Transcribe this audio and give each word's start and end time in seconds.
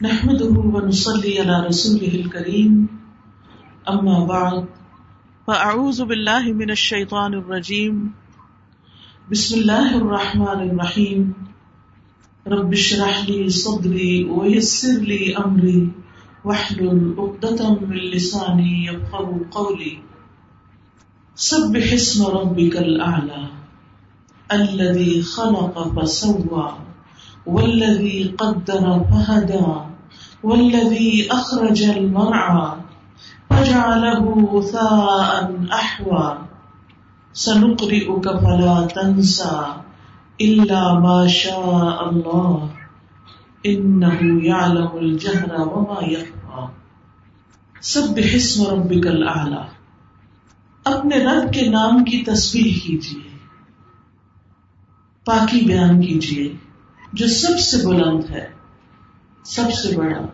نحمده 0.00 0.54
ونصلي 0.74 1.40
على 1.40 1.66
رسوله 1.66 2.14
الكريم. 2.14 2.88
أما 3.88 4.24
بعد، 4.24 4.66
فأعوذ 5.46 6.04
بالله 6.04 6.52
من 6.52 6.70
الشيطان 6.70 7.34
الرجيم. 7.34 8.14
بسم 9.30 9.60
الله 9.60 9.96
الرحمن 9.96 10.70
الرحيم. 10.70 11.34
رب 12.48 12.72
اشرح 12.72 13.28
لي 13.28 13.48
صدري 13.48 14.24
ويسر 14.24 15.00
لي 15.00 15.36
أمري. 15.36 15.88
واحلل 16.44 17.14
عقدة 17.18 17.74
من 17.74 17.96
لساني 17.96 18.86
يفقهوا 18.86 19.38
قولي. 19.50 19.98
سبح 21.36 21.92
اسم 21.92 22.26
ربك 22.26 22.76
الأعلى 22.76 23.48
الذي 24.52 25.22
خلق 25.22 26.00
فسوى. 26.00 26.91
والذي 27.46 28.22
قدر 28.22 29.02
فهدى، 29.10 29.88
والذي 30.44 31.28
أخرج 31.30 31.82
المرعى، 31.82 32.80
فجعله 33.48 34.44
غثاء 34.52 35.50
أحوى. 35.72 36.34
سنقرئك 37.32 38.24
فلا 38.24 38.86
تنسى 38.86 39.80
إلا 40.44 40.98
ما 40.98 41.26
شاء 41.28 42.08
الله، 42.08 42.66
إنه 43.68 44.42
يعلم 44.42 44.86
الجهر 44.92 45.60
وما 45.60 46.06
يخفى. 46.06 46.66
سبح 47.82 48.28
اسم 48.32 48.66
ربك 48.66 49.06
الأعلى. 49.06 49.62
اپنے 50.84 51.16
رب 51.16 51.52
کے 51.52 51.70
نام 51.70 52.04
کی 52.04 52.24
تسبیح 52.26 52.72
کیجیے، 52.86 53.36
پاکی 55.24 55.60
بیان 55.60 56.00
کیجیے۔ 56.00 56.54
جو 57.12 57.28
سب 57.28 57.58
سے 57.58 57.86
بلند 57.86 58.30
ہے، 58.30 58.48
سب 59.44 59.72
سے 59.72 59.96
بڑا، 59.96 60.26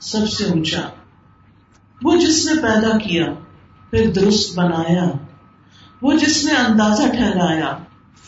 سب 0.00 0.28
سے 0.28 0.44
اونچا، 0.44 0.80
وہ 2.02 2.16
جس 2.16 2.46
نے 2.46 2.62
پیدا 2.62 2.98
کیا، 2.98 3.26
پھر 3.90 4.10
درست 4.14 4.58
بنایا، 4.58 5.10
وہ 6.02 6.12
جس 6.12 6.44
نے 6.44 6.52
اندازہ 6.52 7.02
ٹھہرایا، 7.02 7.78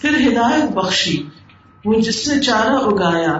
پھر 0.01 0.11
ہدایت 0.11 0.73
بخشی، 0.73 1.23
وہ 1.85 2.01
جس 2.01 2.29
نے 2.29 2.43
چارہ 2.43 2.75
اگایا، 2.75 3.39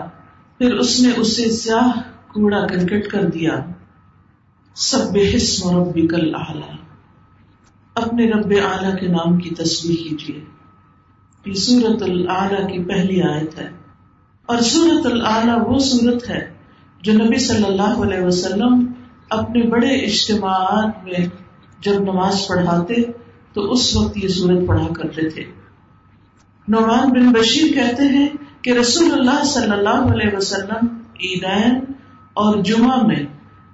پھر 0.59 0.75
اس 0.75 1.01
نے 1.01 1.09
اسے 1.17 1.51
سیاہ 1.51 2.01
کوڑا 2.33 2.67
کرکٹ 2.67 3.07
کر 3.09 3.23
دیا۔ 3.23 3.59
سب 4.75 5.13
بے 5.13 5.37
حص 5.37 5.67
ربی 5.67 6.07
کل 6.07 6.35
اپنے 7.95 8.31
رب 8.31 8.53
اعلی 8.71 9.01
کے 9.01 9.07
نام 9.07 9.39
کی 9.39 9.51
تصویر 9.51 10.09
کیجیے 10.09 10.45
یہ 11.47 11.55
سورت 11.55 12.03
العلیٰ 12.03 12.73
کی 12.73 12.85
پہلی 12.85 13.23
آیت 13.23 13.59
ہے۔ 13.59 13.84
اور 14.47 14.59
سورت 14.59 15.07
العلیٰ 15.07 15.63
وہ 15.67 15.79
سورت 15.79 16.31
ہے 16.31 16.53
جو 17.03 17.13
نبی 17.13 17.39
صلی 17.39 17.65
اللہ 17.65 18.03
علیہ 18.03 18.21
وسلم 18.21 18.93
اپنے 19.31 19.63
بڑے 19.63 19.89
اجتماعات 19.89 21.05
میں 21.05 21.27
جب 21.81 22.01
نماز 22.01 22.49
پڑھاتے 22.49 22.95
تو 23.53 23.73
اس 23.73 23.97
وقت 23.97 24.17
یہ 24.17 24.29
سورت 24.29 24.67
پڑھا 24.67 24.87
کرتے 24.93 25.31
تھے۔ 25.31 25.45
نعمان 26.69 27.11
بن 27.11 27.33
بشیر 27.33 27.73
کہتے 27.75 28.03
ہیں 28.03 28.29
کہ 28.63 28.71
رسول 28.71 29.13
اللہ 29.13 29.45
صلی 29.45 29.71
اللہ 29.71 30.13
علیہ 30.13 30.37
وسلم 30.37 30.87
عیدین 31.15 31.77
اور 32.35 32.63
جمعہ 32.63 33.07
میں 33.07 33.27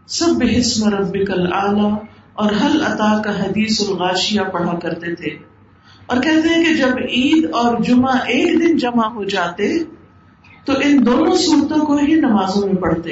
سب 0.07 0.43
حسم 0.59 0.89
ربک 0.89 1.31
العلیٰ 1.31 1.95
اور 2.33 2.51
حل 2.51 2.83
عطا 2.83 3.23
کا 3.23 3.45
حدیث 3.45 3.89
الغاشیہ 3.89 4.41
پڑھا 4.41 4.79
کرتے 4.79 5.15
تھے۔ 5.15 5.39
اور 6.07 6.17
کہتے 6.17 6.49
ہیں 6.49 6.65
کہ 6.65 6.75
جب 6.75 6.99
عید 7.09 7.45
اور 7.45 7.83
جمعہ 7.83 8.17
ایک 8.17 8.61
دن 8.61 8.77
جمع 8.77 9.09
ہو 9.09 9.25
جاتے 9.25 9.79
تو 10.71 10.77
ان 10.85 11.07
دونوں 11.07 11.37
صورتوں 11.37 11.87
کو 11.87 11.97
ہی 11.97 12.15
نمازوں 12.15 12.67
میں 12.67 12.75
پڑھتے 12.75 13.11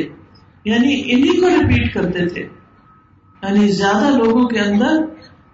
یعنی 0.65 1.03
انہیں 1.07 1.41
کو 1.41 1.49
ریپیٹ 1.49 1.95
کرتے 1.95 2.29
تھے۔ 2.29 2.41
یعنی 3.43 3.69
زیادہ 3.69 4.17
لوگوں 4.17 4.49
کے 4.49 4.61
اندر 4.61 5.05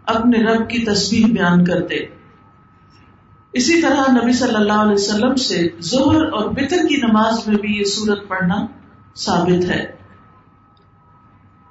اپنے 0.07 0.39
رب 0.39 0.71
کی 0.71 0.79
تصویر 0.79 1.27
بیان 1.27 1.65
کرتے۔ 1.65 1.95
اسی 3.53 3.83
طرح 3.83 4.23
نبی 4.23 4.33
صلی 4.33 4.55
اللہ 4.55 4.73
علیہ 4.73 4.93
وسلم 4.93 5.35
سے 5.35 5.69
زہر 5.79 6.25
اور 6.25 6.51
بطر 6.51 6.87
کی 6.89 6.97
نماز 6.97 7.49
میں 7.49 7.57
بھی 7.57 7.79
یہ 7.79 7.85
سورت 7.85 8.29
پڑھنا 8.29 8.67
ثابت 9.17 9.65
ہے۔ 9.65 9.93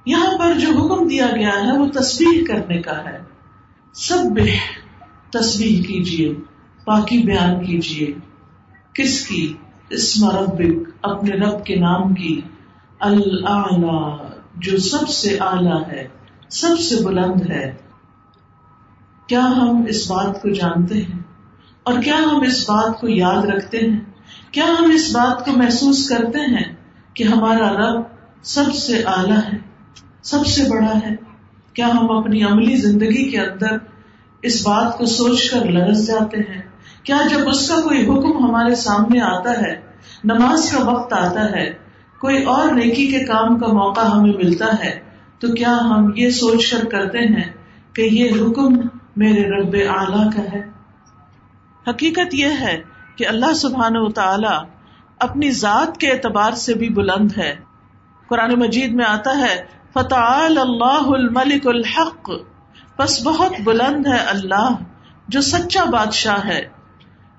یہاں 0.05 0.37
پر 0.37 0.59
جو 0.59 0.67
حکم 0.67 1.07
دیا 1.07 1.27
گیا 1.35 1.51
ہے، 1.63 1.77
وہ 1.77 1.87
تصویر 1.87 2.43
کرنے 2.47 2.81
کا 2.81 3.03
ہے۔ 3.05 3.19
سب 3.93 4.39
تصویر 5.31 5.83
کیجیے 5.83 6.33
باقی 6.85 7.23
بیان 7.23 7.65
کیجیے 7.65 8.13
کس 8.93 9.27
کی؟ 9.27 9.53
اسم 9.93 10.29
ربک، 10.29 10.89
اپنے 11.01 11.35
رب 11.35 11.65
کے 11.65 11.75
نام 11.75 12.13
کی 12.13 12.41
اللہ 12.99 14.17
جو 14.57 14.77
سب 14.77 15.09
سے 15.09 15.37
اعلی 15.37 15.91
ہے، 15.91 16.07
سب 16.49 16.79
سے 16.79 16.95
بلند 17.05 17.49
ہے۔ 17.49 17.75
کیا 19.27 19.45
ہم 19.45 19.85
اس 19.89 20.11
بات 20.11 20.41
کو 20.41 20.49
جانتے 20.49 20.95
ہیں؟ 20.95 21.19
اور 21.83 22.01
کیا 22.01 22.17
ہم 22.17 22.41
اس 22.41 22.69
بات 22.69 23.01
کو 23.01 23.07
یاد 23.09 23.45
رکھتے 23.45 23.77
ہیں؟ 23.77 23.99
کیا 24.51 24.65
ہم 24.79 24.91
اس 24.91 25.15
بات 25.15 25.45
کو 25.45 25.51
محسوس 25.51 26.09
کرتے 26.09 26.39
ہیں 26.39 26.75
کہ 27.13 27.23
ہمارا 27.23 27.69
رب 27.69 28.03
سب 28.43 28.75
سے 28.75 29.03
اعلی 29.03 29.53
ہے، 29.53 29.57
سب 30.23 30.45
سے 30.45 30.63
بڑا 30.69 30.97
ہے؟ 31.05 31.15
کیا 31.73 31.87
ہم 31.87 32.11
اپنی 32.11 32.43
عملی 32.43 32.75
زندگی 32.75 33.31
کے 33.31 33.39
اندر 33.39 33.77
اس 34.41 34.67
بات 34.67 34.97
کو 34.97 35.05
سوچ 35.05 35.49
کر 35.49 35.65
لرز 35.65 36.07
جاتے 36.07 36.37
ہیں؟ 36.37 36.61
کیا 37.03 37.17
جب 37.29 37.49
اس 37.49 37.69
کا 37.69 37.75
کوئی 37.75 38.03
حکم 38.03 38.45
ہمارے 38.45 38.75
سامنے 38.75 39.21
آتا 39.21 39.51
ہے، 39.51 39.81
نماز 40.23 40.71
کا 40.71 40.91
وقت 40.91 41.13
آتا 41.13 41.51
ہے، 41.51 41.73
کوئی 42.19 42.43
اور 42.43 42.71
نیکی 42.71 43.07
کے 43.07 43.19
کام 43.19 43.59
کا 43.59 43.67
موقع 43.67 44.01
ہمیں 44.01 44.33
ملتا 44.33 44.65
ہے، 44.83 44.99
تو 45.39 45.47
کیا 45.47 45.77
ہم 45.81 46.11
یہ 46.15 46.29
سوچ 46.29 46.71
کر 46.71 46.85
کرتے 46.85 47.19
ہیں 47.19 47.51
کہ 47.93 48.01
یہ 48.01 48.31
حکم 48.41 48.87
میرے 49.15 49.43
رب 49.43 49.75
اعلی 49.97 50.29
کا 50.35 50.41
ہے؟ 50.53 50.61
حقیقت 51.89 52.33
یہ 52.33 52.47
ہے 52.59 52.81
کہ 53.15 53.27
اللہ 53.27 53.53
سبحان 53.53 53.97
و 53.97 54.11
تعالی 54.11 54.55
اپنی 55.19 55.51
ذات 55.51 55.97
کے 55.97 56.11
اعتبار 56.11 56.51
سے 56.51 56.73
بھی 56.73 56.89
بلند 56.89 57.37
ہے۔ 57.37 57.55
قرآن 58.27 58.59
مجید 58.59 58.93
میں 58.93 59.05
آتا 59.05 59.37
ہے 59.37 59.63
فتح 59.93 60.39
اللہ 60.39 61.07
الملک 61.07 61.67
الحق 61.67 62.29
بس 62.99 63.23
بہت 63.23 63.51
بلند 63.63 64.07
ہے 64.07 64.17
اللہ، 64.17 64.69
جو 65.27 65.41
سچا 65.41 65.83
بادشاہ 65.83 66.47
ہے۔ 66.47 66.72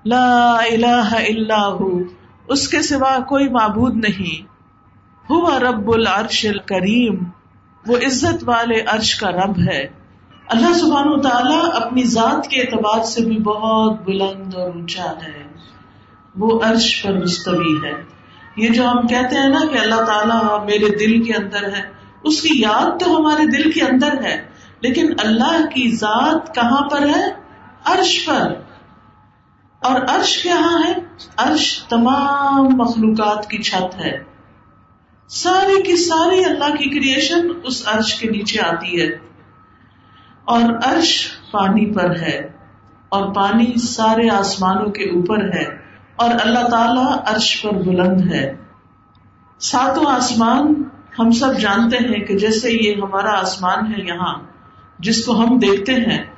لا 0.05 0.57
الہ 0.71 1.13
الا 1.13 1.67
ہو، 1.67 1.99
اس 2.47 2.67
کے 2.67 2.81
سوا 2.81 3.19
کوئی 3.19 3.49
معبود 3.49 3.95
نہیں۔ 3.95 4.45
ہوا 5.29 5.59
رب 5.59 5.91
العرش 5.91 6.45
الکریم، 6.45 7.23
وہ 7.87 7.97
عزت 7.97 8.49
والے 8.49 8.81
عرش 8.81 9.15
کا 9.15 9.31
رب 9.31 9.59
ہے۔ 9.71 9.87
اللہ 10.47 10.73
سبحان 10.73 11.07
و 11.07 11.21
تعالیٰ 11.21 11.69
اپنی 11.73 12.03
ذات 12.03 12.47
کے 12.47 12.61
اعتبار 12.61 13.03
سے 13.03 13.25
بھی 13.25 13.37
بہت 13.37 14.01
بلند 14.05 14.55
اور 14.55 14.69
اونچا 14.69 15.03
ہے۔ 15.03 15.43
وہ 16.35 16.59
عرش 16.63 17.03
پر 17.03 17.13
مستوی 17.13 17.75
ہے۔ 17.83 17.93
یہ 18.57 18.69
جو 18.69 18.87
ہم 18.87 19.07
کہتے 19.07 19.35
ہیں 19.35 19.49
نا 19.49 19.67
کہ 19.71 19.77
اللہ 19.77 20.03
تعالیٰ 20.03 20.65
میرے 20.65 20.95
دل 20.95 21.23
کے 21.23 21.33
اندر 21.33 21.63
ہے، 21.63 21.81
اس 22.23 22.41
کی 22.41 22.61
یاد 22.61 22.99
تو 22.99 23.17
ہمارے 23.17 23.45
دل 23.45 23.71
کے 23.71 23.81
اندر 23.81 24.23
ہے، 24.23 24.45
لیکن 24.81 25.13
اللہ 25.17 25.65
کی 25.65 25.95
ذات 25.95 26.55
کہاں 26.55 26.89
پر 26.89 27.07
ہے؟ 27.07 27.33
عرش 27.85 28.25
پر۔ 28.25 28.64
اور 29.81 30.01
عرش 30.07 30.43
کہاں 30.43 30.83
ہے، 30.87 30.93
عرش 31.37 31.83
تمام 31.83 32.65
مخلوقات 32.65 33.49
کی 33.49 33.57
چھت 33.57 33.95
ہے۔ 33.95 34.23
ساری 35.27 35.81
کی 35.81 35.95
ساری 35.95 36.45
اللہ 36.45 36.75
کی 36.75 36.89
کریشن 36.89 37.47
اس 37.63 37.87
عرش 37.87 38.13
کے 38.15 38.29
نیچے 38.29 38.61
آتی 38.61 39.01
ہے۔ 39.01 39.07
اور 40.45 40.61
عرش 40.83 41.27
پانی 41.51 41.93
پر 41.93 42.19
ہے، 42.19 42.51
اور 43.09 43.33
پانی 43.33 43.79
سارے 43.79 44.29
آسمانوں 44.29 44.91
کے 44.91 45.03
اوپر 45.03 45.55
ہے، 45.55 45.63
اور 46.15 46.29
اللہ 46.41 46.67
تعالی 46.67 47.35
عرش 47.35 47.61
پر 47.61 47.71
بلند 47.71 48.33
ہے۔ 48.33 48.55
ساتوں 49.59 50.05
آسمان 50.07 50.83
ہم 51.19 51.31
سب 51.31 51.59
جانتے 51.59 51.97
ہیں 51.97 52.25
کہ 52.25 52.37
جیسے 52.37 52.71
یہ 52.71 53.01
ہمارا 53.01 53.39
آسمان 53.39 53.93
ہے 53.93 54.01
یہاں، 54.05 54.33
جس 54.99 55.25
کو 55.25 55.43
ہم 55.43 55.59
دیکھتے 55.59 55.93
ہیں 55.93 56.34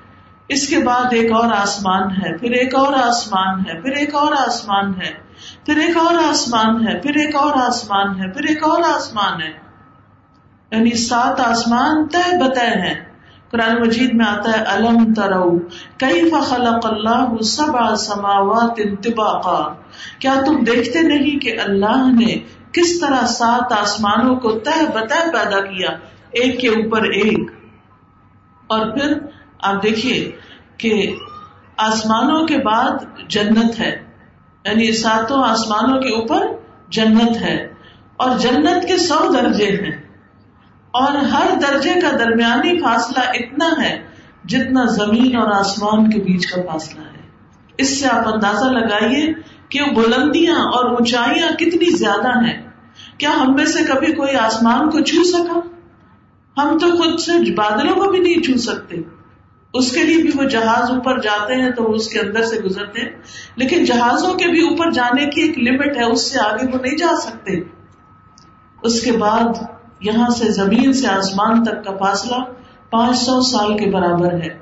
اس 0.49 0.67
کے 0.67 0.77
بعد 0.77 1.05
ایک 1.11 1.31
اور 1.31 1.51
آسمان 1.51 2.11
ہے، 2.11 2.37
پھر 2.37 2.51
ایک 2.51 2.75
اور 2.75 2.93
آسمان 2.93 3.59
ہے، 3.59 3.81
پھر 3.81 3.91
ایک 3.91 4.15
اور 4.15 4.31
آسمان 4.31 4.93
ہے، 5.01 5.13
پھر 5.65 5.75
ایک 5.75 5.97
اور 5.97 6.15
آسمان 6.29 6.87
ہے، 6.87 6.99
پھر 6.99 7.15
ایک 7.15 7.35
اور 7.35 7.53
آسمان 7.55 8.21
ہے، 8.21 8.31
پھر 8.31 8.43
ایک 8.47 8.63
اور 8.63 8.81
آسمان 8.83 9.41
ہے۔ 9.41 9.67
یعنی 10.71 10.89
سات 10.89 11.39
آسمان 11.39 12.07
طے 12.07 12.43
بتہ 12.43 12.59
ہیں۔ 12.59 12.95
قرآن 13.51 13.81
مجید 13.81 14.13
میں 14.13 14.25
آتا 14.25 14.51
ہے، 14.51 14.63
الم 14.63 15.13
ترو 15.13 15.59
کئی 15.97 16.29
فخلق 16.29 16.85
اللہ 16.85 17.41
سب 17.41 17.95
سماوات 17.95 18.71
انتباقا۔ 18.77 19.73
کیا 20.19 20.33
تم 20.45 20.63
دیکھتے 20.63 21.01
نہیں 21.01 21.39
کہ 21.39 21.59
اللہ 21.65 22.11
نے 22.19 22.35
کس 22.71 22.99
طرح 22.99 23.25
سات 23.25 23.73
آسمانوں 23.79 24.35
کو 24.35 24.51
تہ 24.51 24.85
بتہ 24.93 25.29
پیدا 25.33 25.59
کیا، 25.59 25.89
ایک 26.31 26.59
کے 26.59 26.67
اوپر 26.67 27.03
ایک؟ 27.03 27.51
اور 28.67 28.97
پھر 28.97 29.17
آپ 29.61 29.83
دیکھیے 29.83 30.31
کہ 30.77 31.15
آسمانوں 31.77 32.47
کے 32.47 32.57
بعد 32.57 32.91
جنت 33.29 33.79
ہے۔ 33.79 34.03
یعنی 34.65 34.91
ساتوں 34.91 35.43
آسمانوں 35.43 36.01
کے 36.01 36.09
اوپر 36.09 36.47
جنت 36.89 37.37
ہے۔ 37.41 37.73
اور 38.17 38.39
جنت 38.39 38.87
کے 38.87 38.97
سو 38.97 39.33
درجے 39.33 39.65
ہیں۔ 39.65 40.03
اور 40.91 41.11
ہر 41.11 41.47
درجے 41.59 41.93
کا 42.01 42.09
درمیانی 42.19 42.79
فاصلہ 42.79 43.23
اتنا 43.33 43.83
ہے 43.83 44.03
جتنا 44.45 44.85
زمین 44.85 45.35
اور 45.37 45.51
آسمان 45.59 46.09
کے 46.09 46.19
بیچ 46.19 46.47
کا 46.47 46.61
فاصلہ 46.61 47.01
ہے۔ 47.01 47.29
اس 47.77 47.99
سے 47.99 48.07
آپ 48.07 48.27
اندازہ 48.27 48.65
لگائیے 48.65 49.33
کہ 49.69 49.81
وہ 49.81 50.01
بلندیاں 50.01 50.55
اور 50.55 50.85
اونچائیاں 50.85 51.55
کتنی 51.55 51.89
زیادہ 51.97 52.45
ہیں۔ 52.45 52.69
کیا 53.17 53.31
ہم 53.41 53.55
میں 53.55 53.65
سے 53.65 53.83
کبھی 53.83 54.13
کوئی 54.13 54.35
آسمان 54.35 54.89
کو 54.89 54.99
چھو 54.99 55.23
سکا؟ 55.23 55.59
ہم 56.61 56.77
تو 56.77 56.97
خود 56.97 57.19
سے 57.19 57.53
بادلوں 57.53 57.95
کو 57.95 58.11
بھی 58.11 58.19
نہیں 58.19 58.43
چھو 58.43 58.57
سکتے۔ 58.57 58.95
اس 59.77 59.91
کے 59.91 60.03
لیے 60.03 60.17
بھی 60.17 60.31
وہ 60.35 60.43
جہاز 60.43 60.91
اوپر 60.91 61.19
جاتے 61.19 61.53
ہیں 61.53 61.71
تو 61.71 61.83
وہ 61.83 61.93
اس 61.93 62.07
کے 62.07 62.19
اندر 62.19 62.43
سے 62.43 62.61
گزرتے 62.61 63.01
ہیں۔ 63.01 63.09
لیکن 63.55 63.83
جہازوں 63.83 64.33
کے 64.33 64.47
بھی 64.47 64.69
اوپر 64.69 64.91
جانے 64.91 65.25
کی 65.25 65.41
ایک 65.41 65.59
لمٹ 65.59 65.97
ہے، 65.97 66.03
اس 66.03 66.31
سے 66.31 66.39
آگے 66.39 66.67
وہ 66.73 66.77
نہیں 66.81 66.97
جا 66.97 67.15
سکتے۔ 67.21 67.51
اس 68.83 69.01
کے 69.01 69.11
بعد 69.11 69.63
یہاں 69.99 70.29
سے 70.29 70.51
زمین 70.51 70.93
سے 70.93 71.07
آسمان 71.07 71.63
تک 71.63 71.85
کا 71.85 71.97
فاصلہ 71.97 72.35
پانچ 72.89 73.17
سو 73.17 73.41
سال 73.41 73.77
کے 73.77 73.89
برابر 73.91 74.33
ہے۔ 74.33 74.59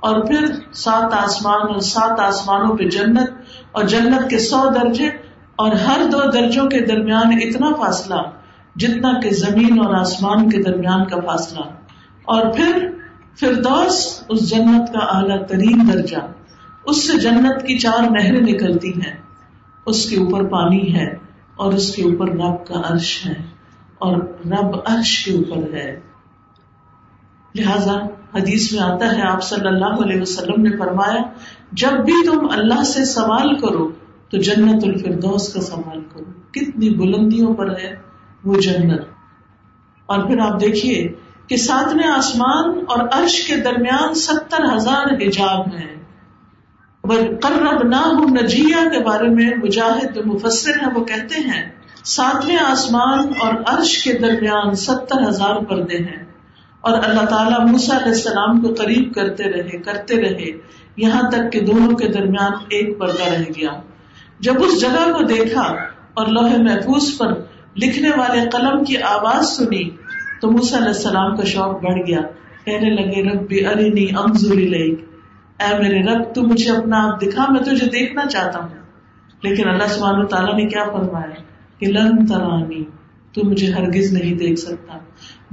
اور 0.00 0.26
پھر 0.26 0.44
سات 0.72 1.14
آسمان 1.14 1.60
اور 1.60 1.80
سات 1.80 2.20
آسمانوں 2.20 2.76
پہ 2.76 2.84
جنت، 2.84 3.30
اور 3.72 3.84
جنت 3.84 4.30
کے 4.30 4.38
سو 4.38 4.70
درجے 4.74 5.06
اور 5.56 5.72
ہر 5.72 6.00
دو 6.12 6.30
درجوں 6.30 6.66
کے 6.66 6.80
درمیان 6.80 7.38
اتنا 7.42 7.68
فاصلہ 7.74 8.22
جتنا 8.76 9.20
کہ 9.20 9.30
زمین 9.30 9.78
اور 9.80 9.94
آسمان 9.94 10.50
کے 10.50 10.62
درمیان 10.62 11.04
کا 11.04 11.16
فاصلہ۔ 11.20 11.64
اور 12.24 12.52
پھر 12.56 12.97
فردوس 13.40 14.22
اس 14.28 14.50
جنت 14.50 14.92
کا 14.92 14.98
اعلیٰ 14.98 15.46
ترین 15.46 15.88
درجہ، 15.92 16.16
اس 16.86 17.08
سے 17.08 17.18
جنت 17.18 17.66
کی 17.66 17.78
چار 17.78 18.10
نہریں 18.10 18.40
نکلتی 18.40 18.92
ہیں۔ 18.92 19.16
اس 19.86 20.10
کے 20.10 20.16
اوپر 20.16 20.44
پانی 20.44 20.94
ہے 20.94 21.16
اور 21.56 21.72
اس 21.72 21.96
کے 21.96 22.02
اوپر 22.02 22.28
رب 22.28 22.66
کا 22.66 22.82
عرش 22.84 23.26
ہے 23.26 23.34
اور 23.98 24.16
رب 24.44 24.76
عرش 24.86 25.24
کے 25.24 25.32
اوپر 25.32 25.74
ہے۔ 25.74 26.00
لہذا 27.54 27.94
حدیث 28.34 28.72
میں 28.72 28.80
آتا 28.80 29.16
ہے، 29.16 29.22
آپ 29.22 29.42
صلی 29.42 29.68
اللہ 29.68 30.04
علیہ 30.04 30.20
وسلم 30.20 30.62
نے 30.62 30.76
فرمایا، 30.76 31.22
جب 31.72 32.04
بھی 32.04 32.26
تم 32.26 32.46
اللہ 32.50 32.84
سے 32.84 33.04
سوال 33.04 33.58
کرو 33.58 33.90
تو 34.30 34.38
جنت 34.38 34.84
الفردوس 34.84 35.52
کا 35.52 35.60
سوال 35.60 36.00
کرو۔ 36.00 36.24
کتنی 36.50 36.90
بلندیوں 36.90 37.54
پر 37.54 37.70
ہے 37.70 37.96
وہ 38.44 38.60
جنت۔ 38.60 39.00
اور 40.06 40.26
پھر 40.26 40.38
آپ 40.38 40.60
دیکھیے 40.60 41.08
کہ 41.48 41.56
ساتویں 41.56 42.08
آسمان 42.08 42.84
اور 42.88 43.08
عرش 43.12 43.46
کے 43.46 43.56
درمیان 43.56 44.14
ستر 44.14 44.76
ہزار 44.76 45.04
حجاب 45.12 45.68
ہیں۔ 45.68 45.98
قرب 47.40 47.82
نہ 47.82 48.12
نجیا 48.42 48.88
کے 48.88 49.04
بارے 49.04 49.28
میں 49.28 49.50
مجاہد 49.62 50.16
مفسر 50.16 50.70
ہیں، 50.70 50.92
وہ 50.94 51.04
کہتے 51.04 51.34
ہیں، 51.34 51.70
ساتویں 52.04 52.56
آسمان 52.56 53.32
اور 53.38 53.54
عرش 53.66 54.04
کے 54.04 54.12
درمیان 54.12 54.74
ستر 54.74 55.28
ہزار 55.28 55.56
پردے 55.56 55.96
ہیں۔ 55.96 56.24
اور 56.80 56.98
اللہ 57.02 57.24
تعالیٰ 57.24 57.66
موسا 57.66 57.96
علیہ 57.96 58.06
السلام 58.06 58.60
کو 58.60 58.74
قریب 58.74 59.14
کرتے 59.14 59.44
رہے 59.44 59.78
کرتے 59.78 60.22
رہے۔ 60.22 60.58
یہاں 60.96 61.30
تک 61.30 61.52
کہ 61.52 61.60
دونوں 61.60 61.96
کے 61.96 62.08
درمیان 62.08 62.52
ایک 62.68 62.98
پردہ 62.98 63.28
رہ 63.28 63.42
گیا۔ 63.56 63.70
جب 64.40 64.54
اس 64.64 64.80
جگہ 64.80 65.12
کو 65.12 65.24
دیکھا 65.24 65.62
اور 66.14 66.26
لوہے 66.26 66.62
محفوظ 66.62 67.18
پر 67.18 67.32
لکھنے 67.76 68.08
والے 68.08 68.40
قلم 68.50 68.84
کی 68.84 69.02
آواز 69.02 69.46
سنی 69.56 69.90
تو 70.40 70.50
موسا 70.50 70.76
علیہ 70.76 70.86
السلام 70.86 71.36
کا 71.36 71.44
شوق 71.44 71.82
بڑھ 71.82 72.06
گیا۔ 72.06 72.20
کہنے 72.64 72.90
لگے 72.90 73.30
رب 73.30 73.48
بھی 73.48 73.66
ارینی 73.66 74.06
امزوری 74.16 74.68
لئی 74.68 74.96
اے 75.58 75.78
میرے 75.78 76.02
رب، 76.02 76.34
تو 76.34 76.42
مجھے 76.42 76.70
اپنا 76.70 77.08
آپ 77.08 77.22
دکھا، 77.22 77.46
میں 77.52 77.60
تجھے 77.60 77.86
دیکھنا 77.86 78.26
چاہتا 78.26 78.58
ہوں۔ 78.58 78.68
لیکن 79.42 79.68
اللہ 79.68 79.86
سبحانہ 79.88 80.24
تعالیٰ 80.24 80.54
نے 80.54 80.64
کیا 80.64 80.84
فرمایا؟ 80.84 81.42
کہ 81.78 81.86
لن 81.86 82.26
ترانی، 82.26 82.84
تو 83.32 83.40
مجھے 83.44 83.72
ہرگز 83.72 84.12
نہیں 84.12 84.34
دیکھ 84.34 84.60
سکتا۔ 84.60 84.98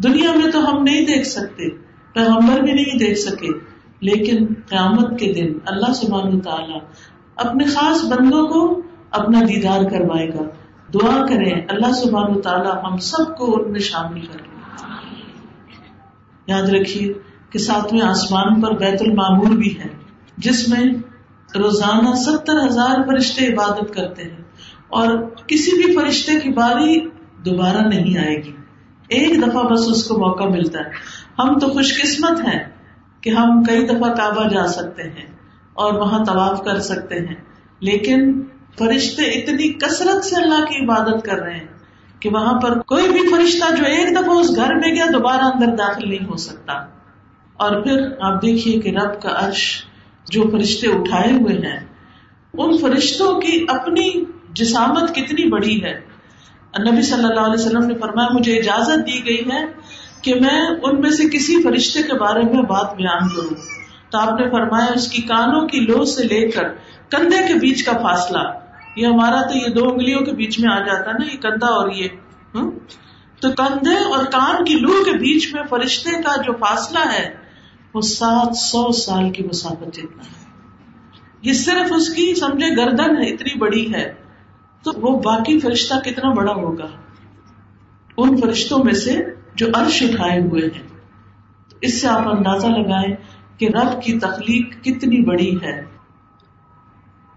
دنیا 0.03 0.31
میں 0.35 0.51
تو 0.51 0.69
ہم 0.69 0.83
نہیں 0.83 1.05
دیکھ 1.05 1.27
سکتے، 1.27 1.69
پیغمبر 2.13 2.59
بھی 2.61 2.73
نہیں 2.73 2.97
دیکھ 2.97 3.19
سکے۔ 3.19 3.47
لیکن 4.01 4.47
قیامت 4.69 5.19
کے 5.19 5.33
دن 5.33 5.57
اللہ 5.65 5.93
سبحانہ 5.93 6.39
تعالیٰ 6.39 6.79
اپنے 7.35 7.65
خاص 7.65 8.03
بندوں 8.03 8.47
کو 8.47 8.81
اپنا 9.11 9.41
دیدار 9.41 9.83
کروائے 9.89 10.29
گا۔ 10.29 10.43
دعا 10.93 11.25
کریں، 11.25 11.61
اللہ 11.69 11.91
سبحانہ 11.91 12.39
تعالیٰ 12.39 12.83
ہم 12.83 12.97
سب 12.97 13.37
کو 13.37 13.61
ان 13.61 13.71
میں 13.71 13.79
شامل 13.79 14.21
کر 14.21 14.54
یاد 16.47 16.63
رکھیے 16.63 17.13
کہ 17.49 17.59
ساتویں 17.59 18.01
آسمان 18.01 18.61
پر 18.61 18.71
بیت 18.71 19.01
المعمور 19.01 19.57
بھی 19.57 19.79
ہے، 19.79 19.87
جس 20.37 20.69
میں 20.69 20.83
روزانہ 21.57 22.15
ستر 22.15 22.65
ہزار 22.67 23.07
فرشتے 23.07 23.53
عبادت 23.53 23.93
کرتے 23.93 24.23
ہیں۔ 24.23 24.41
اور 24.87 25.07
کسی 25.47 25.85
بھی 25.85 25.95
فرشتے 25.95 26.39
کی 26.39 26.49
باری 26.49 27.09
دوبارہ 27.45 27.87
نہیں 27.87 28.17
آئے 28.17 28.43
گی۔ 28.43 28.51
ایک 29.07 29.41
دفعہ 29.41 29.63
بس 29.63 29.79
اس 29.87 30.03
کو 30.03 30.17
موقع 30.17 30.43
ملتا 30.43 30.79
ہے۔ 30.79 30.89
ہم 31.39 31.59
تو 31.59 31.67
خوش 31.67 32.01
قسمت 32.01 32.47
ہیں 32.47 32.59
کہ 33.21 33.29
ہم 33.29 33.63
کئی 33.63 33.85
دفعہ 33.85 34.13
کعبہ 34.13 34.47
جا 34.47 34.67
سکتے 34.67 35.03
ہیں 35.03 35.31
اور 35.73 35.93
وہاں 35.93 36.25
طواف 36.25 36.61
کر 36.61 36.79
سکتے 36.79 37.15
ہیں، 37.15 37.35
لیکن 37.79 38.41
فرشتے 38.77 39.23
اتنی 39.23 39.73
کثرت 39.73 40.25
سے 40.25 40.35
اللہ 40.35 40.65
کی 40.65 40.85
عبادت 40.85 41.25
کر 41.25 41.35
رہے 41.35 41.57
ہیں۔ 41.57 41.74
کہ 42.25 42.31
وہاں 42.31 42.61
پر 42.61 42.79
کوئی 42.79 43.09
بھی 43.09 43.19
فرشتہ 43.31 43.75
جو 43.75 43.83
ایک 43.83 44.11
دفعہ 44.11 44.35
اس 44.35 44.55
گھر 44.55 44.75
میں 44.75 44.95
گیا 44.95 45.05
دوبارہ 45.13 45.41
اندر 45.41 45.75
داخل 45.75 46.09
نہیں 46.09 46.25
ہو 46.29 46.35
سکتا۔ 46.35 46.73
اور 47.53 47.81
پھر 47.81 48.07
آپ 48.19 48.41
دیکھیے 48.41 48.79
کہ 48.79 48.89
رب 48.89 49.21
کا 49.21 49.29
عرش 49.35 49.83
جو 50.31 50.43
فرشتے 50.51 50.87
اٹھائے 50.87 51.31
ہوئے 51.31 51.55
ہیں، 51.55 51.79
ان 52.53 52.77
فرشتوں 52.77 53.41
کی 53.41 53.65
اپنی 53.67 54.23
جسامت 54.53 55.15
کتنی 55.15 55.49
بڑی 55.49 55.83
ہے۔ 55.83 56.01
نبی 56.91 57.01
صلی 57.01 57.25
اللہ 57.25 57.39
علیہ 57.39 57.65
وسلم 57.65 57.85
نے 57.85 57.93
فرمایا، 57.93 58.33
مجھے 58.33 58.53
اجازت 58.59 59.07
دی 59.07 59.25
گئی 59.25 59.41
ہے 59.53 59.65
کہ 60.21 60.35
میں 60.35 60.61
ان 60.83 61.01
میں 61.01 61.09
سے 61.09 61.29
کسی 61.29 61.63
فرشتے 61.63 62.03
کے 62.03 62.13
بارے 62.13 62.41
میں 62.41 62.63
بات 62.63 62.95
بیان 62.95 63.29
کروں۔ 63.29 63.55
تو 64.09 64.17
آپ 64.17 64.39
نے 64.39 64.49
فرمایا، 64.49 64.85
اس 64.95 65.07
کی 65.11 65.21
کانوں 65.21 65.67
کی 65.67 65.79
لو 65.79 66.05
سے 66.05 66.23
لے 66.23 66.51
کر 66.51 66.63
کندھے 67.09 67.47
کے 67.47 67.53
بیچ 67.53 67.83
کا 67.83 67.91
فاصلہ۔ 67.91 68.64
یہ 68.95 69.07
ہمارا 69.07 69.41
تو 69.41 69.57
یہ 69.57 69.73
دو 69.73 69.89
انگلیوں 69.89 70.19
کے 70.19 70.31
بیچ 70.31 70.59
میں 70.59 70.73
آ 70.73 70.79
جاتا 70.79 71.11
نا، 71.11 71.25
یہ 71.33 71.37
کندھا 71.37 71.67
اور 71.67 71.91
یہ 71.91 72.07
تو 73.41 73.51
کندھے 73.51 73.95
اور 73.95 74.25
کان 74.25 74.65
کی 74.65 74.73
لو 74.73 75.03
کے 75.03 75.11
بیچ 75.11 75.53
میں 75.53 75.63
فرشتے 75.69 76.09
کا 76.21 76.41
جو 76.41 76.53
فاصلہ 76.53 77.11
ہے، 77.13 77.35
وہ 77.93 78.01
سات 78.01 78.55
سو 78.55 78.91
سال 78.91 79.29
کی 79.29 79.43
مسافت 79.43 79.93
جتنا 79.93 80.23
ہے۔ 80.23 80.45
یہ 81.41 81.53
صرف 81.53 81.93
اس 81.95 82.09
کی، 82.09 82.35
سمجھے، 82.35 82.77
گردن 82.77 83.17
ہے، 83.17 83.33
اتنی 83.33 83.57
بڑی 83.57 83.93
ہے۔ 83.93 84.13
تو 84.83 84.91
وہ 85.01 85.19
باقی 85.19 85.59
فرشتہ 85.59 85.93
کتنا 85.99 86.33
بڑا 86.33 86.53
ہوگا؟ 86.53 86.85
ان 88.17 88.37
فرشتوں 88.37 88.83
میں 88.83 88.93
سے 88.93 89.23
جو 89.55 89.67
عرش 89.73 90.03
اٹھائے 90.03 90.41
ہوئے 90.41 90.61
ہیں۔ 90.61 90.87
اس 91.81 92.01
سے 92.01 92.07
آپ 92.07 92.27
اندازہ 92.27 92.67
لگائیں 92.67 93.15
کہ 93.57 93.67
رب 93.67 94.01
کی 94.03 94.19
تخلیق 94.19 94.83
کتنی 94.83 95.25
بڑی 95.25 95.55
ہے۔ 95.63 95.94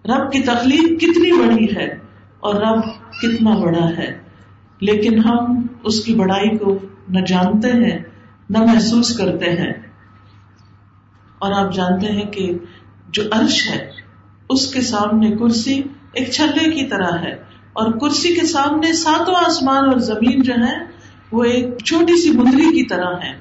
رب 0.08 0.32
کی 0.32 0.42
تخلیق 0.42 1.00
کتنی 1.00 1.32
بڑی 1.32 1.76
ہے 1.76 1.98
اور 2.40 2.54
رب 2.54 2.80
کتنا 3.22 3.58
بڑا 3.58 3.88
ہے۔ 3.88 4.18
لیکن 4.80 5.18
ہم 5.18 5.66
اس 5.84 6.04
کی 6.04 6.14
بڑائی 6.14 6.58
کو 6.58 6.78
نہ 7.08 7.20
جانتے 7.20 7.72
ہیں، 7.72 7.98
نہ 8.50 8.58
محسوس 8.58 9.18
کرتے 9.18 9.50
ہیں۔ 9.50 9.72
اور 11.38 11.52
آپ 11.52 11.74
جانتے 11.74 12.06
ہیں 12.06 12.24
کہ 12.24 12.52
جو 13.08 13.22
عرش 13.30 13.70
ہے، 13.70 13.90
اس 14.50 14.72
کے 14.72 14.80
سامنے 14.80 15.30
کرسی 15.30 15.82
ایک 16.12 16.30
چھلے 16.30 16.70
کی 16.70 16.86
طرح 16.86 17.18
ہے۔ 17.22 17.32
اور 17.72 17.92
کرسی 17.92 18.34
کے 18.34 18.46
سامنے 18.46 18.92
ساتوں 18.92 19.34
آسمان 19.34 19.84
اور 19.84 19.98
زمین 19.98 20.42
جو 20.42 20.52
ہے 20.54 20.78
وہ 21.32 21.44
ایک 21.44 21.84
چھوٹی 21.84 22.22
سی 22.22 22.30
مندری 22.30 22.78
کی 22.78 22.84
طرح 22.84 23.14
ہے 23.24 23.32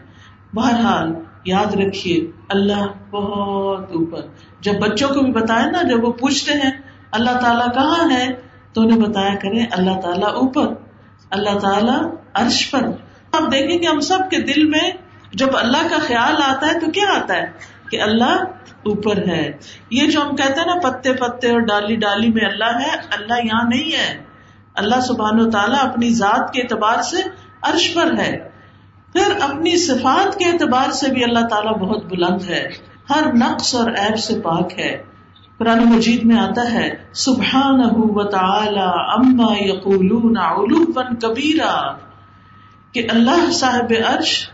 بہرحال، 0.53 1.13
یاد 1.45 1.75
رکھیے، 1.75 2.31
اللہ 2.49 2.85
بہت 3.09 3.91
اوپر۔ 3.91 4.21
جب 4.61 4.73
بچوں 4.79 5.09
کو 5.09 5.21
بھی 5.21 5.31
بتایا 5.31 5.65
نا، 5.65 5.81
جب 5.81 6.03
وہ 6.03 6.11
پوچھتے 6.11 6.53
ہیں، 6.53 6.71
اللہ 7.11 7.31
تعالیٰ 7.31 7.73
کہاں 7.73 8.11
ہے؟ 8.11 8.27
تو 8.73 8.81
انہیں 8.81 8.99
بتایا 8.99 9.35
کریں، 9.35 9.65
اللہ 9.71 9.99
تعالیٰ 10.01 10.33
اوپر، 10.33 10.67
اللہ 11.29 11.59
تعالیٰ 11.59 12.01
عرش 12.33 12.71
پر۔ 12.71 12.79
آپ 13.31 13.51
دیکھیں 13.51 13.79
کہ 13.79 13.85
ہم 13.85 13.99
سب 13.99 14.19
کے 14.29 14.37
دل 14.37 14.63
میں 14.63 14.91
جب 15.33 15.47
اللہ 15.53 15.87
کا 15.89 15.97
خیال 15.99 16.35
آتا 16.45 16.67
ہے 16.67 16.79
تو 16.79 16.91
کیا 16.91 17.17
آتا 17.17 17.33
ہے؟ 17.33 17.45
کہ 17.91 18.01
اللہ 18.01 18.43
اوپر 18.85 19.27
ہے۔ 19.27 19.51
یہ 19.89 20.07
جو 20.07 20.21
ہم 20.21 20.35
کہتے 20.35 20.59
ہیں 20.59 20.67
نا، 20.67 20.89
پتے 20.89 21.13
پتے 21.13 21.51
اور 21.51 21.59
ڈالی 21.59 21.95
ڈالی 21.95 22.29
میں 22.29 22.45
اللہ 22.45 22.79
ہے، 22.79 22.97
اللہ 23.11 23.45
یہاں 23.45 23.69
نہیں 23.69 23.91
ہے۔ 23.91 24.23
اللہ 24.75 25.01
سبحان 25.01 25.39
و 25.39 25.51
تعالیٰ 25.51 25.79
اپنی 25.79 26.09
ذات 26.09 26.53
کے 26.53 26.61
اعتبار 26.61 27.01
سے 27.01 27.17
عرش 27.61 27.93
پر 27.93 28.19
ہے۔ 28.19 28.49
پھر 29.13 29.41
اپنی 29.41 29.77
صفات 29.77 30.39
کے 30.39 30.45
اعتبار 30.45 30.91
سے 30.91 31.11
بھی 31.11 31.23
اللہ 31.23 31.47
تعالیٰ 31.47 31.77
بہت 31.77 32.05
بلند 32.05 32.49
ہے۔ 32.49 32.69
ہر 33.09 33.33
نقص 33.33 33.75
اور 33.75 33.91
ایب 33.91 34.19
سے 34.19 34.39
پاک 34.39 34.79
ہے۔ 34.79 35.03
قرآن 35.57 35.85
مجید 35.85 36.23
میں 36.23 36.39
آتا 36.39 36.73
ہے 36.73 36.95
سبحان 37.13 37.81
اما 37.81 39.53
یقولون 39.59 40.37
علوا 40.37 41.01
کبیرا۔ 41.21 41.93
کہ 42.91 43.07
اللہ 43.09 43.51
صاحب 43.51 43.93
عرش 44.07 44.49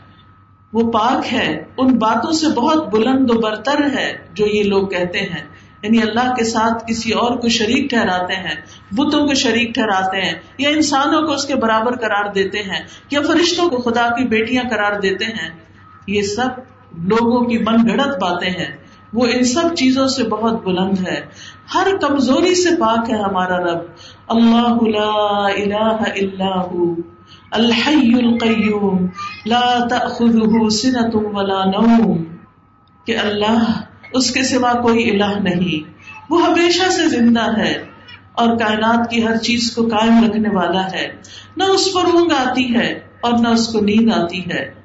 وہ 0.74 0.91
پاک 0.91 1.33
ہے، 1.33 1.63
ان 1.77 1.98
باتوں 1.98 2.31
سے 2.31 2.48
بہت 2.48 2.93
بلند 2.93 3.31
و 3.31 3.39
برتر 3.39 3.86
ہے 3.98 4.17
جو 4.33 4.48
یہ 4.48 4.63
لوگ 4.63 4.88
کہتے 4.88 5.19
ہیں۔ 5.19 5.43
یعنی 5.83 6.01
اللہ 6.01 6.33
کے 6.36 6.43
ساتھ 6.43 6.83
کسی 6.88 7.12
اور 7.12 7.38
کو 7.38 7.50
شریک 7.50 7.89
ٹھہراتے 7.89 8.33
ہیں، 8.33 8.55
بتوں 8.91 9.27
کو 9.27 9.33
شریک 9.33 9.74
ٹھہراتے 9.74 10.22
ہیں، 10.22 10.33
یا 10.57 10.69
انسانوں 10.69 11.22
کو 11.22 11.33
اس 11.33 11.45
کے 11.45 11.55
برابر 11.55 11.95
قرار 11.95 12.31
دیتے 12.33 12.60
ہیں، 12.60 12.79
یا 13.12 13.22
فرشتوں 13.22 13.69
کو 13.69 13.77
خدا 13.77 14.07
کی 14.07 14.27
بیٹیاں 14.27 14.63
قرار 14.69 15.00
دیتے 15.00 15.25
ہیں۔ 15.25 15.50
یہ 16.07 16.22
سب 16.22 16.48
لوگوں 16.97 17.45
کی 17.45 17.57
من 17.57 17.89
گڑت 17.89 18.07
باتیں 18.07 18.50
ہیں۔ 18.50 18.77
وہ 19.13 19.25
ان 19.25 19.43
سب 19.43 19.75
چیزوں 19.75 20.07
سے 20.07 20.23
بہت 20.23 20.63
بلند 20.63 21.07
ہے۔ 21.07 21.21
ہر 21.75 21.88
کمزوری 22.01 22.55
سے 22.55 22.69
پاک 22.79 23.09
ہے 23.09 23.15
ہمارا 23.15 23.57
رب۔ 23.57 23.79
اللہ 24.27 24.97
لا 24.97 25.47
الہ 25.47 26.03
الا 26.15 26.62
ہو۔ 26.62 26.95
الحی 27.51 28.12
القیوم۔ 28.13 29.07
لا 29.45 29.88
تأخذه 29.89 30.67
سنة 30.69 31.33
ولا 31.33 31.65
نوم۔ 31.65 32.23
کہ 33.05 33.17
اللہ 33.17 33.81
اس 34.13 34.31
کے 34.31 34.43
سوا 34.43 34.73
کوئی 34.73 35.09
الہ 35.09 35.39
نہیں۔ 35.39 35.93
وہ 36.29 36.45
ہمیشہ 36.45 36.89
سے 36.89 37.07
زندہ 37.07 37.57
ہے 37.57 37.83
اور 38.33 38.57
کائنات 38.57 39.09
کی 39.09 39.25
ہر 39.25 39.38
چیز 39.38 39.75
کو 39.75 39.88
قائم 39.88 40.25
رکھنے 40.25 40.50
والا 40.50 40.91
ہے۔ 40.91 41.07
نہ 41.57 41.63
اس 41.63 41.93
پر 41.93 42.01
اونگ 42.13 42.31
آتی 42.31 42.75
ہے 42.75 43.00
اور 43.21 43.33
نہ 43.39 43.47
اس 43.47 43.67
کو 43.67 43.79
نیند 43.79 44.13
آتی 44.13 44.39
ہے۔ 44.39 44.83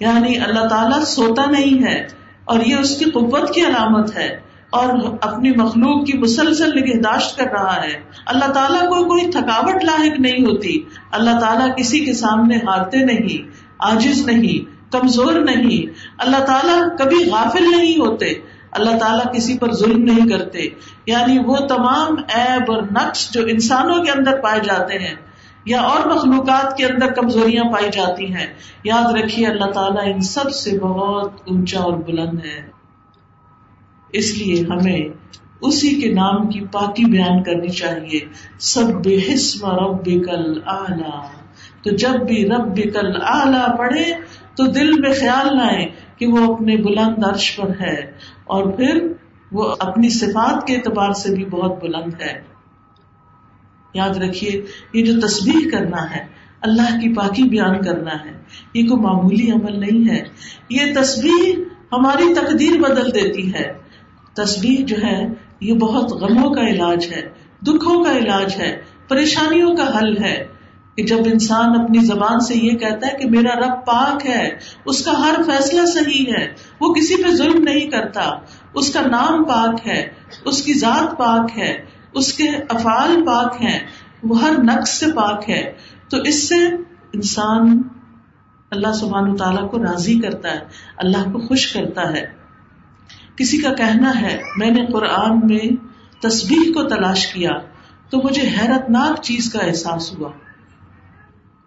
یعنی 0.00 0.38
اللہ 0.38 0.66
تعالیٰ 0.66 1.02
سوتا 1.02 1.50
نہیں 1.50 1.84
ہے 1.84 2.06
اور 2.44 2.60
یہ 2.60 2.76
اس 2.76 2.98
کی 2.98 3.04
قوت 3.04 3.54
کی 3.54 3.60
علامت 3.60 4.16
ہے 4.16 4.40
اور 4.70 5.16
اپنی 5.20 5.50
مخلوق 5.50 6.06
کی 6.06 6.18
مسلسل 6.18 6.70
نگہداشت 6.78 7.38
کر 7.38 7.46
رہا 7.52 7.82
ہے۔ 7.82 8.00
اللہ 8.26 8.52
تعالیٰ 8.52 8.80
کو 8.80 9.04
کوئی 9.04 9.30
تھکاوٹ 9.30 9.84
لاحق 9.84 10.20
نہیں 10.20 10.44
ہوتی۔ 10.44 10.82
اللہ 11.12 11.40
تعالیٰ 11.40 11.76
کسی 11.76 12.04
کے 12.04 12.14
سامنے 12.14 12.56
ہارتے 12.56 12.98
نہیں 12.98 13.50
آجز 13.78 14.26
نہیں، 14.26 14.92
کمزور 14.92 15.32
نہیں۔ 15.32 15.90
اللہ 16.18 16.44
تعالیٰ 16.44 16.96
کبھی 16.98 17.30
غافل 17.30 17.70
نہیں 17.76 18.00
ہوتے۔ 18.00 18.26
اللہ 18.72 18.98
تعالیٰ 18.98 19.34
کسی 19.34 19.58
پر 19.58 19.72
ظلم 19.72 20.04
نہیں 20.04 20.28
کرتے۔ 20.28 20.68
یعنی 21.06 21.38
وہ 21.38 21.56
تمام 21.56 22.14
ایب 22.34 22.72
اور 22.72 22.82
نقص 22.82 23.30
جو 23.30 23.42
انسانوں 23.48 24.04
کے 24.04 24.10
اندر 24.10 24.40
پائے 24.40 24.60
جاتے 24.60 24.98
ہیں 24.98 25.14
یا 25.64 25.80
اور 25.80 26.14
مخلوقات 26.14 26.76
کے 26.76 26.86
اندر 26.86 27.12
کمزوریاں 27.12 27.64
پائی 27.64 27.88
جاتی 27.92 28.34
ہیں۔ 28.34 28.46
یاد 28.84 29.12
رکھیے، 29.12 29.46
اللہ 29.46 29.70
تعالیٰ 29.70 30.14
ان 30.14 30.20
سب 30.20 30.52
سے 30.52 30.78
بہت 30.78 31.32
اونچا 31.46 31.80
اور 31.80 31.92
بلند 31.92 32.38
ہے۔ 32.44 32.68
اس 34.12 34.38
لیے 34.38 34.62
ہمیں 34.62 35.00
اسی 35.60 36.00
کے 36.00 36.12
نام 36.12 36.48
کی 36.48 36.60
پاکی 36.60 37.04
بیان 37.04 37.42
کرنی 37.42 37.68
چاہیے۔ 37.68 38.20
سب 38.58 39.04
بے 39.04 39.34
حسم 39.34 39.70
رب 39.70 40.04
کل 40.04 40.60
آلہ 40.66 41.20
تو 41.82 41.90
جب 41.96 42.10
بھی 42.10 42.48
رب 42.48 42.76
کل 42.76 43.22
آلہ 43.22 43.76
پڑھے، 43.76 44.04
تو 44.56 44.66
دل 44.66 45.00
میں 45.00 45.10
خیال 45.20 45.56
لائے 45.56 45.86
کہ 46.16 46.26
وہ 46.26 46.54
اپنے 46.54 46.76
بلند 46.76 47.24
عرش 47.24 47.56
پر 47.56 47.70
ہے۔ 47.80 48.00
اور 48.44 48.72
پھر 48.72 49.12
وہ 49.52 49.74
اپنی 49.78 50.08
صفات 50.08 50.66
کے 50.66 50.76
اعتبار 50.76 51.12
سے 51.12 51.34
بھی 51.34 51.44
بہت 51.44 51.82
بلند 51.82 52.14
ہے۔ 52.20 52.49
یاد 53.94 54.10
رکھیے، 54.10 54.62
یہ 54.94 55.04
جو 55.04 55.20
تصویر 55.20 55.70
کرنا 55.70 56.10
ہے، 56.10 56.26
اللہ 56.60 56.98
کی 57.00 57.14
پاکی 57.14 57.42
بیان 57.42 57.82
کرنا 57.82 58.12
ہے، 58.24 58.32
یہ 58.74 58.88
کوئی 58.88 59.02
معمولی 59.02 59.50
عمل 59.50 59.80
نہیں 59.80 60.08
ہے۔ 60.08 60.22
یہ 60.70 60.82
تصویر 61.00 61.58
ہماری 61.92 62.34
تقدیر 62.34 62.80
بدل 62.80 63.14
دیتی 63.14 63.54
ہے۔ 63.54 63.72
تصویر 64.34 64.80
جو 64.80 64.96
ہے، 65.02 65.26
یہ 65.60 65.74
بہت 65.74 66.12
غموں 66.12 66.50
کا 66.50 66.60
علاج 66.60 67.06
ہے، 67.12 67.22
دکھوں 67.62 68.04
کا 68.04 68.12
علاج 68.12 68.54
ہے، 68.58 68.80
پریشانیوں 69.08 69.76
کا 69.76 69.98
حل 69.98 70.24
ہے۔ 70.24 70.60
کہ 70.96 71.06
جب 71.06 71.16
انسان 71.32 71.80
اپنی 71.80 71.98
زبان 71.98 72.40
سے 72.40 72.54
یہ 72.54 72.70
کہتا 72.70 73.06
ہے 73.06 73.18
کہ 73.18 73.30
میرا 73.30 73.60
رب 73.60 73.86
پاک 73.86 74.26
ہے، 74.26 74.50
اس 74.84 75.04
کا 75.04 75.12
ہر 75.18 75.34
فیصلہ 75.46 75.86
صحیح 75.86 76.24
ہے، 76.38 76.52
وہ 76.80 76.94
کسی 76.94 77.22
پہ 77.22 77.30
ظلم 77.30 77.62
نہیں 77.62 77.90
کرتا۔ 77.90 78.30
اس 78.74 78.92
کا 78.92 79.00
نام 79.00 79.44
پاک 79.44 79.88
ہے، 79.88 80.08
اس 80.44 80.62
کی 80.62 80.74
ذات 80.74 81.18
پاک 81.18 81.58
ہے 81.58 81.84
اس 82.14 82.32
کے 82.32 82.48
افعال 82.68 83.24
پاک 83.26 83.56
ہیں، 83.60 83.78
وہ 84.22 84.42
ہر 84.42 84.52
نقص 84.62 84.90
سے 84.90 85.06
پاک 85.12 85.50
ہے۔ 85.50 85.72
تو 86.10 86.16
اس 86.16 86.48
سے 86.48 86.54
انسان 87.12 87.82
اللہ 88.70 88.92
سبحان 88.92 89.36
تعالیٰ 89.36 89.70
کو 89.70 89.78
راضی 89.78 90.20
کرتا 90.20 90.50
ہے، 90.50 90.58
اللہ 90.96 91.30
کو 91.32 91.38
خوش 91.38 91.72
کرتا 91.72 92.12
ہے۔ 92.12 92.26
کسی 93.36 93.58
کا 93.58 93.74
کہنا 93.74 94.20
ہے، 94.20 94.42
میں 94.56 94.70
نے 94.70 94.86
قرآن 94.86 95.46
میں 95.46 95.76
تصویر 96.22 96.72
کو 96.72 96.88
تلاش 96.88 97.26
کیا، 97.26 97.50
تو 98.10 98.20
مجھے 98.24 98.42
حیرت 98.42 98.90
ناک 98.90 99.22
چیز 99.22 99.52
کا 99.52 99.58
احساس 99.58 100.12
ہوا۔ 100.12 100.30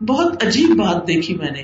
بہت 0.05 0.43
عجیب 0.47 0.69
بات 0.69 1.07
دیکھی 1.07 1.35
میں 1.35 1.51
نے 1.51 1.63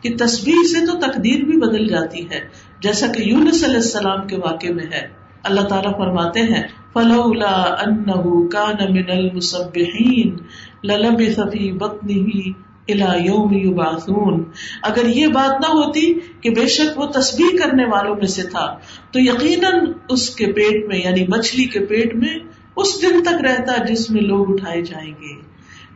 کہ 0.00 0.26
تصویر 0.26 0.66
سے 0.66 0.86
تو 0.86 0.92
تقدیر 0.92 1.44
بھی 1.44 1.60
بدل 1.60 1.88
جاتی 1.88 2.30
ہے، 2.30 2.40
جیسا 2.80 3.06
کہ 3.06 3.22
یونس 3.22 3.64
علیہ 3.64 3.76
السلام 3.76 4.26
کے 4.26 4.36
واقع 4.36 4.72
میں 4.74 4.86
ہے۔ 4.92 5.17
اللہ 5.48 5.60
تعالیٰ 5.60 5.98
فرماتے 5.98 6.40
ہیں، 6.40 6.62
فلولا 6.92 7.62
انه 7.86 8.48
كان 8.48 8.94
من 8.94 9.10
المسبحين 9.10 10.36
للبث 10.84 11.38
في 11.52 11.70
بطنه 11.70 12.40
الى 12.88 13.26
يوم 13.26 13.52
يبعثون۔ 13.52 14.44
اگر 14.82 15.06
یہ 15.06 15.26
بات 15.26 15.60
نہ 15.60 15.66
ہوتی 15.66 16.14
کہ 16.40 16.50
بے 16.50 16.66
شک 16.66 16.98
وہ 16.98 17.06
تسبیح 17.06 17.58
کرنے 17.58 17.84
والوں 17.84 18.16
میں 18.16 18.26
سے 18.26 18.42
تھا، 18.42 18.78
تو 19.12 19.20
یقیناً 19.20 19.92
اس 20.08 20.30
کے 20.30 20.52
پیٹ 20.52 20.88
میں 20.88 20.98
یعنی 21.04 21.24
مچھلی 21.28 21.64
کے 21.64 21.80
پیٹ 21.80 22.14
میں 22.14 22.38
اس 22.76 23.02
دن 23.02 23.22
تک 23.22 23.44
رہتا 23.44 23.84
جس 23.84 24.10
میں 24.10 24.22
لوگ 24.22 24.52
اٹھائے 24.52 24.82
جائیں 24.82 25.12
گے۔ 25.20 25.48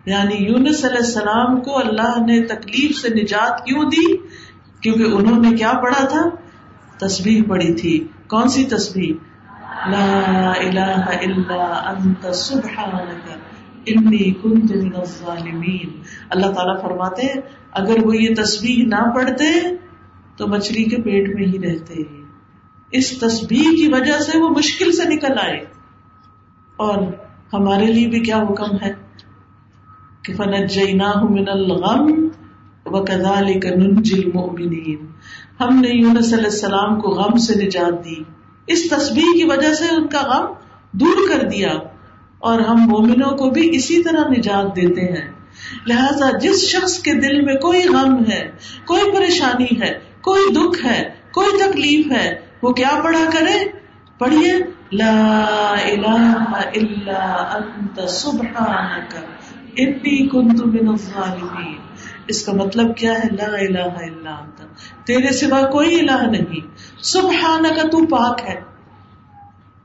یعنی 0.06 0.44
یونس 0.44 0.84
علیہ 0.84 0.96
السلام 0.96 1.60
کو 1.60 1.78
اللہ 1.78 2.24
نے 2.26 2.42
تکلیف 2.42 2.96
سے 2.96 3.08
نجات 3.14 3.64
کیوں 3.64 3.84
دی؟ 3.84 4.16
کیونکہ 4.80 5.02
انہوں 5.02 5.42
نے 5.42 5.56
کیا 5.56 5.72
پڑھا 5.82 6.06
تھا؟ 6.06 6.28
تصویر 7.06 7.42
پڑھی 7.48 7.74
تھی۔ 7.74 8.08
کون 8.26 8.48
سی 8.48 8.64
تصویر 8.64 9.31
لا 9.90 10.52
الہ 10.56 11.04
الا 11.24 11.90
انت 11.90 12.34
سبحانک 12.34 13.30
انی 13.86 14.30
کنت 14.30 14.76
من 14.76 14.90
الظالمین 14.96 16.02
اللہ 16.30 16.46
تعالیٰ 16.46 16.82
فرماتے 16.82 17.22
ہیں، 17.22 17.40
اگر 17.72 18.06
وہ 18.06 18.16
یہ 18.16 18.34
تسبیح 18.34 18.84
نہ 18.86 19.14
پڑھتے 19.14 19.76
تو 20.36 20.46
مچھلی 20.46 20.84
کے 20.84 20.96
پیٹ 20.96 21.28
میں 21.34 21.46
ہی 21.46 21.58
رہتے۔ 21.58 21.94
اس 22.92 23.18
تسبیح 23.18 23.62
کی 23.62 23.88
وجہ 23.92 24.18
سے 24.18 24.38
وہ 24.38 24.48
مشکل 24.48 24.92
سے 24.92 25.08
نکل 25.08 25.38
آئے۔ 25.42 25.58
اور 26.76 27.02
ہمارے 27.52 27.86
لیے 27.86 28.08
بھی 28.08 28.20
کیا 28.20 28.36
حکم 28.36 28.76
ہے؟ 28.82 28.92
کہ 30.22 30.34
فنجیناہ 30.34 31.22
من 31.22 31.48
الغم 31.48 32.28
وکذالک 32.86 33.66
ننجی 33.66 34.22
المؤمنین 34.24 35.06
ہم 35.60 35.80
نے 35.80 35.88
یونس 35.88 36.32
علیہ 36.32 36.44
السلام 36.44 37.00
کو 37.00 37.08
غم 37.08 37.36
سے 37.36 37.66
نجات 37.66 38.04
دی۔ 38.04 38.22
اس 38.66 38.88
تصویر 38.90 39.36
کی 39.36 39.44
وجہ 39.44 39.72
سے 39.74 39.84
ان 39.94 40.06
کا 40.06 40.20
غم 40.20 40.52
دور 40.92 41.28
کر 41.28 41.48
دیا 41.48 41.72
اور 42.38 42.60
ہم 42.60 42.76
مومنوں 42.76 43.36
کو 43.36 43.50
بھی 43.50 43.76
اسی 43.76 44.02
طرح 44.02 44.28
نجات 44.28 44.76
دیتے 44.76 45.00
ہیں۔ 45.00 45.32
لہذا 45.86 46.38
جس 46.38 46.64
شخص 46.64 46.98
کے 46.98 47.14
دل 47.14 47.40
میں 47.40 47.54
کوئی 47.54 47.88
غم 47.88 48.24
ہے، 48.30 48.50
کوئی 48.84 49.02
پریشانی 49.16 49.80
ہے، 49.80 49.98
کوئی 50.20 50.54
دکھ 50.54 50.86
ہے، 50.86 51.10
کوئی 51.32 51.58
تکلیف 51.58 52.12
ہے، 52.12 52.40
وہ 52.62 52.72
کیا 52.72 53.00
پڑھا 53.04 53.24
کرے؟ 53.32 53.64
پڑھیے، 54.18 54.52
لا 54.92 55.36
الہ 55.84 56.44
الا 56.74 57.56
انت 57.56 58.10
سبحانک، 58.10 59.14
انی 59.76 60.28
کنت 60.28 60.66
من 60.66 60.88
الظالمین۔ 60.88 61.91
اس 62.28 62.44
کا 62.44 62.52
مطلب 62.52 62.96
کیا 62.96 63.12
ہے؟ 63.12 63.28
لا 63.30 63.44
الہ 63.44 63.94
الا 63.94 64.30
انت۔ 64.30 64.60
تیرے 65.06 65.32
سوا 65.32 65.70
کوئی 65.70 66.00
الہ 66.00 66.26
نہیں۔ 66.26 66.60
سبحان 67.02 67.62
کا 67.62 67.88
تو 67.88 68.06
پاک 68.06 68.40
ہے۔ 68.48 68.60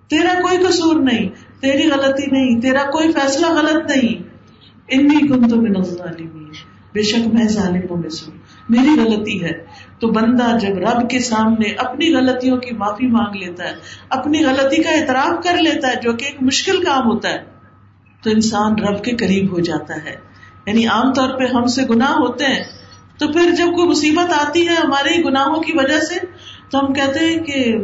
تیرا 0.09 0.33
کوئی 0.41 0.57
قصور 0.57 0.95
نہیں۔ 0.95 1.29
تیری 1.61 1.91
غلطی 1.91 2.31
نہیں۔ 2.31 2.61
تیرا 2.61 2.83
کوئی 2.91 3.11
فیصلہ 3.11 3.47
غلط 3.47 3.91
نہیں۔ 3.91 4.23
انی 4.87 5.27
کن 5.27 5.49
تو 5.49 5.55
بے 6.93 7.01
شک 7.01 7.27
میں 7.33 7.47
ظالموں 7.47 7.97
میں 7.97 8.09
سن 8.09 8.31
میری 8.69 9.01
غلطی 9.01 9.43
ہے۔ 9.43 9.65
تو 9.99 10.07
بندہ 10.07 10.57
جب 10.61 10.77
رب 10.77 11.09
کے 11.09 11.19
سامنے 11.19 11.71
اپنی 11.71 12.15
غلطیوں 12.15 12.57
کی 12.57 12.75
معافی 12.75 13.07
مانگ 13.07 13.35
لیتا 13.35 13.63
ہے، 13.63 13.73
اپنی 14.09 14.45
غلطی 14.45 14.83
کا 14.83 14.89
اعتراف 14.89 15.43
کر 15.43 15.57
لیتا 15.57 15.87
ہے، 15.87 15.93
جو 16.01 16.13
کہ 16.13 16.25
ایک 16.25 16.35
مشکل 16.41 16.83
کام 16.83 17.05
ہوتا 17.05 17.29
ہے، 17.29 17.43
تو 18.23 18.29
انسان 18.29 18.79
رب 18.79 19.03
کے 19.03 19.15
قریب 19.15 19.51
ہو 19.51 19.59
جاتا 19.59 19.95
ہے۔ 19.95 20.26
یعنی 20.67 20.87
عام 20.87 21.13
طور 21.13 21.29
پہ 21.29 21.43
ہم 21.53 21.65
سے 21.65 21.81
گناہ 21.89 22.11
ہوتے 22.11 22.45
ہیں، 22.45 22.63
تو 23.19 23.27
پھر 23.27 23.51
جب 23.57 23.65
کوئی 23.65 23.89
مصیبت 23.89 24.33
آتی 24.33 24.67
ہے 24.67 24.73
ہمارے 24.73 25.17
ہی 25.17 25.23
گناہوں 25.23 25.61
کی 25.61 25.71
وجہ 25.75 25.99
سے، 25.99 26.15
تو 26.69 26.79
ہم 26.79 26.93
کہتے 26.93 27.25
ہیں 27.25 27.37
کہ 27.43 27.75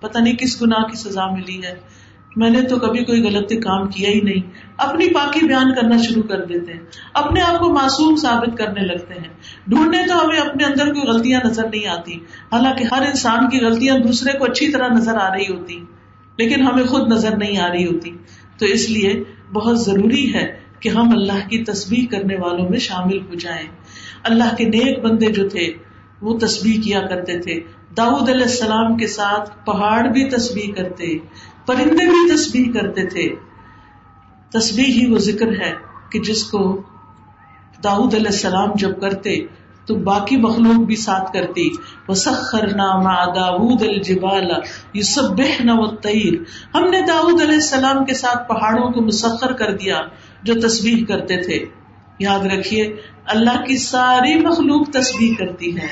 پتہ 0.00 0.18
نہیں 0.18 0.36
کس 0.36 0.62
گناہ 0.62 0.82
کی 0.82 0.96
سزا 0.96 1.26
ملی 1.26 1.64
ہے۔ 1.64 1.74
میں 2.36 2.50
نے 2.50 2.62
تو 2.62 2.78
کبھی 2.78 3.04
کوئی 3.04 3.22
غلط 3.22 3.48
کام 3.48 3.86
کیا 3.88 4.08
ہی 4.08 4.20
نہیں۔ 4.20 4.50
اپنی 4.76 5.14
پاکی 5.14 5.46
بیان 5.46 5.74
کرنا 5.74 5.96
شروع 5.96 6.22
کر 6.22 6.44
دیتے 6.44 6.72
ہیں۔ 6.72 6.80
اپنے 7.14 7.40
آپ 7.40 7.60
کو 7.60 7.72
معصوم 7.72 8.16
ثابت 8.16 8.58
کرنے 8.58 8.80
لگتے 8.80 9.14
ہیں۔ 9.14 9.28
ڈھونڈنے 9.66 10.06
تو 10.08 10.24
ہمیں 10.24 10.36
اپنے 10.36 10.64
اندر 10.64 10.86
کوئی 10.86 11.06
غلطیاں 11.06 11.40
نظر 11.44 11.64
نہیں 11.64 11.86
آتی۔ 11.86 12.14
حالانکہ 12.52 12.84
ہر 12.84 13.02
انسان 13.02 13.50
کی 13.50 13.58
غلطیاں 13.60 13.98
دوسرے 13.98 14.38
کو 14.38 14.44
اچھی 14.44 14.72
طرح 14.72 14.88
نظر 14.88 15.14
آ 15.14 15.34
رہی 15.34 15.54
ہوتی، 15.54 15.84
لیکن 16.38 16.62
ہمیں 16.62 16.84
خود 16.84 17.12
نظر 17.12 17.36
نہیں 17.36 17.58
آ 17.58 17.68
رہی 17.68 17.86
ہوتی۔ 17.86 18.10
تو 18.58 18.66
اس 18.66 18.90
لیے 18.90 19.24
بہت 19.52 19.80
ضروری 19.80 20.34
ہے 20.34 20.63
کہ 20.84 20.88
ہم 20.88 21.10
اللہ 21.10 21.48
کی 21.48 21.64
تصویر 21.64 22.12
کرنے 22.12 22.36
والوں 22.36 22.68
میں 22.68 22.78
شامل 22.78 23.18
ہو 23.18 23.34
جائیں۔ 23.34 23.68
اللہ 24.24 24.56
کے 24.56 24.64
نیک 24.64 25.04
بندے 25.04 25.26
جو 25.26 25.48
تھے، 25.48 25.72
وہ 26.22 26.38
تصویر 26.38 26.82
کیا 26.84 27.00
کرتے 27.00 27.38
تھے۔ 27.38 27.60
داؤد 27.96 28.28
علیہ 28.30 28.44
السلام 28.44 28.96
کے 28.96 29.06
ساتھ 29.06 29.66
پہاڑ 29.66 30.08
بھی 30.08 30.30
تصویر 30.30 30.74
کرتے، 30.74 31.18
پرندے 31.66 32.08
بھی 32.08 32.34
تسبیح 32.34 32.72
کرتے 32.72 33.06
تھے۔ 33.06 33.34
تسبیح 34.58 34.84
ہی 34.84 35.12
وہ 35.12 35.18
ذکر 35.18 35.48
ہے 35.48 35.72
کہ 36.12 36.20
جس 36.20 36.44
کو 36.44 36.82
داؤد 37.84 38.14
علیہ 38.14 38.26
السلام 38.26 38.70
جب 38.74 39.00
کرتے، 39.00 39.36
تو 39.86 39.94
باقی 39.94 40.36
مخلوق 40.36 40.84
بھی 40.84 40.96
ساتھ 40.96 41.32
کرتی۔ 41.32 41.70
وہ 42.08 42.14
سخر 42.14 42.66
نامہ 42.76 43.32
داود 43.34 43.82
الجبال 43.82 44.50
یوسب 44.94 45.40
والطیر 45.78 46.32
ہم 46.74 46.84
نے 46.90 47.00
داود 47.00 47.42
علیہ 47.42 47.54
السلام 47.54 48.04
کے 48.04 48.14
ساتھ 48.14 48.48
پہاڑوں 48.48 48.90
کو 48.90 49.00
مسخر 49.00 49.52
کر 49.52 49.72
دیا۔ 49.72 50.00
جو 50.44 50.54
تسبیح 50.68 51.04
کرتے 51.04 51.36
تھے۔ 51.36 51.64
یاد 52.18 52.46
رکھیے، 52.46 52.96
اللہ 53.26 53.64
کی 53.64 53.76
ساری 53.76 54.34
مخلوق 54.40 54.88
تسبیح 54.90 55.34
کرتی 55.38 55.76
ہے 55.76 55.86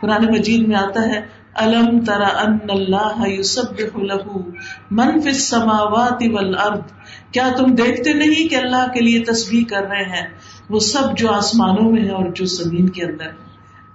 قرآن 0.00 0.24
مجید 0.24 0.68
میں 0.68 0.76
آتا 0.76 1.02
ہے، 1.02 1.44
الم 1.54 2.00
ترا 2.04 2.28
ان 2.40 2.58
اللہ 2.68 3.24
من 4.90 5.20
فی 5.20 5.28
السماوات 5.28 6.22
والارض 6.32 6.92
کیا 7.32 7.48
تم 7.56 7.74
دیکھتے 7.74 8.12
نہیں 8.12 8.48
کہ 8.48 8.54
اللہ 8.54 8.86
کے 8.94 9.00
لیے 9.00 9.24
تسبیح 9.24 9.64
کر 9.64 9.82
رہے 9.82 10.02
ہیں؟ 10.02 10.26
وہ 10.70 10.78
سب 10.78 11.16
جو 11.16 11.30
آسمانوں 11.32 11.92
میں 11.92 12.02
ہے 12.02 12.10
اور 12.10 12.30
جو 12.32 12.44
زمین 12.44 12.88
کے 12.88 13.04
اندر 13.04 13.30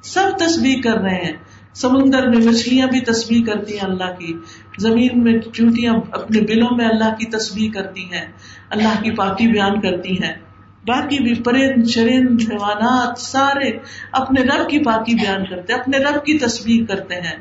سب 0.03 0.29
تسبیح 0.39 0.81
کر 0.81 0.97
رہے 0.97 1.15
ہیں۔ 1.15 1.33
سمندر 1.81 2.27
میں 2.27 2.37
مچھلیاں 2.37 2.87
بھی 2.87 3.01
تسبیح 3.01 3.43
کرتی 3.45 3.73
ہیں 3.73 3.85
اللہ 3.85 4.11
کی، 4.19 4.33
زمین 4.79 5.23
میں 5.23 5.39
چونٹیاں 5.53 5.93
اپنے 6.11 6.41
بلوں 6.41 6.75
میں 6.77 6.85
اللہ 6.85 7.15
کی 7.19 7.25
تسبیح 7.25 7.71
کرتی 7.71 8.03
ہیں، 8.13 8.25
اللہ 8.69 9.01
کی 9.03 9.11
پاکی 9.11 9.47
بیان 9.47 9.81
کرتی 9.81 10.23
ہیں۔ 10.23 10.33
باقی 10.87 11.17
بھی 11.23 11.33
پرند، 11.43 11.87
شرند، 11.87 12.41
حیوانات 12.41 13.19
سارے 13.19 13.71
اپنے 14.11 14.41
رب 14.41 14.69
کی 14.69 14.79
پاکی 14.83 15.13
بیان 15.15 15.45
کرتے 15.45 15.73
اپنے 15.73 15.97
رب 15.97 16.25
کی 16.25 16.37
تصویر 16.37 16.85
کرتے 16.85 17.15
ہیں۔ 17.15 17.37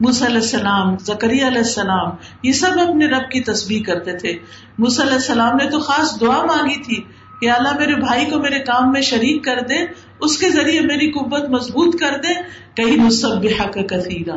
علیہ 0.00 0.36
السلام 0.36 0.96
زکری 0.96 1.40
علیہ 1.40 1.64
السلام، 1.66 2.10
یہ 2.42 2.52
سب 2.52 2.78
اپنے 2.88 3.06
رب 3.06 3.30
کی 3.30 3.40
تصویر 3.40 3.82
کرتے 3.86 4.16
تھے۔ 4.16 4.30
علیہ 4.78 5.12
السلام 5.12 5.56
نے 5.56 5.70
تو 5.70 5.78
خاص 5.78 6.20
دعا 6.20 6.44
مانگی 6.44 6.82
تھی 6.82 7.00
کہ 7.40 7.50
اللہ 7.50 7.76
میرے 7.78 7.94
بھائی 7.94 8.24
کو 8.30 8.38
میرے 8.38 8.58
کام 8.58 8.92
میں 8.92 9.00
شریک 9.00 9.44
کر 9.44 9.60
دے 9.68 9.76
اس 10.22 10.38
کے 10.38 10.50
ذریعے 10.50 10.80
میری 10.80 11.10
قوت 11.10 11.50
مضبوط 11.50 12.00
کر 12.00 12.16
دے، 12.22 12.34
کہیں 12.74 12.96
مصب 12.96 13.46
کا 13.74 13.82
کثیرہ 13.82 14.36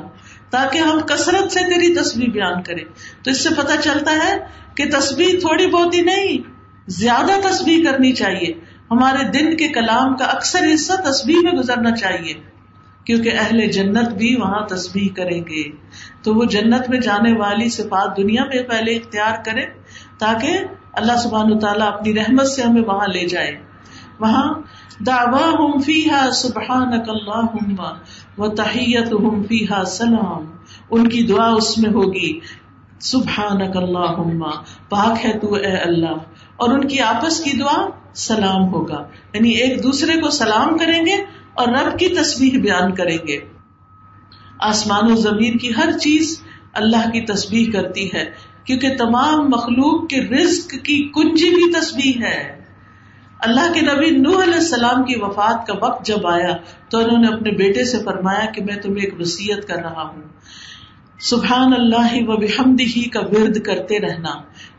تاکہ 0.49 0.77
ہم 0.77 0.99
کثرت 0.99 1.51
سے 1.51 1.59
تیری 1.59 1.95
تصویر 1.95 2.29
بیان 2.29 2.63
کریں۔ 2.63 2.83
تو 3.23 3.31
اس 3.31 3.43
سے 3.43 3.49
پتا 3.57 3.77
چلتا 3.77 4.11
ہے 4.11 4.37
کہ 4.75 4.83
تصویر 4.99 5.39
تھوڑی 5.39 5.67
بہت 5.67 5.95
ہی 5.95 6.01
نہیں، 6.01 6.37
زیادہ 6.87 7.47
تصویر 7.49 7.91
کرنی 7.91 8.13
چاہیے۔ 8.13 8.53
ہمارے 8.91 9.23
دن 9.23 9.57
کے 9.57 9.67
کلام 9.67 10.15
کا 10.17 10.25
اکثر 10.25 10.65
حصہ 10.73 10.93
تصویر 10.93 11.37
میں 11.43 11.51
گزرنا 11.51 11.95
چاہیے، 11.95 12.33
کیونکہ 13.05 13.31
اہل 13.39 13.71
جنت 13.71 14.09
بھی 14.09 14.35
وہاں 14.35 14.67
تصویر 14.67 15.15
کریں 15.15 15.41
گے۔ 15.41 15.63
تو 16.23 16.33
وہ 16.33 16.45
جنت 16.45 16.89
میں 16.89 16.99
جانے 16.99 17.33
والی 17.33 17.69
صفات 17.69 18.17
دنیا 18.17 18.43
میں 18.43 18.63
پہلے 18.63 18.91
اختیار 18.95 19.43
کرے 19.45 19.65
تاکہ 20.19 20.57
اللہ 20.93 21.15
سبحان 21.23 21.59
تعالیٰ 21.59 21.87
اپنی 21.87 22.13
رحمت 22.13 22.47
سے 22.47 22.61
ہمیں 22.61 22.83
وہاں 22.87 23.07
لے 23.07 23.27
جائے۔ 23.27 23.55
وہاں 24.19 24.53
دعوا 24.99 25.49
ہم 25.49 25.79
فی 25.79 26.09
ہا 26.09 26.29
سبحان 26.31 26.93
و 28.37 28.45
ہم 28.45 29.43
فی 29.43 29.67
ہا 29.69 29.83
سلام. 29.85 30.45
ان 30.91 31.07
کی 31.07 31.23
دعا 31.23 31.49
اس 31.49 31.77
میں 31.77 31.89
ہوگی. 31.89 32.39
سبحان 32.99 33.61
اللہ 33.61 34.61
پاک 34.89 35.25
ہے 35.25 35.39
تو 35.39 35.53
اے 35.53 35.77
اللہ. 35.77 36.15
اور 36.57 36.69
ان 36.69 36.87
کی 36.87 36.99
آپس 36.99 37.43
کی 37.43 37.57
دعا 37.57 37.89
سلام 38.13 38.67
ہوگا. 38.67 39.03
یعنی 39.33 39.49
ایک 39.49 39.83
دوسرے 39.83 40.21
کو 40.21 40.29
سلام 40.29 40.77
کریں 40.77 41.05
گے 41.05 41.15
اور 41.53 41.67
رب 41.67 41.99
کی 41.99 42.07
تصویر 42.07 42.59
بیان 42.59 42.95
کریں 42.95 43.17
گے. 43.27 43.39
آسمان 44.59 45.11
و 45.11 45.15
زمین 45.15 45.57
کی 45.57 45.71
ہر 45.77 45.91
چیز 45.91 46.41
اللہ 46.73 47.09
کی 47.09 47.21
تصویر 47.21 47.71
کرتی 47.73 48.13
ہے. 48.13 48.31
کیونکہ 48.63 48.97
تمام 48.97 49.49
مخلوق 49.49 50.09
کے 50.09 50.21
رزق 50.21 50.71
کی 50.71 51.11
کنجی 51.15 51.49
بھی 51.49 51.71
تصویر 51.73 52.25
ہے. 52.25 52.64
اللہ 53.39 53.73
کے 53.73 53.81
نبی 53.81 54.09
نوح 54.09 54.43
علیہ 54.43 54.53
السلام 54.53 55.03
کی 55.03 55.15
وفات 55.21 55.65
کا 55.67 55.73
وقت 55.81 56.05
جب 56.05 56.27
آیا 56.27 56.55
تو 56.89 56.97
انہوں 56.97 57.19
نے 57.19 57.27
اپنے 57.27 57.51
بیٹے 57.51 57.83
سے 57.85 57.97
فرمایا 58.05 58.45
کہ 58.45 58.63
میں 58.63 58.75
تمہیں 58.75 59.03
ایک 59.03 59.19
وسیعت 59.19 59.67
کر 59.67 59.75
رہا 59.75 60.01
ہوں۔ 60.01 60.21
سبحان 61.19 61.74
اللہ 61.74 62.15
و 62.21 62.37
بحمد 62.37 62.81
ہی 62.81 63.03
کا 63.09 63.19
ورد 63.19 63.61
کرتے 63.61 64.00
رہنا، 64.00 64.33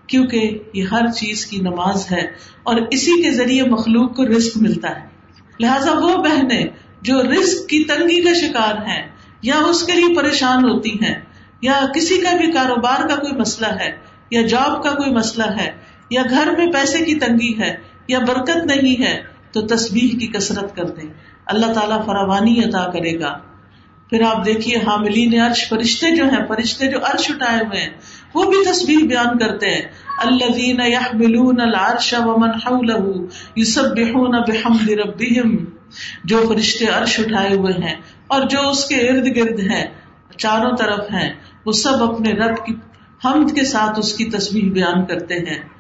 کیونکہ 0.07 0.59
یہ 0.75 0.83
ہر 0.83 1.11
چیز 1.11 1.47
کی 1.47 1.61
نماز 1.61 2.11
ہے 2.12 2.27
اور 2.62 2.81
اسی 2.90 3.23
کے 3.23 3.31
ذریعے 3.31 3.64
مخلوق 3.64 4.16
کو 4.16 4.27
رزق 4.27 4.57
ملتا 4.57 4.90
ہے۔ 4.90 5.07
لہذا 5.61 5.92
وہ 5.92 6.16
بہنیں 6.16 6.64
جو 7.03 7.23
رزق 7.23 7.69
کی 7.69 7.85
تنگی 7.85 8.21
کا 8.23 8.33
شکار 8.33 8.87
ہیں، 8.87 9.03
یا 9.42 9.59
اس 9.59 9.83
کے 9.83 9.92
لیے 9.92 10.14
پریشان 10.16 10.64
ہوتی 10.64 10.92
ہیں، 11.03 11.14
یا 11.62 11.81
کسی 11.95 12.19
کا 12.19 12.37
بھی 12.37 12.53
کاروبار 12.53 13.09
کا 13.09 13.16
کوئی 13.16 13.37
مسئلہ 13.37 13.73
ہے، 13.81 13.90
یا 14.31 14.42
جاب 14.42 14.83
کا 14.83 14.90
کوئی 14.90 15.14
مسئلہ 15.14 15.51
ہے، 15.57 15.71
یا 16.11 16.23
گھر 16.31 16.51
میں 16.59 16.73
پیسے 16.73 17.05
کی 17.05 17.14
تنگی 17.14 17.59
ہے 17.59 17.75
یا 18.09 18.19
برکت 18.19 18.66
نہیں 18.66 19.03
ہے 19.03 19.23
تو 19.53 19.61
تصویر 19.61 20.19
کی 20.19 20.27
کثرت 20.27 20.77
کر 20.77 20.85
دیں۔ 20.85 21.11
اللہ 21.47 21.73
تعالیٰ 21.73 22.05
فراوانی 22.07 22.61
عطا 22.61 22.90
کرے 22.90 23.21
گا۔ 23.21 23.38
پھر 24.11 24.23
آپ 24.23 24.47
دیکھیے، 24.47 24.77
حاملین 24.77 25.40
عرش، 25.40 25.69
فرشتے 25.69 26.16
جو 26.16 26.25
ہیں، 26.25 26.47
فرشتے 26.49 26.87
جو 26.87 26.99
عرش 26.99 27.31
اٹھائے 27.31 27.59
ہوئے 27.66 27.81
ہیں، 27.81 27.90
وہ 28.35 28.45
بھی 28.45 28.64
تصویر 28.64 29.07
بیان 29.07 29.38
کرتے 29.38 29.66
ہیں۔ 29.66 29.83
الذین 30.19 30.81
یحملون 30.81 31.61
العرش 31.61 32.14
ومن 32.25 32.51
حوله 32.51 33.12
یسبحون 33.57 34.35
بحمد 34.49 34.88
ربهم 34.88 35.64
جو 36.25 36.42
فرشتے 36.49 36.87
عرش 36.87 37.21
اٹھائے 37.21 37.55
ہوئے 37.55 37.73
ہیں 37.73 37.95
اور 38.27 38.42
جو 38.42 38.69
اس 38.69 38.85
کے 38.85 38.95
ارد 38.95 39.37
گرد 39.37 39.61
ہیں، 39.61 39.87
چاروں 40.38 40.77
طرف 40.77 41.11
ہیں، 41.12 41.33
وہ 41.66 41.73
سب 41.73 42.12
اپنے 42.12 42.33
رب 42.33 42.66
کی، 42.66 42.75
حمد 43.25 43.55
کے 43.55 43.64
ساتھ 43.64 43.99
اس 43.99 44.14
کی 44.14 44.25
تصویر 44.25 44.73
بیان 44.73 45.05
کرتے 45.05 45.35
ہیں۔ 45.35 45.76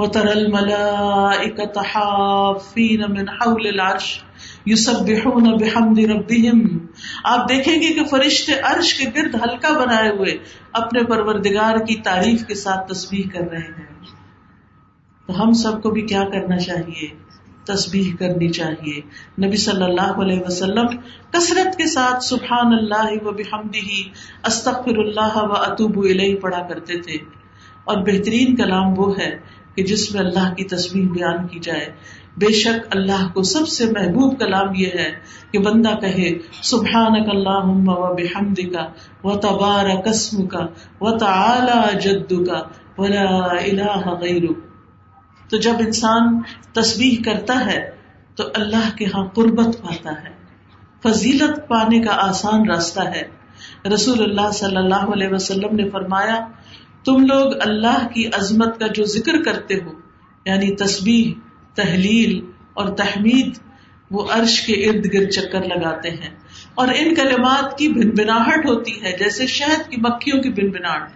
وَتَرَى 0.00 0.30
الْمَلَائِكَةَ 0.30 1.80
حَافِينَ 1.80 3.06
مِنْ 3.06 3.28
حَوْلِ 3.28 3.66
الْعَرْشِ 3.66 4.20
يُسَبِّحُونَ 4.68 5.48
بِحَمْدِ 5.48 6.06
رَبِّهِمْ. 6.06 6.78
آپ 7.24 7.48
دیکھیں 7.48 7.82
گے 7.82 7.88
کہ 7.88 8.04
فرشتے 8.04 8.52
عرش 8.52 8.94
کے 8.94 9.04
گرد 9.16 9.34
ہلکا 9.34 9.78
بنائے 9.78 10.10
ہوئے 10.10 10.38
اپنے 10.72 11.04
پروردگار 11.04 11.76
کی 11.78 11.94
تعریف 11.94 12.46
کے 12.46 12.54
ساتھ 12.54 12.92
تصویر 12.92 13.28
کر 13.32 13.50
رہے 13.50 13.58
ہیں۔ 13.58 13.86
تو 15.26 15.42
ہم 15.42 15.52
سب 15.52 15.82
کو 15.82 15.90
بھی 15.90 16.02
کیا 16.02 16.22
کرنا 16.32 16.58
چاہیے؟ 16.58 17.08
تصویر 17.64 18.16
کرنی 18.16 18.48
چاہیے۔ 18.48 19.00
نبی 19.46 19.56
صلی 19.56 19.82
اللہ 19.82 20.22
علیہ 20.22 20.40
وسلم 20.46 20.86
کثرت 21.30 21.76
کے 21.76 21.86
ساتھ 21.86 22.24
سبحان 22.24 22.66
اللہ 22.66 23.24
و 23.24 23.30
بحمدہ، 23.32 24.08
استغفر 24.44 24.98
اللہ 24.98 25.36
و 25.36 25.52
اطوب 25.52 25.98
الیہ 25.98 26.36
پڑھا 26.36 26.62
کرتے 26.68 26.98
تھے۔ 26.98 27.14
اور 27.84 27.96
بہترین 27.96 28.56
کلام 28.56 28.98
وہ 28.98 29.14
ہے 29.18 29.59
کہ 29.74 29.84
جس 29.84 30.14
میں 30.14 30.22
اللہ 30.22 30.54
کی 30.54 30.64
تصویر 30.64 31.08
بیان 31.08 31.46
کی 31.46 31.58
جائے۔ 31.58 31.86
بے 32.36 32.52
شک 32.52 32.96
اللہ 32.96 33.28
کو 33.32 33.42
سب 33.42 33.68
سے 33.68 33.86
محبوب 33.86 34.38
کلام 34.38 34.74
یہ 34.74 34.86
ہے 34.86 35.10
کہ 35.50 35.58
بندہ 35.58 35.94
کہے 36.00 36.38
سبحان 36.62 37.12
اللہ 37.30 37.88
و 37.90 38.14
بحمد 38.14 38.60
کا 38.72 38.86
و 39.24 39.36
تبار 39.36 39.86
قسم 40.04 40.46
کا 40.46 40.66
و 41.00 41.18
تعلی 41.18 41.98
جد 41.98 42.46
کا 42.46 42.62
ولا 42.98 43.36
الہ 43.46 44.08
غیر 44.08 44.42
تو 45.50 45.56
جب 45.56 45.72
انسان 45.78 46.40
تصویر 46.72 47.22
کرتا 47.24 47.66
ہے، 47.66 47.90
تو 48.36 48.44
اللہ 48.54 48.96
کے 48.96 49.04
ہاں 49.04 49.26
قربت 49.26 49.82
پاتا 49.82 50.10
ہے۔ 50.10 50.30
فضیلت 51.02 51.68
پانے 51.68 52.00
کا 52.00 52.28
آسان 52.28 52.70
راستہ 52.70 53.00
ہے۔ 53.00 53.22
رسول 53.94 54.22
اللہ 54.22 54.50
صلی 54.50 54.76
اللہ 54.76 55.12
علیہ 55.12 55.28
وسلم 55.30 55.76
نے 55.76 55.90
فرمایا 55.90 56.46
تم 57.04 57.26
لوگ 57.26 57.52
اللہ 57.60 58.06
کی 58.14 58.26
عظمت 58.26 58.80
کا 58.80 58.86
جو 58.86 59.04
ذکر 59.04 59.42
کرتے 59.42 59.74
ہو 59.74 59.92
یعنی 60.44 60.76
تصویر 60.76 61.38
تحلیل 61.76 62.50
اور 62.74 62.88
تحمید، 62.88 63.58
وہ 64.10 64.26
عرش 64.30 64.60
کے 64.60 64.72
ارد 64.72 65.14
گرد 65.14 65.28
چکر 65.28 65.60
لگاتے 65.60 66.10
ہیں۔ 66.10 66.30
اور 66.74 66.88
ان 66.94 67.14
کلمات 67.14 67.78
کی 67.78 67.88
بن 67.88 68.10
بناہٹ 68.10 68.66
ہوتی 68.66 69.04
ہے، 69.04 69.12
جیسے 69.18 69.46
شہد 69.46 69.90
کی 69.90 69.96
مکھیوں 70.00 70.42
کی 70.42 70.48
بن 70.48 70.70
بناہٹ 70.70 71.10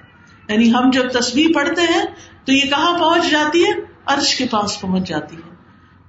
یعنی 0.48 0.74
ہم 0.74 0.90
جب 0.90 1.08
تصویر 1.08 1.46
پڑھتے 1.54 1.82
ہیں، 1.82 2.04
تو 2.44 2.52
یہ 2.52 2.60
کہاں 2.60 2.98
پہنچ 2.98 3.30
جاتی 3.30 3.64
ہے؟ 3.64 3.70
عرش 4.06 4.36
کے 4.36 4.44
پاس 4.50 4.80
پہنچ 4.80 5.08
جاتی 5.08 5.36
ہے۔ 5.36 5.54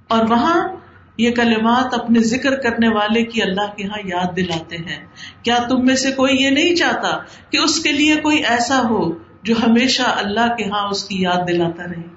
اور 0.08 0.24
وہاں 0.30 0.68
یہ 1.18 1.30
کلمات 1.30 1.94
اپنے 1.94 2.20
ذکر 2.20 2.56
کرنے 2.56 2.88
والے 2.88 3.24
کی 3.24 3.42
اللہ 3.42 3.76
کے 3.76 3.84
یہاں 3.84 3.98
یاد 4.04 4.36
دلاتے 4.36 4.76
ہیں۔ 4.76 5.06
کیا 5.42 5.58
تم 5.68 5.86
میں 5.86 5.96
سے 5.96 6.12
کوئی 6.12 6.36
یہ 6.36 6.50
نہیں 6.50 6.76
چاہتا 6.76 7.18
کہ 7.50 7.56
اس 7.56 7.82
کے 7.82 7.92
لیے 7.92 8.16
کوئی 8.16 8.38
ایسا 8.38 8.82
ہو 8.82 9.25
جو 9.46 9.54
ہمیشہ 9.66 10.02
اللہ 10.02 10.54
کے 10.54 10.70
ہاں 10.70 10.88
اس 10.88 11.04
کی 11.04 11.22
یاد 11.22 11.48
دلاتا 11.48 11.84
رہے۔ 11.84 12.16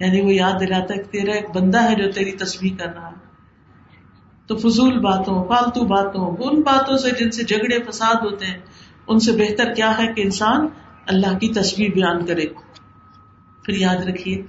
یعنی 0.00 0.20
وہ 0.20 0.34
یاد 0.34 0.52
دلاتا 0.60 0.94
ہے 0.94 1.02
کہ 1.02 1.10
تیرا 1.10 1.32
ایک 1.32 1.56
بندہ 1.56 1.90
ہے 1.90 1.94
جو 1.94 2.10
تیری 2.10 2.32
تصویر 2.32 2.72
کر 2.78 2.94
رہا 2.94 3.10
تو 4.46 4.56
فضول 4.56 4.98
باتوں، 4.98 5.44
فالتو 5.44 5.84
باتوں، 5.84 6.36
ان 6.40 6.60
باتوں 6.60 6.96
سے 6.96 7.10
جن 7.10 7.30
سے 7.30 7.42
جھگڑے، 7.42 7.90
فساد 7.90 8.14
ہوتے 8.14 8.46
ہیں، 8.46 8.58
ان 9.06 9.18
سے 9.18 9.32
بہتر 9.32 9.74
کیا 9.74 9.98
ہے 9.98 10.06
کہ 10.06 10.20
انسان 10.20 10.66
اللہ 11.06 11.38
کی 11.38 11.48
تصویر 11.48 11.90
بیان 11.90 12.26
کرے۔ 12.26 12.44
پھر 13.64 13.76
یاد 13.76 13.96
رکھیے 13.96 14.42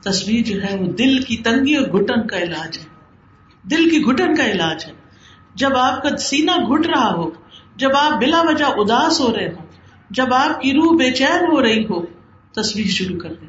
تصویر 0.00 0.42
جو 0.46 0.62
ہے 0.62 0.76
وہ 0.76 0.86
دل 0.86 1.22
کی 1.22 1.36
تنگی 1.36 1.74
اور 1.74 1.86
گٹن 1.86 2.26
کا 2.26 2.36
علاج 2.36 2.78
ہے۔ 2.78 2.84
دل 3.62 3.88
کی 3.88 4.02
گٹن 4.02 4.34
کا 4.34 4.44
علاج 4.44 4.84
ہے۔ 4.86 4.92
جب 5.54 5.76
آپ 5.76 6.02
کا 6.02 6.16
سینا 6.16 6.56
گٹ 6.70 6.86
رہا 6.86 7.14
ہو، 7.14 7.30
جب 7.76 7.88
آپ 7.96 8.20
بلا 8.20 8.42
وجہ 8.42 8.64
اداس 8.64 9.20
ہو 9.20 9.36
رہے 9.36 9.46
ہوں 9.46 9.71
جب 10.12 10.34
آپ 10.34 10.60
کی 10.60 10.72
روح 10.72 10.96
بے 10.96 11.12
چین 11.12 11.52
ہو 11.52 11.62
رہی 11.62 11.84
ہو، 11.84 12.06
تصویر 12.52 12.86
شروع 12.86 13.18
کر 13.18 13.32
دیں۔ 13.34 13.48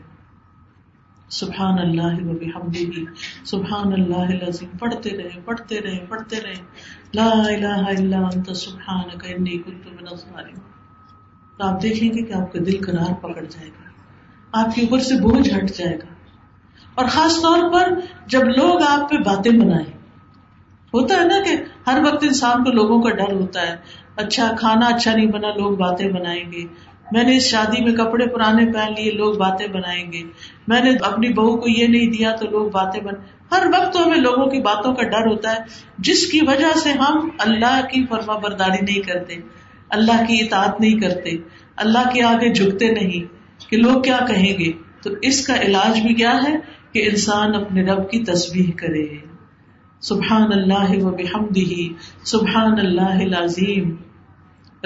سبحان 1.30 1.80
اللہ 1.80 2.26
و 2.26 2.38
بحمدہ، 2.38 3.00
سبحان 3.46 3.94
اللہ 3.94 4.18
العظیم۔ 4.18 4.78
پڑھتے 4.78 5.10
رہے 5.10 5.40
پڑھتے 5.46 5.82
رہے 5.82 6.06
پڑھتے 6.10 6.42
رہے 6.42 6.54
لا 7.14 7.30
الہ 7.30 7.68
الا 7.68 8.18
انت، 8.18 8.58
سبحانک 8.58 9.26
انی 9.28 9.58
کنت 9.58 9.88
من 9.88 10.08
الظالمین۔ 10.12 10.56
تو 11.58 11.64
آپ 11.64 11.84
دیکھیں 11.84 12.10
گے 12.14 12.22
کہ 12.22 12.34
آپ 12.34 12.54
کا 12.54 12.60
دل 12.60 12.86
قرار 12.86 13.14
پکڑ 13.14 13.42
جائے 13.50 13.68
گا۔ 13.68 13.90
آپ 14.52 14.76
کے 14.76 14.82
اوپر 14.82 15.00
سے 15.00 15.16
بوجھ 15.22 15.50
ہٹ 15.50 15.72
جائے 15.78 15.96
گا۔ 15.96 16.14
اور 16.96 17.06
خاص 17.06 17.42
طور 17.42 17.74
پر 17.74 18.00
جب 18.28 18.42
لوگ 18.44 18.84
آپ 18.88 19.10
پہ 19.10 19.16
باتیں 19.16 19.52
بنائیں۔ 19.52 20.04
ہوتا 20.94 21.16
ہے 21.16 21.24
نا 21.24 21.44
کہ 21.46 21.56
ہر 21.90 22.02
وقت 22.06 22.24
انسان 22.24 22.64
کو 22.64 22.72
لوگوں 22.72 23.02
کا 23.02 23.10
ڈر 23.10 23.34
ہوتا 23.34 23.62
ہے۔ 23.62 23.76
اچھا 24.16 24.56
کھانا 24.60 24.86
اچھا 24.86 25.16
نہیں 25.16 25.26
بنا، 25.26 25.48
لوگ 25.48 25.78
باتیں 25.78 26.08
بنائیں 26.08 26.52
گے۔ 26.52 26.66
میں 27.12 27.24
نے 27.24 27.38
اس 27.38 27.44
شادی 27.44 27.84
میں 27.84 27.94
کپڑے 27.94 28.26
پرانے 28.26 28.66
پہن 28.72 28.94
لیے، 28.98 29.12
لوگ 29.12 29.34
باتیں 29.34 29.68
بنائیں 29.68 30.12
گے۔ 30.12 30.22
میں 30.68 30.84
نے 30.84 30.92
اپنی 31.02 31.30
بہو 31.30 31.58
کو 31.58 31.70
یہ 31.70 31.88
نہیں 31.88 32.12
دیا 32.12 32.36
تو 32.36 32.48
لوگ 32.48 32.70
باتیں 32.70 33.02
بن۔ 33.02 33.14
ہر 33.52 33.68
وقت 33.68 33.98
ہمیں 34.06 34.18
لوگوں 34.18 34.46
کی 34.46 34.60
باتوں 34.60 34.94
کا 34.94 35.04
ڈر 35.04 35.28
ہوتا 35.28 35.52
ہے، 35.52 35.58
جس 35.98 36.32
کی 36.32 36.40
وجہ 36.48 36.80
سے 36.80 36.92
ہم 36.92 37.30
اللہ 37.40 37.82
کی 37.92 38.06
فرما 38.06 38.38
برداری 38.38 38.86
نہیں 38.86 39.02
کرتے، 39.02 39.36
اللہ 39.90 40.26
کی 40.28 40.38
اطاعت 40.40 40.82
نہیں 40.82 41.00
کرتے، 41.00 41.30
اللہ 41.76 42.10
کے 42.14 42.24
آگے 42.24 42.54
جھکتے 42.54 42.92
نہیں 42.92 43.44
کہ 43.70 43.78
لوگ 43.78 44.02
کیا 44.02 44.20
کہیں 44.28 44.60
گے۔ 44.60 44.72
تو 45.04 45.10
اس 45.22 45.48
کا 45.48 45.62
علاج 45.62 46.00
بھی 46.00 46.14
کیا 46.14 46.34
ہے 46.48 46.56
کہ 46.92 47.10
انسان 47.10 47.56
اپنے 47.56 47.84
رب 47.84 48.12
کی 48.12 48.20
تصویر 48.20 48.70
کرے۔ 48.78 49.06
سبحان 50.02 50.52
اللہ 50.52 51.04
و 51.04 51.10
بحمدہ، 51.10 51.94
سبحان 52.26 52.80
اللہ 52.80 53.24
العظیم۔ 53.24 53.96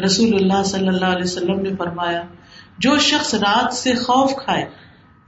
رسول 0.06 0.34
اللہ 0.34 0.64
صلی 0.64 0.88
اللہ 0.88 1.06
علیہ 1.06 1.24
وسلم 1.24 1.62
نے 1.62 1.70
فرمایا، 1.76 2.22
جو 2.78 2.98
شخص 2.98 3.34
رات 3.34 3.74
سے 3.74 3.94
خوف 3.94 4.36
کھائے، 4.36 4.66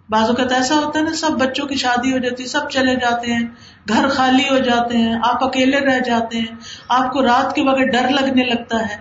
بعض 0.10 0.30
اوقات 0.30 0.52
ایسا 0.52 0.76
ہوتا 0.76 1.00
ہے 1.00 1.04
نا، 1.04 1.14
سب 1.14 1.32
بچوں 1.32 1.66
کی 1.68 1.76
شادی 1.76 2.12
ہو 2.14 2.18
جاتی 2.18 2.44
ہے 2.44 2.48
سب 2.48 2.70
چلے 2.70 2.96
جاتے 2.96 3.34
ہیں، 3.34 3.48
گھر 3.90 4.08
خالی 4.08 4.44
ہو 4.50 4.58
جاتے 4.58 4.98
ہیں، 4.98 5.16
آپ 5.24 5.44
اکیلے 5.44 5.80
رہ 5.80 6.00
جاتے 6.00 6.38
ہیں، 6.38 6.56
آپ 6.90 7.12
کو 7.14 7.24
رات 7.24 7.56
کے 7.56 7.62
وقت 7.62 7.92
ڈر 7.94 8.10
لگنے 8.10 8.44
لگتا 8.44 8.80
ہے۔ 8.80 8.96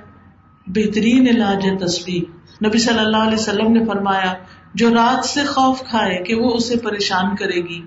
بہترین 0.66 1.28
علاج 1.28 1.66
ہے 1.66 1.76
تصویر 1.76 2.66
نبی 2.66 2.78
صلی 2.78 2.98
اللہ 2.98 3.16
علیہ 3.16 3.38
وسلم 3.38 3.72
نے 3.72 3.84
فرمایا، 3.84 4.32
جو 4.74 4.90
رات 4.94 5.24
سے 5.24 5.44
خوف 5.44 5.82
کھائے 5.82 6.22
کہ 6.24 6.34
وہ 6.34 6.54
اسے 6.54 6.76
پریشان 6.76 7.36
کرے 7.36 7.60
گی، 7.60 7.80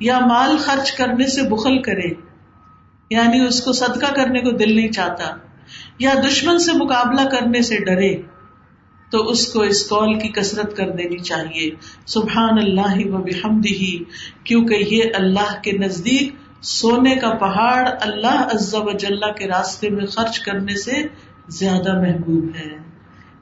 یا 0.00 0.18
مال 0.18 0.56
خرچ 0.56 0.92
کرنے 0.92 1.26
سے 1.26 1.48
بخل 1.48 1.82
کرے 1.82 2.14
یعنی 3.10 3.40
اس 3.40 3.62
کو 3.62 3.72
صدقہ 3.72 4.14
کرنے 4.14 4.40
کو 4.40 4.50
دل 4.50 4.76
نہیں 4.76 4.92
چاہتا۔ 4.92 5.34
یا 5.98 6.14
دشمن 6.28 6.58
سے 6.58 6.72
مقابلہ 6.72 7.28
کرنے 7.28 7.62
سے 7.62 7.76
ڈرے، 7.76 8.22
تو 9.10 9.18
اس 9.18 9.52
کو 9.52 9.60
اس 9.60 9.88
کال 9.88 10.18
کی 10.18 10.28
کسرت 10.28 10.76
کر 10.76 10.90
دینی 10.90 11.18
چاہیے۔ 11.18 11.70
سبحان 12.06 12.58
اللہ 12.58 13.06
و 13.06 13.18
بحمدہ، 13.18 14.02
کیونکہ 14.44 14.74
یہ 14.74 15.02
اللہ 15.14 15.60
کے 15.62 15.72
نزدیک 15.72 16.34
سونے 16.62 17.14
کا 17.14 17.30
پہاڑ 17.30 17.88
اللہ 18.00 18.48
عز 18.54 18.74
و 18.74 18.92
جلہ 18.92 19.32
کے 19.32 19.48
راستے 19.48 19.90
میں 19.90 20.06
خرچ 20.06 20.40
کرنے 20.40 20.76
سے 20.76 21.02
زیادہ 21.48 22.00
محبوب 22.00 22.44
ہے۔ 22.56 22.88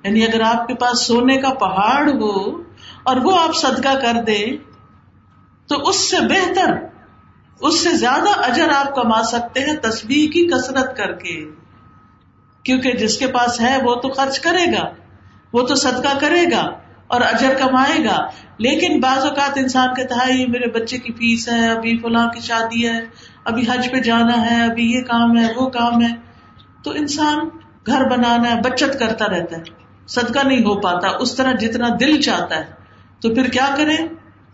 یعنی 0.05 0.25
اگر 0.25 0.41
آپ 0.41 0.69
کے 0.69 0.75
پاس 0.75 1.07
سونے 1.07 1.37
کا 1.37 1.55
پہاڑ 1.55 2.09
ہو 2.09 2.63
اور 3.03 3.17
وہ 3.17 3.39
آپ 3.39 3.57
صدقہ 3.57 3.99
کر 3.99 4.23
دے 4.23 4.57
تو 5.67 5.89
اس 5.89 6.11
سے 6.11 6.17
بہتر، 6.21 6.73
اس 7.61 7.85
سے 7.85 7.97
زیادہ 7.97 8.41
اجر 8.51 8.69
آپ 8.77 8.95
کما 8.95 9.23
سکتے 9.23 9.61
ہیں 9.61 9.77
تصویر 9.77 10.33
کی 10.33 10.47
کسرت 10.47 10.97
کر 10.97 11.13
کے۔ 11.13 11.66
کیونکہ 12.67 12.93
جس 12.93 13.19
کے 13.19 13.27
پاس 13.27 13.61
ہے 13.61 13.79
وہ 13.83 13.95
تو 13.95 14.09
خرچ 14.09 14.41
کرے 14.41 14.73
گا، 14.73 14.91
وہ 15.53 15.63
تو 15.63 15.75
صدقہ 15.75 16.19
کرے 16.21 16.45
گا 16.53 16.71
اور 17.07 17.21
اجر 17.21 17.55
کمائے 17.59 18.05
گا۔ 18.05 18.27
لیکن 18.59 19.01
بعض 19.01 19.19
اوقات 19.19 19.51
انسان 19.57 19.95
کہتا 19.95 20.27
ہے، 20.27 20.33
یہ 20.33 20.47
میرے 20.47 20.71
بچے 20.71 20.99
کی 20.99 21.13
فیس 21.13 21.49
ہے، 21.49 21.69
ابھی 21.69 21.99
فلاں 21.99 22.29
کی 22.29 22.41
شادی 22.41 22.89
ہے، 22.89 23.01
ابھی 23.45 23.63
حج 23.63 23.93
پہ 23.93 24.01
جانا 24.01 24.51
ہے، 24.51 24.63
ابھی 24.63 24.93
یہ 24.93 25.01
کام 25.01 25.39
ہے، 25.39 25.53
وہ 25.57 25.69
کام 25.69 26.03
ہے۔ 26.03 26.15
تو 26.85 26.91
انسان 26.91 27.49
گھر 27.87 28.05
بنانا 28.11 28.51
ہے، 28.51 28.61
بچت 28.61 28.99
کرتا 28.99 29.27
رہتا 29.27 29.57
ہے۔ 29.57 29.63
صدقہ 30.09 30.47
نہیں 30.47 30.59
ہو 30.59 30.81
پاتا، 30.81 31.09
اس 31.09 31.35
طرح 31.35 31.53
جتنا 31.53 31.89
دل 32.01 32.21
چاہتا 32.21 32.57
ہے۔ 32.57 32.65
تو 33.21 33.35
پھر 33.35 33.45
کیا 33.45 33.75
کریں؟ 33.77 34.09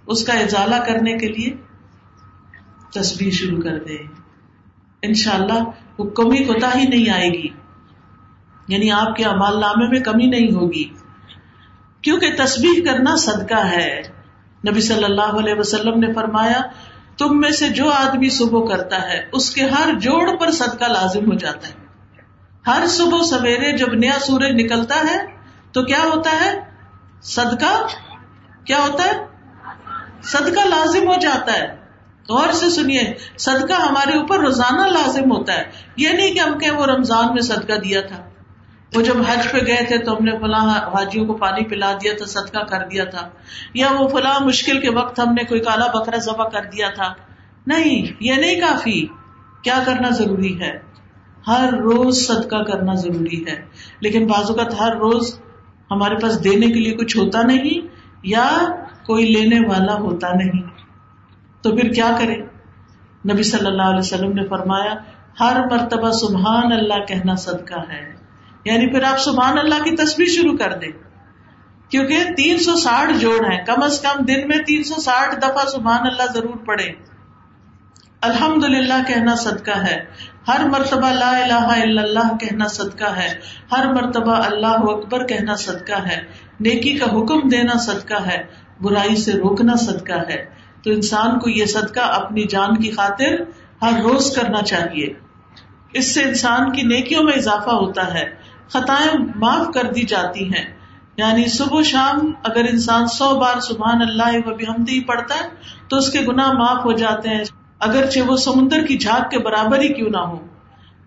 اس 0.07 0.25
کا 0.25 0.33
اجالا 0.33 0.79
کرنے 0.79 1.19
کے 1.19 1.29
لیے 1.29 1.57
تصویر 2.95 3.31
شروع 3.31 3.61
کر 3.61 3.79
دے 3.79 3.95
ان 5.03 5.15
شاء 5.15 5.35
اللہ 5.35 5.65
وہ 5.99 6.05
کمی 6.05 6.45
کوتا 6.45 6.79
ہی 6.79 6.87
نہیں 6.87 7.11
آئے 7.11 7.29
گی۔ 7.29 7.49
یعنی 8.73 8.91
آپ 8.91 9.17
کے 9.17 9.25
امال 9.25 9.61
نامے 9.61 9.89
میں 9.89 10.01
کمی 10.01 10.27
نہیں 10.27 10.55
ہوگی۔ 10.55 10.85
کیونکہ 12.03 12.31
تصویر 12.39 12.87
کرنا 12.87 13.17
صدقہ 13.17 13.67
ہے۔ 13.67 14.03
نبی 14.69 14.81
صلی 14.81 15.05
اللہ 15.05 15.23
علیہ 15.23 15.55
وسلم 15.59 16.01
نے 16.01 16.13
فرمایا، 16.13 16.61
تم 17.19 17.41
میں 17.41 17.51
سے 17.51 17.69
جو 17.69 17.91
آدمی 17.91 18.31
صبح 18.31 18.67
کرتا 18.67 19.13
ہے، 19.13 19.29
اس 19.33 19.51
کے 19.51 19.63
ہر 19.63 19.95
جوڑ 19.95 20.37
پر 20.37 20.51
صدقہ 20.51 20.85
لازم 20.85 21.33
ہو 21.33 21.35
جاتا 21.35 21.69
ہے۔ 21.69 21.73
ہر 22.67 22.87
صبح 22.87 23.23
سویرے 23.23 23.77
جب 23.77 23.95
نیا 23.95 24.19
سورج 24.21 24.51
نکلتا 24.51 24.95
ہے، 24.95 25.27
تو 25.73 25.83
کیا 25.83 25.99
ہوتا 25.99 26.31
ہے؟ 26.45 26.61
صدقہ؟ 27.23 27.87
کیا 28.65 28.79
ہوتا 28.79 29.05
ہے؟ 29.05 29.13
صدقہ 30.23 30.61
لازم 30.61 31.09
ہو 31.09 31.21
جاتا 31.21 31.53
ہے۔ 31.53 31.77
غور 32.29 32.53
سے 32.53 32.71
سنیے، 32.71 33.15
صدقہ 33.39 33.83
ہمارے 33.83 34.19
اوپر 34.19 34.39
روزانہ 34.39 34.83
لازم 34.83 35.33
ہوتا 35.33 35.57
ہے۔ 35.57 35.65
یہ 35.97 36.09
نہیں 36.09 36.35
کہ 36.35 36.39
ہم 36.39 36.59
کہ 36.59 36.71
وہ 36.71 36.87
رمضان 36.87 37.27
میں 37.35 37.43
صدقہ 37.43 37.73
دیا 37.73 38.01
تھا۔ 38.01 38.32
وہ 38.95 39.03
جب 39.03 39.15
حج 39.29 39.53
پہ 39.53 39.59
گئے 39.67 39.85
تھے 39.89 39.99
تو 39.99 40.13
ہم 40.13 40.25
نے 40.25 40.39
فلاں 40.39 40.69
حاجیوں 40.69 41.27
کو 41.27 41.33
پانی 41.33 41.65
پلا 41.65 41.93
دیا 41.93 42.13
تھا، 42.19 42.27
صدقہ 42.27 42.59
کر 42.59 42.89
دیا 42.89 43.05
تھا۔ 43.05 43.29
یا 43.75 43.89
وہ 43.99 44.09
فلاں 44.09 44.41
مشکل 44.41 44.81
کے 44.81 44.91
وقت 44.91 45.21
ہم 45.21 45.35
نے 45.35 45.45
کوئی 45.45 45.61
کالا 45.61 45.87
بکرا 45.87 46.17
ذبح 46.17 46.45
کر 46.45 46.61
دیا 46.61 46.89
تھا۔ 46.91 47.13
نہیں، 47.67 48.13
یہ 48.21 48.35
نہیں 48.35 48.61
کافی۔ 48.61 49.07
کیا 49.63 49.83
کرنا 49.87 50.11
ضروری 50.11 50.61
ہے؟ 50.61 50.79
ہر 51.47 51.71
روز 51.73 52.27
صدقہ 52.27 52.63
کرنا 52.63 52.95
ضروری 52.95 53.45
ہے۔ 53.47 53.65
لیکن 54.01 54.27
بعض 54.27 54.51
اوقات 54.51 54.81
ہر 54.81 54.97
روز 54.97 55.41
ہمارے 55.91 56.15
پاس 56.15 56.45
دینے 56.45 56.67
کے 56.67 56.75
لیے 56.75 56.95
کچھ 56.95 57.17
ہوتا 57.17 57.43
نہیں 57.43 57.89
یا 58.23 58.49
کوئی 59.07 59.25
لینے 59.27 59.69
والا 59.69 59.95
ہوتا 59.95 60.29
نہیں۔ 60.33 60.63
تو 61.63 61.77
پھر 61.77 61.93
کیا 61.93 62.17
کرے 62.21 62.37
نبی 63.33 63.43
صلی 63.43 63.67
اللہ 63.67 63.83
علیہ 63.83 63.99
وسلم 63.99 64.33
نے 64.33 64.47
فرمایا، 64.47 64.95
ہر 65.41 65.61
مرتبہ 65.71 66.11
سبحان 66.11 66.73
اللہ 66.73 67.05
کہنا 67.09 67.35
صدقہ 67.35 67.93
ہے۔ 67.93 68.22
یعنی 68.65 68.93
پھر 68.93 69.03
آپ 69.03 69.19
سبحان 69.19 69.59
اللہ 69.59 69.75
کی 69.75 69.97
تصویر 69.97 70.27
شروع 70.27 70.57
کر 70.57 70.79
دیں۔ 70.79 70.89
کیونکہ 71.89 72.25
تین 72.37 72.59
سو 72.59 72.77
ساٹھ 72.77 73.13
جوڑ 73.13 73.53
ہیں، 73.53 73.65
کم 73.67 73.83
از 73.83 74.01
کم 74.01 74.25
دن 74.25 74.49
میں 74.49 74.59
تین 74.59 74.83
سو 74.83 75.01
ساٹھ 75.01 75.37
دفعہ 75.39 75.65
سبحان 75.67 76.01
اللہ 76.01 76.33
ضرور 76.35 76.57
پڑے 76.57 77.13
الحمد 78.21 78.65
للہ 78.65 79.03
کہنا 79.09 79.35
صدقہ 79.35 79.79
ہے۔ 79.79 80.05
ہر 80.49 80.69
مرتبہ 80.69 81.13
لا 81.13 81.31
الہ 81.31 81.53
الا 81.53 82.03
اللہ 82.03 82.37
کہنا 82.37 82.67
صدقہ 82.67 83.17
ہے۔ 83.17 83.39
ہر 83.73 83.93
مرتبہ 83.93 84.35
اللہ 84.35 84.67
اکبر 84.67 85.27
کہنا 85.27 85.55
صدقہ 85.55 86.07
ہے۔ 86.07 86.21
نیکی 86.61 86.99
کا 86.99 87.07
حکم 87.07 87.49
دینا 87.49 87.79
صدقہ 87.79 88.27
ہے۔ 88.27 88.43
برائی 88.81 89.17
سے 89.17 89.33
روکنا 89.33 89.77
صدقہ 89.77 90.31
ہے۔ 90.31 90.45
تو 90.83 90.91
انسان 90.91 91.39
کو 91.39 91.51
یہ 91.51 91.65
صدقہ 91.65 92.01
اپنی 92.01 92.45
جان 92.45 92.77
کی 92.77 92.91
خاطر 92.91 93.35
ہر 93.83 94.01
روز 94.03 94.37
کرنا 94.37 94.63
چاہیے۔ 94.63 95.07
اس 95.93 96.15
سے 96.15 96.23
انسان 96.23 96.73
کی 96.73 96.83
نیکیوں 96.83 97.23
میں 97.23 97.33
اضافہ 97.33 97.71
ہوتا 97.71 98.15
ہے۔ 98.15 98.42
خطائیں 98.69 99.27
معاف 99.37 99.67
کر 99.75 99.93
دی 99.93 100.03
جاتی 100.03 100.49
ہیں۔ 100.49 100.77
یعنی 101.17 101.45
صبح 101.45 101.83
شام 101.83 102.33
اگر 102.45 102.65
انسان 102.71 103.07
سو 103.07 103.41
بار 103.41 103.61
سبحان 103.61 104.03
اللہ 104.03 104.49
و 104.49 104.55
بحمدی 104.55 105.05
پڑھتا 105.05 105.35
ہے، 105.35 105.49
تو 105.89 105.97
اس 105.97 106.11
کے 106.13 106.21
گناہ 106.21 106.53
معاف 106.53 106.85
ہو 106.85 106.93
جاتے 106.93 107.29
ہیں۔ 107.29 107.45
اگرچہ 107.81 108.21
وہ 108.21 108.37
سمندر 108.37 108.87
کی 108.87 108.99
جھاگ 108.99 109.29
کے 109.31 109.39
برابر 109.39 109.81
ہی 109.81 109.89
کیوں 109.89 110.11
نہ 110.11 110.19
ہو۔ 110.19 110.37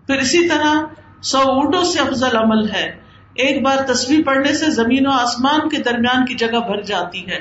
پھر 0.06 0.16
اسی 0.16 0.48
طرح 0.48 0.74
سو 1.22 1.38
اونٹوں 1.38 1.84
سے 1.84 2.00
افضل 2.00 2.36
عمل 2.36 2.70
ہے۔ 2.70 3.06
ایک 3.34 3.62
بار 3.62 3.76
تصویر 3.76 4.20
پڑھنے 4.26 4.54
سے 4.54 4.70
زمین 4.70 5.06
و 5.06 5.10
آسمان 5.10 5.68
کے 5.68 5.76
درمیان 5.76 6.26
کی 6.26 6.34
جگہ 6.34 6.58
بھر 6.58 6.82
جاتی 6.82 7.26
ہے۔ 7.26 7.38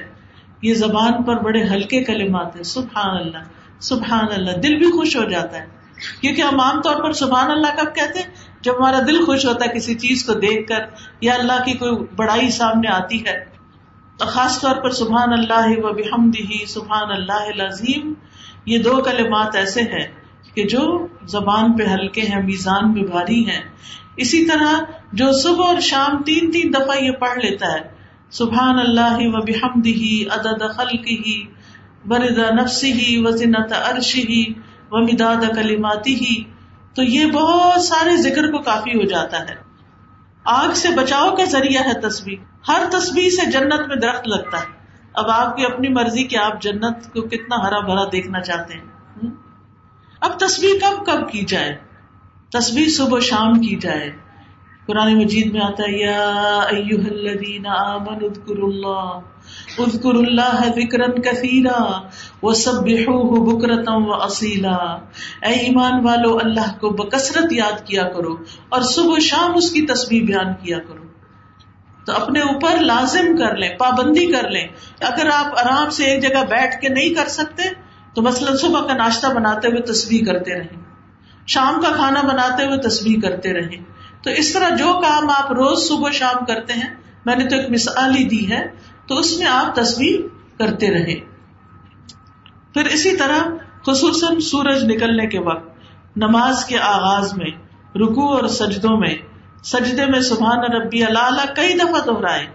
یہ 0.62 0.74
زبان 0.74 1.24
پر 1.24 1.40
بڑے 1.40 1.64
ہلکے 1.64 2.04
کلمات 2.04 2.56
ہیں۔ 2.56 2.64
سبحان 2.64 3.18
اللہ 3.18 3.38
سبحان 3.80 4.26
اللہ، 4.36 4.52
دل 4.52 4.76
بھی 4.78 4.86
خوش 4.86 5.18
ہو 5.18 5.30
جاتا 5.30 5.58
ہے۔ 5.58 5.66
کیونکہ 6.22 6.42
ہم 6.42 6.60
عام 6.60 6.82
طور 6.82 7.04
پر 7.04 7.12
سبحان 7.12 7.52
اللہ 7.52 7.68
کب 7.68 7.96
کہتے 7.96 8.20
ہیں؟ 8.20 8.35
جب 8.66 8.78
ہمارا 8.80 9.00
دل 9.08 9.26
خوش 9.26 9.46
ہوتا 9.46 9.66
ہے 9.66 9.76
کسی 9.76 9.96
چیز 9.96 10.26
کو 10.26 10.34
دیکھ 10.34 10.68
کر 10.68 10.80
یا 11.22 11.34
اللہ 11.34 11.64
کی 11.66 11.74
کوئی 11.74 11.92
بڑائی 12.16 12.50
سامنے 12.50 12.88
آتی 12.88 13.26
ہے 13.26 13.56
خاص 14.20 14.62
طور 14.62 14.76
پر 14.76 14.90
سبحان 14.90 15.34
اللہ 15.34 15.68
و 15.78 15.94
بحمدہ، 15.94 16.66
سبحان 16.68 17.12
اللہ 17.12 17.50
العظیم، 17.54 18.14
یہ 18.66 18.78
دو 18.78 19.02
کلمات 19.02 19.56
ایسے 19.56 19.82
ہیں 19.82 20.08
کہ 20.54 20.64
جو 20.64 21.08
زبان 21.28 21.74
پہ 21.74 21.84
ہلکے 21.84 22.22
ہیں، 22.22 22.44
میزان 22.44 22.94
میں 22.94 23.04
بھاری 23.04 23.50
ہیں۔ 23.50 23.62
اسی 24.18 24.46
طرح 24.46 24.84
جو 25.14 25.32
صبح 25.32 25.68
اور 25.68 25.80
شام 25.80 26.24
تین 26.24 26.52
تین 26.52 26.74
دفعہ 26.74 26.98
یہ 26.98 27.12
پڑھ 27.12 27.38
لیتا 27.40 27.74
ہے، 27.74 27.82
سبحان 28.32 28.80
اللہ 28.80 29.18
و 29.20 29.42
بحمد 29.42 29.86
ہی 29.86 30.24
عدد 30.32 30.64
خلق 30.78 31.08
ہی 31.08 31.44
برد 32.06 32.40
نفسی 32.62 32.92
ہی 32.92 33.18
وزنت 33.26 33.74
عرش 33.74 34.16
ہی 34.16 34.44
و 34.92 35.00
مداد 35.00 35.44
کلیماتی 35.56 36.16
ہی 36.16 36.44
تو 36.96 37.04
یہ 37.04 37.32
بہت 37.32 37.82
سارے 37.82 38.18
ذکر 38.18 38.52
کو 38.52 38.58
کافی 38.58 38.92
ہو 38.92 39.06
جاتا 39.06 39.40
ہے۔ 39.40 39.56
آگ 40.46 40.70
سے 40.74 40.88
بچاؤ 40.96 41.36
کا 41.36 41.44
ذریعہ 41.44 41.82
ہے 41.86 42.10
تصویر 42.10 42.38
ہر 42.68 42.84
تصویر 42.92 43.30
سے 43.30 43.52
جنت 43.52 43.88
میں 43.88 43.96
درخت 43.96 44.28
لگتا 44.28 44.60
ہے۔ 44.60 44.86
اب 45.14 45.30
آپ 45.30 45.58
کی 45.58 45.66
اپنی 45.66 45.90
مرضی 45.90 46.24
کہ 46.24 46.38
آپ 46.38 46.62
جنت 46.62 47.14
کو 47.14 47.22
کتنا 47.22 47.68
ہرا 47.68 47.80
بھرا 47.80 48.04
دیکھنا 48.12 48.42
چاہتے 48.42 48.74
ہیں۔ 48.74 48.86
اب 50.20 50.40
تصویر 50.40 50.76
کب 50.82 51.06
کب 51.06 51.32
کی 51.32 51.46
جائے؟ 51.46 51.78
تصویر 52.52 52.90
صبح 52.90 53.20
شام 53.20 53.54
کی 53.54 53.76
جائے۔ 53.76 54.25
قرآن 54.88 55.14
مجید 55.18 55.52
میں 55.54 55.62
آتا 55.62 55.84
ہے، 55.84 55.98
یا 55.98 56.26
ایوہ 56.72 57.06
الذین 57.12 57.66
آمنوا 57.68 58.28
اذکروا 58.30 58.68
اللہ 58.70 59.82
اذکروا 59.82 60.24
اللہ 60.26 60.60
ذکرا 60.76 61.08
کثیرا، 61.22 61.80
وسبحوہ 62.44 63.40
بکرتا 63.46 63.96
و 63.98 64.22
اصیلا 64.22 64.76
اے 65.42 65.54
ایمان 65.60 66.06
والو، 66.06 66.38
اللہ 66.38 66.70
کو 66.80 66.90
بکثرت 66.90 67.54
یاد 67.54 67.86
کیا 67.88 68.04
کرو 68.10 68.36
اور 68.70 68.82
صبح 68.92 69.20
شام 69.22 69.56
اس 69.56 69.72
کی 69.72 69.82
تسبیح 69.86 70.26
بیان 70.26 70.54
کیا 70.64 70.80
کرو۔ 70.80 71.04
تو 72.08 72.12
اپنے 72.14 72.42
اوپر 72.42 72.80
لازم 72.82 73.36
کر 73.38 73.58
لیں، 73.58 73.70
پابندی 73.78 74.26
کر 74.32 74.50
لیں 74.50 74.68
اگر 75.02 75.30
آپ 75.34 75.60
آرام 75.60 75.90
سے 75.90 76.06
ایک 76.06 76.22
جگہ 76.22 76.44
بیٹھ 76.50 76.80
کے 76.82 76.90
نہیں 76.90 77.14
کر 77.14 77.28
سکتے، 77.30 77.70
تو 78.16 78.22
مثلاً 78.22 78.56
صبح 78.56 78.88
کا 78.88 78.94
ناشتہ 78.94 79.34
بناتے 79.36 79.68
ہوئے 79.68 79.82
تصویر 79.82 80.26
کرتے 80.26 80.60
رہیں، 80.60 80.78
شام 81.48 81.82
کا 81.82 81.92
کھانا 81.96 82.22
بناتے 82.22 82.66
ہوئے 82.66 82.78
تصویر 82.80 83.20
کرتے 83.22 83.54
رہیں۔ 83.54 83.95
تو 84.26 84.32
اس 84.32 84.54
طرح 84.54 84.70
جو 84.70 84.94
کام 84.94 85.30
آپ 85.30 85.52
روز 85.52 85.88
صبح 85.88 86.10
شام 86.12 86.46
کرتے 86.46 86.74
ہیں، 86.74 86.96
میں 87.26 87.36
نے 87.36 87.48
تو 87.48 87.56
ایک 87.56 87.70
مثال 87.70 88.16
ہی 88.16 88.24
دی 88.24 88.52
ہے، 88.52 88.68
تو 89.08 89.18
اس 89.18 89.38
میں 89.38 89.48
آپ 89.48 89.76
تصویر 89.76 90.20
کرتے 90.60 90.92
رہے۔ 90.92 91.16
پھر 92.74 92.86
اسی 92.86 93.18
طرح 93.18 93.40
خصوصاً 93.88 94.40
سورج 94.40 94.84
نکلنے 94.84 95.28
کے 95.28 95.40
وقت، 95.40 95.70
نماز 96.16 96.66
کے 96.66 96.80
آغاز 96.80 97.34
میں 97.34 97.52
رکو 97.96 98.34
اور 98.34 98.48
سجدوں 98.48 98.98
میں، 98.98 99.16
سجدے 99.64 100.06
میں 100.06 100.20
سبحان 100.20 100.72
ربی 100.74 101.04
اللہ 101.04 101.54
کئی 101.56 101.74
دفعہ 101.74 102.02
دہرائے۔ 102.06 102.48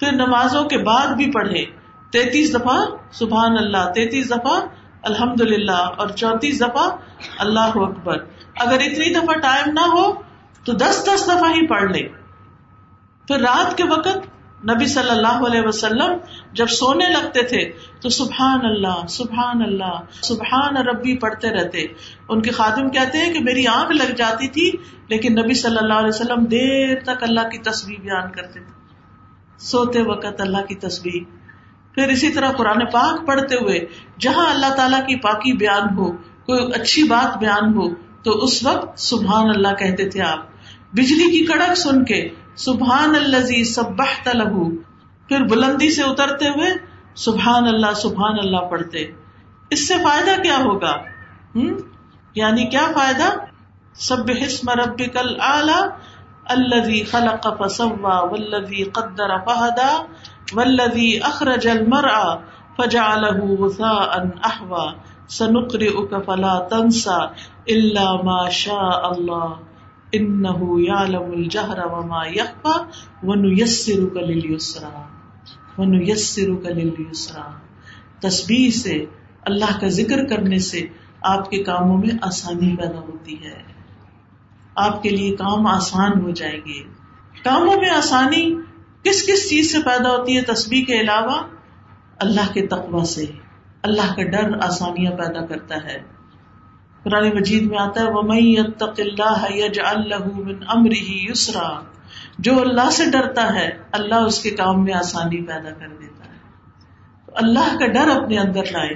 پھر 0.00 0.12
نمازوں 0.12 0.64
کے 0.64 0.78
بعد 0.78 1.06
بھی 1.06 1.32
پڑھے، 1.32 1.64
تینتیس 2.12 2.54
دفعہ 2.54 2.78
سبحان 3.12 3.52
اللہ، 3.52 3.92
تینتیس 3.94 4.30
دفعہ 4.30 4.60
الحمد 5.02 5.40
للہ 5.40 5.90
اور 5.96 6.08
چونتیس 6.08 6.60
دفعہ 6.60 6.96
اللہ 7.38 7.70
اکبر۔ 7.74 8.16
اگر 8.56 8.74
اتنی 8.74 9.14
دفعہ 9.14 9.34
ٹائم 9.34 9.72
نہ 9.72 9.80
ہو 9.80 10.33
تو 10.64 10.72
دس 10.72 11.06
دس 11.06 11.24
دفعہ 11.24 11.50
ہی 11.50 11.66
پڑھ 11.66 11.92
لے۔ 11.92 12.08
پھر 13.28 13.40
رات 13.40 13.76
کے 13.76 13.84
وقت 13.84 14.16
نبی 14.70 14.86
صلی 14.86 15.10
اللہ 15.10 15.46
علیہ 15.46 15.60
وسلم 15.64 16.16
جب 16.52 16.66
سونے 16.66 17.04
لگتے 17.08 17.42
تھے 17.42 17.72
تو 18.00 18.08
سبحان 18.08 18.60
اللہ 18.64 19.06
سبحان 19.08 19.62
اللہ، 19.62 20.00
سبحان 20.22 20.76
ربی 20.76 21.18
پڑھتے 21.18 21.50
رہتے۔ 21.50 21.86
ان 22.28 22.42
کے 22.42 22.50
خادم 22.50 22.90
کہتے 22.90 23.18
ہیں 23.18 23.32
کہ 23.32 23.40
میری 23.40 23.66
آنکھ 23.66 23.92
لگ 23.92 24.14
جاتی 24.14 24.48
تھی، 24.48 24.72
لیکن 25.08 25.32
نبی 25.32 25.54
صلی 25.54 25.76
اللہ 25.80 25.94
علیہ 25.94 26.08
وسلم 26.08 26.44
دیر 26.44 27.00
تک 27.02 27.22
اللہ 27.22 27.40
کی 27.40 27.58
تصویر 27.58 28.00
بیان 28.00 28.30
کرتے 28.30 28.60
تھے۔ 28.60 28.72
سوتے 29.58 30.02
وقت 30.02 30.40
اللہ 30.40 30.66
کی 30.68 30.74
تصویر 30.74 31.22
پھر 31.94 32.08
اسی 32.08 32.30
طرح 32.30 32.52
قرآن 32.52 32.86
پاک 32.86 33.26
پڑھتے 33.26 33.56
ہوئے 33.56 33.86
جہاں 34.20 34.46
اللہ 34.46 34.74
تعالیٰ 34.74 35.00
کی 35.00 35.16
پاکی 35.16 35.52
بیان 35.52 35.98
ہو، 35.98 36.12
کوئی 36.12 36.72
اچھی 36.74 37.02
بات 37.02 37.38
بیان 37.38 37.74
ہو، 37.74 37.94
تو 37.94 38.30
اس 38.30 38.66
وقت 38.66 38.98
سبحان 38.98 39.48
اللہ 39.48 39.68
کہتے 39.68 40.08
تھے 40.08 40.22
آپ۔ 40.22 40.53
بجلی 40.94 41.30
کی 41.30 41.44
کڑک 41.46 41.74
سن 41.74 42.04
کے 42.04 42.28
سبحان 42.56 43.14
اللہ 43.14 43.62
سب 43.62 44.00
لہو۔ 44.34 44.70
پھر 45.28 45.44
بلندی 45.44 45.90
سے 45.90 46.02
اترتے 46.02 46.48
ہوئے 46.48 46.70
سبحان 47.14 47.66
اللہ 47.66 47.94
سبحان 47.96 48.38
اللہ 48.38 48.56
پڑھتے۔ 48.56 49.04
اس 49.70 49.88
سے 49.88 49.94
فائدہ 49.94 50.42
کیا 50.42 50.56
ہوگا؟ 50.56 50.92
ہم؟ 51.54 51.76
یعنی 52.34 52.66
کیا 52.66 52.86
فائدہ؟ 52.94 53.30
سب 53.94 54.30
حسم 54.30 54.70
رب 54.70 54.98
کل 54.98 55.40
اعلی 55.40 55.80
الذي 56.46 57.02
خلق 57.02 57.48
فسوا 57.58 58.20
والذي 58.20 58.82
قدر 58.82 59.38
فهدى 59.38 59.92
والذي 60.52 61.18
اخرج 61.18 61.68
المرعى 61.68 62.34
فجعله 62.78 63.56
غثاء 63.60 64.22
احوى 64.44 64.92
سنقرئك 65.28 66.14
فلا 66.26 66.58
تنسى 66.70 67.20
الا 67.66 68.12
ما 68.22 68.48
شاء 68.48 69.12
الله 69.12 69.63
يعلم 70.78 71.22
الجهر 71.22 71.78
وما 71.92 72.26
يخفى 72.26 72.82
ونيسرك 73.22 74.16
لليسرى. 74.16 75.00
ونيسرك 75.78 76.66
لليسرى. 76.66 77.50
تسبیح 78.20 78.70
سے، 78.70 79.04
اللہ 79.42 79.80
کا 79.80 79.88
ذکر 79.88 80.24
کرنے 80.24 80.58
سے 80.58 80.86
آپ 81.22 81.50
کے 81.50 81.62
کاموں 81.62 81.98
میں 81.98 82.10
آسانی 82.22 82.76
پیدا 82.76 82.98
ہوتی 82.98 83.44
ہے۔ 83.44 83.62
آپ 84.76 85.02
کے 85.02 85.10
لیے 85.10 85.36
کام 85.36 85.66
آسان 85.66 86.20
ہو 86.20 86.30
جائیں 86.30 86.60
گے۔ 86.66 86.82
کاموں 87.44 87.80
میں 87.80 87.90
آسانی 87.90 88.54
کس 89.02 89.26
کس 89.26 89.50
چیز 89.50 89.72
سے 89.72 89.78
پیدا 89.78 90.10
ہوتی 90.10 90.36
ہے 90.36 90.42
تسبیح 90.42 90.84
کے 90.84 91.00
علاوہ؟ 91.00 91.42
اللہ 92.18 92.52
کے 92.52 92.66
تقوی 92.66 93.04
سے۔ 93.04 93.24
اللہ 93.82 94.14
کا 94.16 94.22
ڈر 94.22 94.64
آسانیاں 94.64 95.12
پیدا 95.12 95.46
کرتا 95.46 95.76
ہے۔ 95.84 96.13
قرآن 97.04 97.28
مجید 97.28 97.70
میں 97.70 97.78
آتا 97.78 98.00
ہے 98.00 98.06
یسرا 101.30 101.80
جو 102.38 102.60
اللہ 102.60 102.90
سے 102.90 103.10
ڈرتا 103.10 103.54
ہے، 103.54 103.78
اللہ 103.92 104.14
اس 104.14 104.42
کے 104.42 104.50
کام 104.50 104.84
میں 104.84 104.94
آسانی 104.94 105.46
پیدا 105.46 105.70
کر 105.70 105.88
دیتا 105.88 106.24
ہے۔ 106.24 106.38
تو 107.26 107.32
اللہ 107.34 107.78
کا 107.78 107.86
ڈر 107.86 108.22
اپنے 108.22 108.38
اندر 108.38 108.62
لائے۔ 108.72 108.90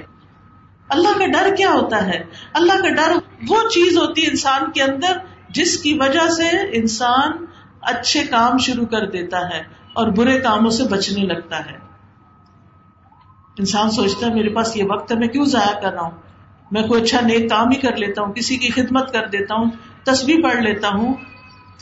اللہ 0.89 1.19
کا 1.19 1.27
ڈر 1.27 1.55
کیا 1.55 1.71
ہوتا 1.71 2.05
ہے؟ 2.05 2.23
اللہ 2.53 2.73
کا 2.73 2.89
ڈر 2.89 3.11
وہ 3.49 3.69
چیز 3.69 3.97
ہوتی 3.97 4.21
ہے 4.23 4.27
انسان 4.27 4.71
کے 4.71 4.83
اندر 4.83 5.17
جس 5.49 5.77
کی 5.77 5.93
وجہ 5.93 6.29
سے 6.29 6.49
انسان 6.73 7.45
اچھے 7.81 8.23
کام 8.23 8.57
شروع 8.57 8.85
کر 8.85 9.09
دیتا 9.09 9.49
ہے 9.49 9.63
اور 9.93 10.07
برے 10.07 10.39
کاموں 10.39 10.71
سے 10.71 10.83
بچنے 10.83 11.25
لگتا 11.25 11.65
ہے۔ 11.65 11.77
انسان 13.57 13.91
سوچتا 13.91 14.27
ہے، 14.27 14.33
میرے 14.33 14.49
پاس 14.49 14.77
یہ 14.77 14.83
وقت 14.89 15.11
ہے، 15.11 15.17
میں 15.17 15.27
کیوں 15.27 15.45
ضائع 15.45 15.79
کر 15.79 15.93
رہا 15.93 16.01
ہوں؟ 16.01 16.28
میں 16.71 16.81
کوئی 16.83 17.01
اچھا 17.01 17.19
نیک 17.21 17.49
کام 17.49 17.71
ہی 17.71 17.77
کر 17.77 17.95
لیتا 17.95 18.21
ہوں، 18.21 18.33
کسی 18.33 18.57
کی 18.57 18.69
خدمت 18.71 19.11
کر 19.13 19.27
دیتا 19.27 19.55
ہوں 19.55 19.69
تصویر 20.05 20.41
پڑھ 20.43 20.61
لیتا 20.61 20.89
ہوں، 20.89 21.13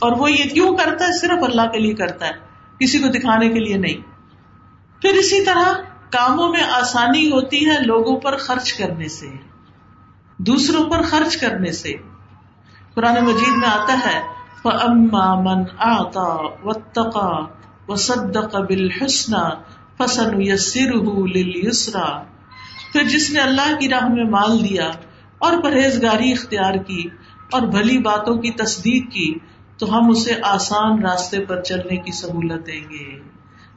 اور 0.00 0.12
وہ 0.12 0.30
یہ 0.30 0.50
کیوں 0.50 0.76
کرتا 0.76 1.04
ہے؟ 1.04 1.18
صرف 1.20 1.44
اللہ 1.44 1.66
کے 1.72 1.78
لیے 1.78 1.94
کرتا 1.94 2.26
ہے، 2.26 2.32
کسی 2.80 2.98
کو 2.98 3.08
دکھانے 3.08 3.48
کے 3.48 3.60
لیے 3.60 3.76
نہیں۔ 3.76 4.00
پھر 5.02 5.18
اسی 5.18 5.44
طرح 5.44 5.72
کاموں 6.10 6.48
میں 6.48 6.62
آسانی 6.72 7.30
ہوتی 7.30 7.66
ہے 7.66 7.76
لوگوں 7.82 8.16
پر 8.20 8.36
خرچ 8.36 8.72
کرنے 8.72 9.08
سے، 9.08 9.28
دوسروں 10.38 10.84
پر 10.90 11.02
خرچ 11.02 11.36
کرنے 11.36 11.72
سے۔ 11.72 11.92
قرآن 12.94 13.24
مجید 13.24 13.56
میں 13.56 13.68
آتا 13.68 13.98
ہے 14.06 14.18
من 14.64 15.62
آتا 15.78 16.28
و 16.64 16.72
تقا 16.94 17.30
و 17.88 17.94
صدق 17.96 18.54
بالحسن 18.68 19.34
پھر 22.92 23.02
جس 23.02 23.30
نے 23.30 23.40
اللہ 23.40 23.76
کی 23.80 23.88
راہ 23.88 24.08
میں 24.08 24.24
مال 24.24 24.68
دیا 24.68 24.90
اور 25.38 25.62
پرہیزگاری 25.62 26.32
اختیار 26.32 26.74
کی 26.74 27.04
اور 27.50 27.62
بھلی 27.62 27.98
باتوں 27.98 28.36
کی 28.36 28.50
تصدیق 28.50 29.12
کی، 29.12 29.34
تو 29.78 29.98
ہم 29.98 30.10
اسے 30.10 30.34
آسان 30.42 31.02
راستے 31.02 31.40
پر 31.40 31.62
چلنے 31.62 31.96
کی 31.96 32.12
سہولت 32.12 32.66
دیں 32.66 32.90
گے۔ 32.90 33.20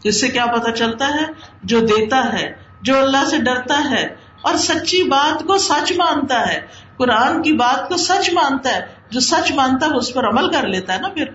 جس 0.04 0.22
سے 0.22 0.28
کیا 0.28 0.46
پتا 0.46 0.72
چلتا 0.72 1.08
ہے؟ 1.08 1.26
جو 1.64 1.80
دیتا 1.80 2.34
ہے، 2.34 2.54
جو 2.82 3.00
اللہ 3.00 3.26
سے 3.30 3.38
ڈرتا 3.38 3.90
ہے۔ 3.92 4.16
اور 4.42 4.56
سچی 4.56 5.04
بات 5.04 5.44
کو 5.44 5.58
سچ 5.58 5.92
مانتا 5.92 6.54
ہے۔ 6.54 6.60
قرآن 6.98 7.42
کی 7.42 7.54
بات 7.54 7.90
کو 7.90 7.98
سچ 7.98 8.34
مانتا 8.34 8.76
ہے۔ 8.76 8.86
جو 9.10 9.20
سچ 9.20 9.52
مانتا 9.52 9.86
ہے، 9.86 9.98
اس 9.98 10.14
پر 10.14 10.28
عمل 10.28 10.52
کر 10.52 10.68
لیتا 10.68 10.96
ہے 10.96 11.00
نا 11.00 11.08
پھر۔ 11.08 11.26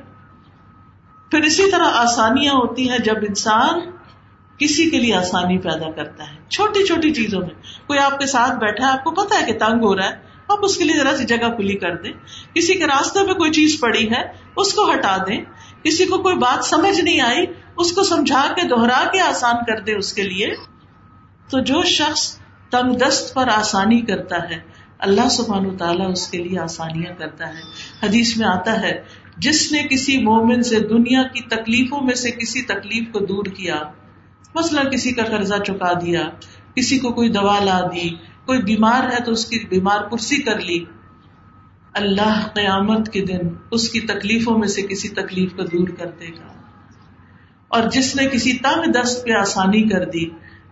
پھر 1.31 1.41
اسی 1.41 1.71
طرح 1.71 1.89
آسانیاں 1.95 2.53
ہوتی 2.53 2.91
ہیں۔ 2.91 2.99
جب 2.99 3.15
انسان 3.29 3.81
کسی 4.59 4.91
کے 4.91 4.99
لیے 4.99 5.15
آسانی 5.15 5.59
پیدا 5.59 5.91
کرتا 5.91 6.31
ہے۔ 6.31 6.37
چھوٹی 6.49 6.87
چھوٹی 6.87 7.15
چیزوں 7.15 7.41
میں۔ 7.41 7.87
کوئی 7.87 7.99
آپ 7.99 8.19
کے 8.19 8.27
ساتھ 8.27 8.59
بیٹھا 8.59 8.87
ہے، 8.87 8.91
آپ 8.91 9.05
کو 9.05 9.11
پتا 9.11 9.41
ہے 9.41 9.53
کہ 9.53 9.59
تنگ 9.59 9.85
ہو 9.85 9.97
رہا 9.97 10.05
ہے۔ 10.05 10.15
آپ 10.49 10.59
اس 10.63 10.77
کے 10.77 10.85
لیے 10.85 10.97
ذرا 10.97 11.17
سی 11.17 11.25
جگہ 11.25 11.57
کھلی 11.57 11.75
کر 11.75 11.97
دیں۔ 11.97 12.13
کسی 12.55 12.75
کے 12.75 12.87
راستے 12.87 13.23
میں 13.23 13.35
کوئی 13.35 13.51
چیز 13.51 13.81
پڑی 13.81 14.11
ہے، 14.11 14.23
اس 14.57 14.73
کو 14.73 14.93
ہٹا 14.93 15.17
دیں۔ 15.17 15.41
کسی 15.83 16.05
کو 16.05 16.19
کوئی 16.19 16.37
بات 16.37 16.65
سمجھ 16.65 17.01
نہیں 17.01 17.21
آئی، 17.21 17.47
اس 17.77 17.93
کو 17.93 18.03
سمجھا 18.03 18.47
کے 18.57 18.69
دوہرا 18.69 19.09
کے 19.13 19.21
آسان 19.21 19.55
کر 19.67 19.81
دے 19.81 19.95
اس 19.95 20.13
کے 20.13 20.23
لیے۔ 20.23 20.47
تو 21.51 21.61
جو 21.61 21.83
شخص 21.83 22.39
تنگ 22.71 22.95
دست 22.95 23.35
پر 23.35 23.49
آسانی 23.49 24.01
کرتا 24.01 24.51
ہے، 24.51 24.59
اللہ 24.99 25.29
سبحان 25.29 25.67
و 25.67 25.77
تعالیٰ 25.77 26.13
اس 26.13 26.29
کے 26.29 26.39
لیے 26.39 26.59
آسانیاں 26.59 27.15
کرتا 27.15 27.49
ہے۔ 27.49 27.61
حدیث 28.03 28.37
میں 28.37 28.47
آتا 28.47 28.83
ہے، 28.83 29.03
جس 29.37 29.73
نے 29.73 29.83
کسی 29.91 30.19
مومن 30.19 30.63
سے 30.63 30.81
دنیا 30.81 31.23
کی 31.23 31.41
تکلیفوں 31.41 32.01
میں 32.01 32.15
سے 32.15 32.31
کسی 32.31 32.63
تکلیف 32.63 33.13
کو 33.13 33.19
دور 33.19 33.45
کیا 33.45 33.83
مسئلہ 34.59 34.81
کسی 34.81 35.13
کا 35.13 35.23
قرضہ 35.23 35.55
چکا 35.67 35.93
دیا، 35.93 36.29
کسی 36.75 36.99
کو 36.99 37.13
کوئی 37.13 37.29
دوا 37.29 37.59
لا 37.65 37.81
دی، 37.95 38.09
کوئی 38.45 38.63
بیمار 38.63 39.13
ہے 39.13 39.23
تو 39.25 39.33
اس 39.33 39.47
کی 39.47 39.59
بیمار 39.69 40.01
کرسی 40.01 40.43
کر 40.43 40.61
لی۔ 40.61 40.85
اللہ 41.93 42.49
قیامت 42.55 43.13
کے 43.13 43.25
دن 43.25 43.39
اس 43.71 43.89
کی 43.89 44.01
تکلیفوں 44.01 44.59
میں 44.59 44.69
سے 44.69 44.83
کسی 44.83 45.09
تکلیف 45.09 45.53
کو 45.57 45.63
دور 45.63 45.89
کر 45.89 46.07
دے 46.21 46.29
گا۔ 46.29 46.53
اور 47.69 47.83
جس 47.93 48.17
نے 48.17 48.27
کسی 48.27 48.53
تنگ 48.53 48.93
دست 48.93 49.25
پہ 49.25 49.33
آسانی 49.33 49.89
کر 49.89 50.05
دی 50.05 50.23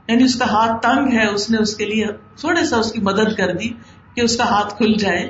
یعنی 0.09 0.25
اس 0.25 0.35
کا 0.35 0.45
ہاتھ 0.45 0.83
تنگ 0.83 1.13
ہے، 1.13 1.27
اس 1.27 1.51
نے 1.51 1.59
اس 1.59 1.77
کے 1.77 1.85
لیے 1.87 2.07
تھوڑے 2.37 2.65
سا 2.65 2.77
اس 2.77 2.93
کی 2.93 3.01
مدد 3.01 3.37
کر 3.37 3.53
دی 3.53 3.69
کہ 4.15 4.21
اس 4.21 4.37
کا 4.37 4.45
ہاتھ 4.45 4.77
کھل 4.77 4.95
جائے۔ 4.95 5.29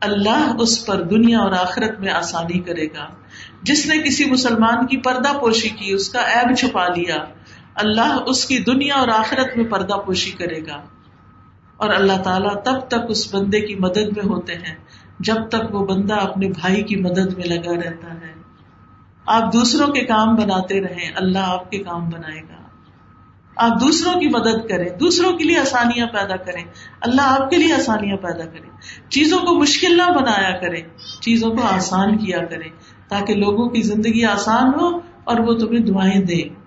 اللہ 0.00 0.52
اس 0.58 0.86
پر 0.86 1.02
دنیا 1.02 1.38
اور 1.38 1.52
آخرت 1.52 2.00
میں 2.00 2.12
آسانی 2.12 2.60
کرے 2.60 2.86
گا۔ 2.86 3.06
جس 3.62 3.86
نے 3.86 3.98
کسی 3.98 4.24
مسلمان 4.24 4.86
کی 4.86 4.96
پردہ 4.96 5.38
پوشی 5.38 5.68
کی، 5.68 5.92
اس 5.92 6.08
کا 6.08 6.20
ایب 6.20 6.56
چھپا 6.56 6.88
لیا۔ 6.88 7.16
اللہ 7.74 8.18
اس 8.26 8.46
کی 8.46 8.58
دنیا 8.58 8.94
اور 8.94 9.08
آخرت 9.08 9.56
میں 9.56 9.64
پردہ 9.64 9.94
پوشی 9.94 10.30
کرے 10.30 10.60
گا۔ 10.60 10.82
اور 11.76 11.88
اللہ 11.88 12.22
تعالیٰ 12.24 12.62
تب 12.62 12.88
تک 12.88 13.00
اس 13.08 13.34
بندے 13.34 13.60
کی 13.60 13.74
مدد 13.74 14.16
میں 14.16 14.24
ہوتے 14.24 14.54
ہیں، 14.54 14.74
جب 15.20 15.48
تک 15.48 15.74
وہ 15.74 15.86
بندہ 15.86 16.14
اپنے 16.14 16.48
بھائی 16.48 16.82
کی 16.82 16.96
مدد 16.96 17.38
میں 17.38 17.44
لگا 17.44 17.74
رہتا 17.74 18.14
ہے۔ 18.14 18.34
آپ 19.26 19.52
دوسروں 19.52 19.92
کے 19.92 20.00
کام 20.00 20.34
بناتے 20.34 20.80
رہیں، 20.80 21.10
اللہ 21.16 21.38
آپ 21.38 21.70
کے 21.70 21.78
کام 21.78 22.08
بنائے 22.08 22.40
گا۔ 22.40 22.54
آپ 23.56 23.80
دوسروں 23.80 24.20
کی 24.20 24.28
مدد 24.28 24.68
کریں، 24.68 24.88
دوسروں 24.98 25.32
کے 25.32 25.44
لیے 25.44 25.58
آسانیاں 25.58 26.06
پیدا 26.06 26.36
کریں۔ 26.36 26.64
اللہ 27.00 27.22
آپ 27.22 27.50
کے 27.50 27.56
لیے 27.56 27.72
آسانیاں 27.72 28.16
پیدا 28.16 28.44
کرے۔ 28.44 28.68
چیزوں 29.08 29.38
کو 29.38 29.60
مشکل 29.60 29.96
نہ 29.96 30.12
بنایا 30.12 30.58
کرے، 30.58 30.80
چیزوں 31.20 31.50
کو 31.50 31.62
آسان 31.62 32.18
کیا 32.18 32.38
کرے، 32.38 32.68
تاکہ 33.08 33.34
لوگوں 33.34 33.68
کی 33.68 33.82
زندگی 33.82 34.24
آسان 34.24 34.68
ہو 34.80 34.96
اور 35.24 35.38
وہ 35.38 35.54
تمہیں 35.54 35.80
دعائیں 35.80 36.22
دے 36.22 36.63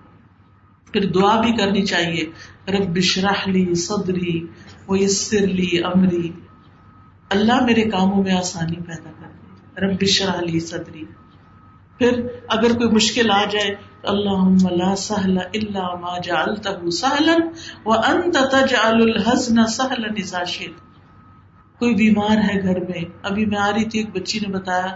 پھر 0.92 1.12
دعا 1.12 1.40
بھی 1.40 1.52
کرنی 1.52 1.86
چاہیے۔ 1.86 2.24
رب 2.70 2.96
بشراہ 2.96 3.48
لی 3.48 3.74
صدری 3.74 4.46
وہ 4.88 4.98
یسر 4.98 5.46
لی 5.46 5.84
امری۔ 5.84 6.30
اللہ 7.30 7.64
میرے 7.64 7.82
کاموں 7.82 8.22
میں 8.22 8.32
آسانی 8.32 8.76
پیدا 8.76 9.10
کر 9.20 9.28
دے۔ 9.28 9.86
رب 9.86 10.00
بشراہ 10.00 10.40
لی 10.40 10.60
صدری۔ 10.60 11.04
پھر 11.98 12.26
اگر 12.48 12.70
کوئی 12.70 12.90
مشکل 12.90 13.30
آ 13.30 13.44
جائے 13.44 13.74
تو 13.74 14.08
اللہ 14.08 14.72
لا 14.72 14.96
سہل 14.96 15.38
اللہ 15.38 15.94
ما 15.94 16.18
جعلته 16.18 16.90
سہلا 16.90 17.36
وانت 17.84 18.36
تجعل 18.50 19.02
الحزن 19.02 19.66
سہلا 19.66 20.08
اذا 20.16 20.44
شئت۔ 20.44 20.88
کوئی 21.78 21.94
بیمار 21.94 22.36
ہے 22.36 22.62
گھر 22.62 22.80
میں، 22.80 23.04
ابھی 23.22 23.46
میں 23.46 23.58
آ 23.58 23.70
رہی 23.72 23.84
تھی، 23.84 23.98
ایک 23.98 24.16
بچی 24.16 24.38
نے 24.38 24.52
بتایا 24.52 24.86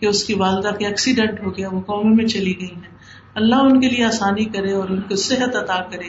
کہ 0.00 0.06
اس 0.06 0.24
کی 0.24 0.34
والدہ 0.34 0.68
کے 0.78 0.86
ایکسیڈنٹ 0.86 1.40
ہو 1.46 1.56
گیا، 1.56 1.68
وہ 1.68 1.80
قومے 1.80 2.14
میں 2.14 2.26
چلی 2.26 2.60
گئی 2.60 2.74
ہیں۔ 2.74 2.97
اللہ 3.38 3.56
ان 3.56 3.80
کے 3.80 3.88
لیے 3.88 4.04
آسانی 4.04 4.44
کرے 4.44 4.72
اور 4.72 4.88
ان 4.88 5.00
کو 5.00 5.16
صحت 5.16 5.56
عطا 5.56 5.82
کرے۔ 5.90 6.08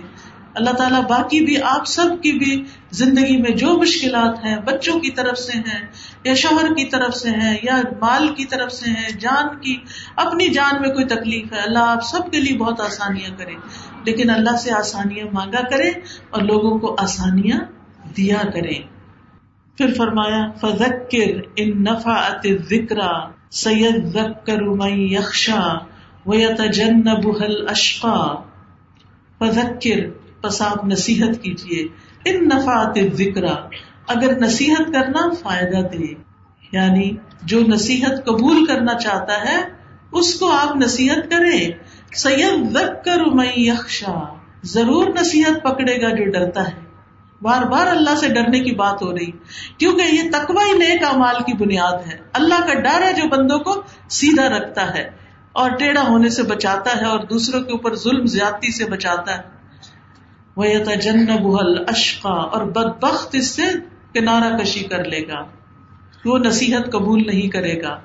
اللہ 0.53 0.69
تعالیٰ 0.69 1.01
باقی 1.07 1.45
بھی 1.45 1.61
آپ 1.61 1.87
سب 1.87 2.23
کی 2.23 2.31
بھی 2.31 2.63
زندگی 2.91 3.37
میں 3.37 3.51
جو 3.51 3.77
مشکلات 3.77 4.45
ہیں، 4.45 4.57
بچوں 4.65 4.99
کی 4.99 5.11
طرف 5.11 5.37
سے 5.37 5.57
ہیں، 5.57 5.87
یا 6.23 6.33
شوہر 6.33 6.73
کی 6.73 6.85
طرف 6.85 7.15
سے 7.15 7.29
ہیں، 7.29 7.57
یا 7.63 7.77
مال 8.01 8.33
کی 8.33 8.45
طرف 8.45 8.71
سے 8.71 8.89
ہیں، 8.89 9.09
جان 9.09 9.59
کی، 9.61 9.77
اپنی 10.15 10.47
جان 10.47 10.81
میں 10.81 10.89
کوئی 10.89 11.05
تکلیف 11.05 11.53
ہے، 11.53 11.59
اللہ 11.59 11.79
آپ 11.79 12.03
سب 12.03 12.31
کے 12.31 12.39
لیے 12.39 12.57
بہت 12.57 12.81
آسانیاں 12.81 13.37
کرے۔ 13.37 13.53
لیکن 14.03 14.29
اللہ 14.29 14.57
سے 14.57 14.71
آسانیاں 14.71 15.25
مانگا 15.33 15.69
کرے 15.69 15.89
اور 16.29 16.41
لوگوں 16.41 16.79
کو 16.79 16.95
آسانیاں 16.99 17.59
دیا 18.17 18.41
کرے۔ 18.53 18.99
پھر 19.77 19.93
فرمایا 19.97 20.51
فذکر 20.61 21.41
ان 21.55 21.83
نفعت 21.83 22.45
الذکر 22.45 22.99
سید 23.51 24.05
ذکر 24.05 24.61
یخشا 24.89 25.77
ویتجنبها 26.29 27.45
الاشقا 27.45 28.35
فذکر 29.39 30.09
پس 30.41 30.61
آپ 30.61 30.85
نصیحت 30.85 31.43
کیجیے 31.43 31.87
ان 32.25 32.47
نفعت 32.47 32.97
ذکر 33.13 33.43
اگر 34.07 34.39
نصیحت 34.39 34.93
کرنا 34.93 35.29
فائدہ 35.29 35.87
دے 35.87 36.29
یعنی 36.71 37.11
جو 37.43 37.59
نصیحت 37.59 38.25
قبول 38.25 38.65
کرنا 38.65 38.93
چاہتا 38.93 39.51
ہے، 39.51 39.57
اس 40.11 40.35
کو 40.35 40.51
آپ 40.51 40.75
نصیحت 40.75 41.31
کریں۔ 41.31 41.71
سید 42.15 42.71
ذکر 42.73 43.25
من 43.25 43.45
یخشا 43.55 44.33
ضرور 44.63 45.07
نصیحت 45.21 45.63
پکڑے 45.63 46.01
گا 46.01 46.09
جو 46.09 46.31
ڈرتا 46.31 46.67
ہے۔ 46.67 46.81
بار 47.41 47.63
بار 47.63 47.87
اللہ 47.87 48.15
سے 48.15 48.27
ڈرنے 48.27 48.59
کی 48.59 48.75
بات 48.75 49.01
ہو 49.01 49.13
رہی۔ 49.13 49.31
کیونکہ 49.77 50.01
یہ 50.01 50.21
تقوی 50.31 50.73
ہی 50.73 50.77
نیک 50.77 51.03
امال 51.03 51.35
کی 51.35 51.53
بنیاد 51.53 52.07
ہے۔ 52.07 52.17
اللہ 52.33 52.67
کا 52.67 52.73
ڈر 52.73 53.01
ہے 53.03 53.13
جو 53.13 53.27
بندوں 53.29 53.59
کو 53.59 53.81
سیدھا 54.09 54.49
رکھتا 54.49 54.95
ہے۔ 54.95 55.18
اور 55.51 55.69
ٹیڑھا 55.69 56.01
ہونے 56.01 56.29
سے 56.29 56.43
بچاتا 56.43 57.01
ہے 57.01 57.05
اور 57.05 57.19
دوسروں 57.19 57.61
کے 57.61 57.71
اوپر 57.71 57.95
ظلم 57.95 58.25
زیادتی 58.25 58.71
سے 58.71 58.85
بچاتا 58.85 59.37
ہے۔ 59.37 59.41
وہ 60.55 60.65
جن 61.01 61.25
بحل 61.25 61.83
اشقا 61.87 62.29
اور 62.29 62.61
بد 62.61 63.03
بخت 63.03 63.35
اس 63.35 63.47
سے 63.47 63.61
کنارا 64.13 64.57
کشی 64.57 64.79
کر 64.79 65.05
لے 65.05 65.27
گا۔ 65.27 65.43
وہ 66.25 66.37
نصیحت 66.37 66.91
قبول 66.91 67.27
نہیں 67.27 67.47
کرے 67.47 67.81
گا۔ 67.81 67.99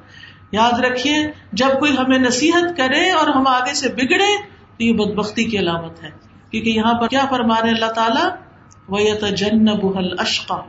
یاد 0.52 0.80
رکھیے، 0.80 1.30
جب 1.52 1.78
کوئی 1.78 1.96
ہمیں 1.98 2.18
نصیحت 2.18 2.76
کرے 2.76 3.10
اور 3.10 3.28
ہم 3.28 3.46
آگے 3.46 3.74
سے 3.74 3.88
بگڑے، 3.88 4.42
تو 4.76 4.84
یہ 4.84 4.92
بد 4.92 5.14
بختی 5.14 5.44
کی 5.44 5.58
علامت 5.58 6.02
ہے۔ 6.02 6.10
کیونکہ 6.50 6.70
یہاں 6.70 6.94
پر 6.94 7.08
کیا 7.08 7.26
فرما 7.30 7.54
رہے 7.62 7.70
اللہ 7.70 7.92
تعالیٰ؟ 7.92 8.30
وہ 8.88 9.26
جن 9.36 9.64
بحل 9.64 10.14
اشقا 10.18 10.60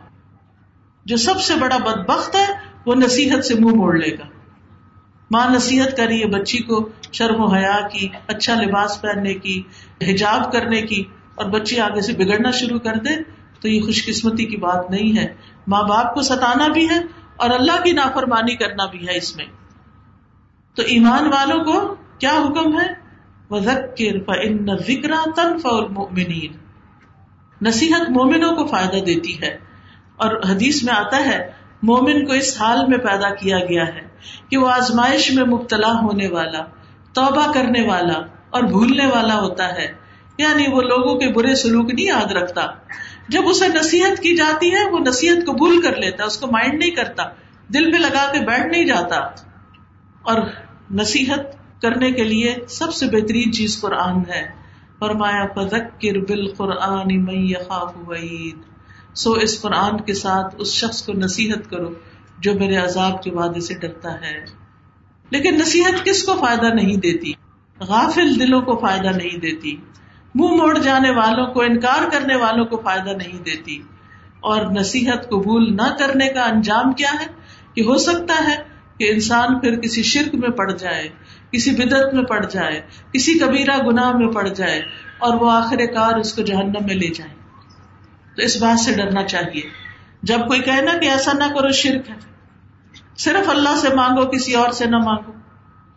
جو 1.06 1.18
سب 1.18 1.42
سے 1.42 1.56
بڑا 1.56 1.78
بد 1.78 2.10
بخت 2.10 2.36
ہے، 2.36 2.46
وہ 2.86 2.96
نصیحت 2.96 3.46
سے 3.46 3.56
منہ 3.56 3.76
موڑ 3.76 3.98
لے 3.98 4.14
گا۔ 4.14 4.35
ماں 5.32 5.48
نصیحت 5.50 5.98
کر 5.98 6.06
رہی 6.06 6.22
ہے 6.22 6.28
بچی 6.28 6.58
کو 6.58 6.90
شرم 7.12 7.42
و 7.42 7.48
حیا 7.48 7.88
کی 7.88 8.08
اچھا 8.28 8.62
لباس 8.62 9.02
پہننے 9.02 9.34
کی، 9.34 9.62
حجاب 10.02 10.52
کرنے 10.52 10.82
کی 10.82 11.04
اور 11.36 11.46
بچی 11.46 11.80
آگے 11.80 12.02
سے 12.02 12.14
بگڑنا 12.14 12.52
شروع 12.52 12.80
کر 12.80 12.96
دے 12.96 13.24
تو 13.60 13.68
یہ 13.68 13.82
خوش 13.82 14.06
قسمتی 14.06 14.46
کی 14.46 14.58
بات 14.58 14.92
نہیں 14.92 15.18
ہے۔ 15.18 15.34
ماں 15.68 15.84
باپ 15.84 16.14
کو 16.14 16.22
ستانا 16.22 16.68
بھی 16.68 16.90
ہے 16.90 17.00
اور 17.36 17.50
اللہ 17.50 17.84
کی 17.84 17.92
نافرمانی 17.92 18.56
کرنا 18.56 18.86
بھی 18.86 19.08
ہے 19.08 19.18
اس 19.18 19.36
میں۔ 19.36 19.46
تو 20.76 20.82
ایمان 20.82 21.28
والوں 21.28 21.64
کو 21.64 21.96
کیا 22.20 22.32
حکم 22.32 22.80
ہے؟ 22.80 23.06
ذکر 23.60 24.34
ذکر 24.88 25.12
تنفع 25.36 25.70
المؤمنین 25.70 26.52
نصیحت 27.62 28.10
مومنوں 28.10 28.56
کو 28.56 28.66
فائدہ 28.66 29.06
دیتی 29.06 29.42
ہے۔ 29.42 29.58
اور 30.16 30.36
حدیث 30.50 30.84
میں 30.84 30.94
آتا 30.94 31.18
ہے، 31.18 31.52
مومن 31.84 32.26
کو 32.26 32.34
اس 32.34 32.62
حال 32.62 32.88
میں 32.88 32.98
پیدا 32.98 33.36
کیا 33.36 33.60
گیا 33.60 33.84
ہے۔ 33.84 34.05
کہ 34.50 34.58
وہ 34.58 34.70
آزمائش 34.70 35.32
میں 35.32 35.44
مبتلا 35.44 35.92
ہونے 35.92 36.28
والا، 36.28 36.66
توبہ 37.14 37.52
کرنے 37.52 37.88
والا 37.88 38.22
اور 38.50 38.64
بھولنے 38.64 39.06
والا 39.06 39.36
ہوتا 39.36 39.76
ہے۔ 39.76 39.94
یعنی 40.38 40.64
وہ 40.72 40.82
لوگوں 40.82 41.20
کے 41.20 41.28
برے 41.28 41.56
سلوک 41.56 41.94
نہیں 41.94 42.06
یاد 42.06 42.32
رکھتا۔ 42.32 42.62
جب 43.30 43.42
اسے 43.46 43.68
نصیحت 43.68 44.20
کی 44.20 44.36
جاتی 44.36 44.72
ہے، 44.72 44.92
وہ 44.92 45.00
نصیحت 45.00 45.46
قبول 45.46 45.82
کر 45.82 45.96
لیتا، 45.96 46.24
اس 46.24 46.38
کو 46.38 46.48
مائنڈ 46.48 46.74
نہیں 46.74 46.92
کرتا، 46.92 47.24
دل 47.74 47.92
پہ 47.92 47.98
لگا 47.98 48.32
کے 48.32 48.40
بیٹھ 48.40 48.68
نہیں 48.68 48.86
جاتا۔ 48.86 49.18
اور 50.22 50.42
نصیحت 50.92 51.40
کرنے 51.82 52.12
کے 52.12 52.24
لیے 52.24 52.56
سب 52.70 52.94
سے 52.94 53.06
بہترین 53.06 53.54
چیز 53.54 53.82
قرآن 53.82 54.20
ہے۔ 54.30 54.66
فرمایا، 55.00 55.46
فذکر 55.56 56.20
بالقرآن 56.20 57.26
من 57.26 57.36
یخاف 57.36 57.94
وعید 58.08 58.58
سو 59.16 59.34
اس 59.34 59.62
قرآن 59.62 60.02
کے 60.02 60.14
ساتھ 60.14 60.56
اس 60.58 60.74
شخص 60.74 61.06
کو 61.06 61.14
نصیحت 61.14 61.70
کرو۔ 61.70 61.90
جو 62.40 62.54
میرے 62.54 62.76
عذاب 62.76 63.24
کے 63.24 63.32
وعدے 63.32 63.60
سے 63.60 63.74
ڈرتا 63.74 64.22
ہے۔ 64.22 64.46
لیکن 65.30 65.56
نصیحت 65.56 66.06
کس 66.06 66.24
کو 66.24 66.34
فائدہ 66.34 66.74
نہیں 66.74 66.98
دیتی؟ 66.98 67.34
غافل 67.80 68.40
دلوں 68.40 68.62
کو 68.62 68.78
فائدہ 68.78 69.18
نہیں 69.18 69.40
دیتی۔ 69.40 69.78
منہ 70.36 70.48
موڑ 70.48 70.78
جانے 70.78 71.10
والوں 71.10 71.48
کو، 71.48 71.62
انکار 71.62 72.10
کرنے 72.12 72.36
والوں 72.36 72.66
کو 72.66 72.78
فائدہ 72.78 73.10
نہیں 73.10 73.44
دیتی۔ 73.44 73.82
اور 74.40 74.66
نصیحت 74.66 75.30
قبول 75.30 75.76
نہ 75.76 75.96
کرنے 76.00 76.28
کا 76.28 76.44
انجام 76.44 76.94
کیا 76.94 77.12
ہے؟ 77.22 77.26
کہ 77.74 77.82
ہو 77.82 77.98
سکتا 77.98 78.48
ہے 78.48 78.56
کہ 79.00 79.12
انسان 79.12 79.60
پھر 79.60 79.80
کسی 79.80 80.04
شرک 80.04 80.36
میں 80.36 80.50
پڑ 80.50 80.72
جائے، 80.72 81.10
کسی 81.52 81.72
بدت 81.72 82.14
میں 82.14 82.24
پڑ 82.24 82.46
جائے، 82.46 82.82
کسی 83.14 83.40
کبیرہ 83.40 83.78
گناہ 83.88 84.12
میں 84.12 84.28
پڑ 84.28 84.48
جائے 84.48 84.82
اور 85.18 85.34
وہ 85.34 85.52
آخر 85.52 85.78
کار 85.78 86.20
اس 86.20 86.34
کو 86.34 86.42
جہنم 86.42 86.86
میں 86.86 86.96
لے 86.96 87.08
جائے۔ 87.08 87.34
تو 88.36 88.42
اس 88.42 88.62
بات 88.62 88.80
سے 88.80 88.94
ڈرنا 88.94 89.24
چاہیے۔ 89.24 89.85
جب 90.26 90.48
کوئی 90.48 90.62
کہنا 90.62 90.98
کہ 90.98 91.10
ایسا 91.10 91.32
نہ 91.34 91.44
کرو، 91.44 91.72
شرک 91.72 92.10
ہے۔ 92.10 92.16
صرف 93.18 93.50
اللہ 93.50 93.76
سے 93.82 93.96
مانگو، 93.96 94.26
کسی 94.26 94.54
اور 94.54 94.72
سے 94.72 94.86
نہ 94.86 94.98
مانگو۔ 94.98 95.32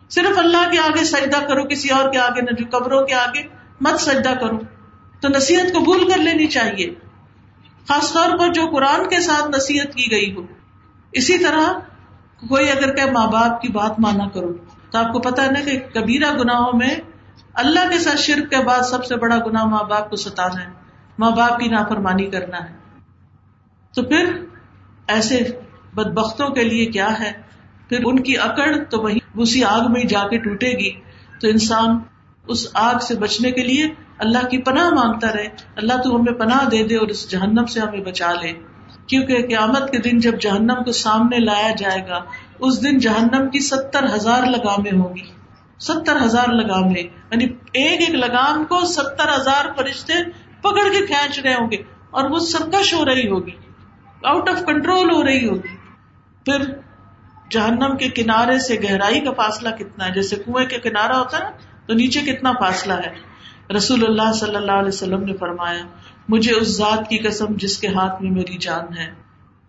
صرف 0.09 0.37
اللہ 0.37 0.71
کے 0.71 0.79
آگے 0.79 1.05
سجدہ 1.05 1.45
کرو، 1.45 1.63
کسی 1.63 1.89
اور 1.89 2.11
کے 2.11 2.17
آگے 2.17 2.41
نہ، 2.41 2.51
جو 2.51 2.79
قبروں 2.79 3.05
کے 3.05 3.13
آگے 3.13 3.43
مت 3.81 3.99
سجدہ 3.99 4.33
کرو۔ 4.41 4.59
تو 5.21 5.27
نصیحت 5.27 5.75
قبول 5.75 6.11
کر 6.11 6.17
لینی 6.17 6.47
چاہیے۔ 6.47 6.89
خاص 7.87 8.13
طور 8.13 8.37
پر 8.37 8.53
جو 8.53 8.61
قرآن 8.71 9.09
کے 9.09 9.21
ساتھ 9.21 9.57
نصیحت 9.57 9.95
کی 9.95 10.11
گئی 10.11 10.33
ہو۔ 10.35 10.41
اسی 11.11 11.37
طرح 11.37 11.79
کوئی 12.47 12.71
اگر 12.71 12.95
کہ 12.95 13.11
ماں 13.11 13.27
باپ 13.27 13.61
کی 13.61 13.67
بات 13.67 13.99
مانا 13.99 14.27
کرو، 14.27 14.53
تو 14.91 14.97
آپ 14.97 15.13
کو 15.13 15.19
پتا 15.19 15.45
ہے 15.45 15.51
نا 15.51 15.59
کہ 15.59 15.79
کبیرہ 15.79 16.31
گناہوں 16.31 16.77
میں 16.77 16.95
اللہ 17.53 17.89
کے 17.89 17.99
ساتھ 17.99 18.17
شرک 18.17 18.49
کے 18.49 18.65
بعد 18.65 18.81
سب 18.81 19.05
سے 19.05 19.15
بڑا 19.15 19.37
گنا 19.37 19.65
ماں 19.65 19.83
باپ 19.83 20.09
کو 20.09 20.15
ستانا 20.15 20.63
ہے۔ 20.63 20.69
ماں 21.19 21.31
باپ 21.31 21.59
کی 21.59 21.69
نافرمانی 21.69 22.25
کرنا 22.25 22.57
ہے۔ 22.57 22.78
تو 23.95 24.03
پھر 24.03 24.33
ایسے 25.07 25.39
بد 25.93 26.07
بختوں 26.07 26.49
کے 26.49 26.63
لیے 26.63 26.85
کیا 26.85 27.19
ہے؟ 27.19 27.31
پھر 27.89 27.99
ان 28.05 28.23
کی 28.23 28.37
اکڑ 28.37 28.83
تو 28.89 29.01
وہی 29.01 29.17
اسی 29.37 29.63
آگ 29.63 29.91
میں 29.91 30.03
جا 30.03 30.27
کے 30.27 30.37
ٹوٹے 30.37 30.71
گی۔ 30.71 30.91
تو 31.41 31.47
انسان 31.47 31.99
اس 32.47 32.67
آگ 32.73 32.99
سے 32.99 33.15
بچنے 33.15 33.51
کے 33.51 33.63
لیے 33.63 33.87
اللہ 34.17 34.47
کی 34.47 34.57
پناہ 34.57 34.89
مانگتا 34.89 35.27
رہے۔ 35.33 35.47
اللہ 35.75 35.93
تو 36.03 36.15
ہمیں 36.15 36.33
پناہ 36.33 36.69
دے 36.69 36.83
دے 36.83 36.95
اور 36.95 37.07
اس 37.07 37.31
جہنم 37.31 37.65
سے 37.65 37.79
ہمیں 37.79 37.99
بچا 37.99 38.33
لے۔ 38.33 38.53
کیونکہ 39.07 39.47
قیامت 39.47 39.91
کے 39.91 39.97
دن 39.97 40.19
جب 40.19 40.39
جہنم 40.41 40.83
کو 40.85 40.91
سامنے 40.91 41.39
لایا 41.39 41.71
جائے 41.77 42.07
گا، 42.07 42.19
اس 42.59 42.83
دن 42.83 42.97
جہنم 42.97 43.49
کی 43.49 43.59
ستر 43.59 44.15
ہزار 44.15 44.43
لگامیں 44.43 44.91
ہوگی 44.91 45.39
ستر 45.79 46.25
ہزار 46.25 46.47
لگامیں 46.47 47.03
یعنی 47.03 47.43
ایک 47.71 48.01
ایک 48.01 48.09
لگام 48.09 48.65
کو 48.65 48.85
ستر 48.85 49.35
ہزار 49.35 49.65
فرشتے 49.77 50.13
پکڑ 50.61 50.89
کے 50.91 51.05
کھینچ 51.05 51.39
رہے 51.39 51.53
ہوں 51.53 51.71
گے 51.71 51.77
اور 52.11 52.29
وہ 52.29 52.39
سرکش 52.39 52.93
ہو 52.93 53.05
رہی 53.05 53.29
ہوگی۔ 53.29 53.51
آؤٹ 54.23 54.49
آف 54.49 54.65
کنٹرول 54.65 55.11
ہو 55.11 55.23
رہی 55.23 55.47
ہوگی۔ 55.47 55.75
پھر 56.45 56.75
جہنم 57.51 57.97
کے 57.97 58.09
کنارے 58.09 58.59
سے 58.59 58.75
گہرائی 58.83 59.19
کا 59.19 59.31
فاصلہ 59.31 59.69
کتنا 59.69 60.07
ہے؟ 60.07 60.11
جیسے 60.11 60.35
کنویں 60.35 60.65
کے 60.65 60.77
کنارا 60.77 61.19
ہوتا 61.19 61.37
ہے 61.37 61.43
نا، 61.43 61.49
تو 61.87 61.93
نیچے 61.93 62.19
کتنا 62.19 62.51
فاصلہ 62.51 62.93
ہے؟ 62.93 63.29
رسول 63.73 64.03
اللہ 64.03 64.31
صلی 64.31 64.55
اللہ 64.55 64.71
علیہ 64.71 64.87
وسلم 64.87 65.23
نے 65.23 65.37
فرمایا، 65.37 65.83
مجھے 66.29 66.53
اس 66.53 66.77
ذات 66.77 67.09
کی 67.09 67.17
قسم 67.17 67.45
جس 67.49 67.77
کے 67.77 67.87
ہاتھ 67.87 68.21
میں 68.21 68.31
میری 68.31 68.57
جان 68.57 68.97
ہے۔ 68.97 69.13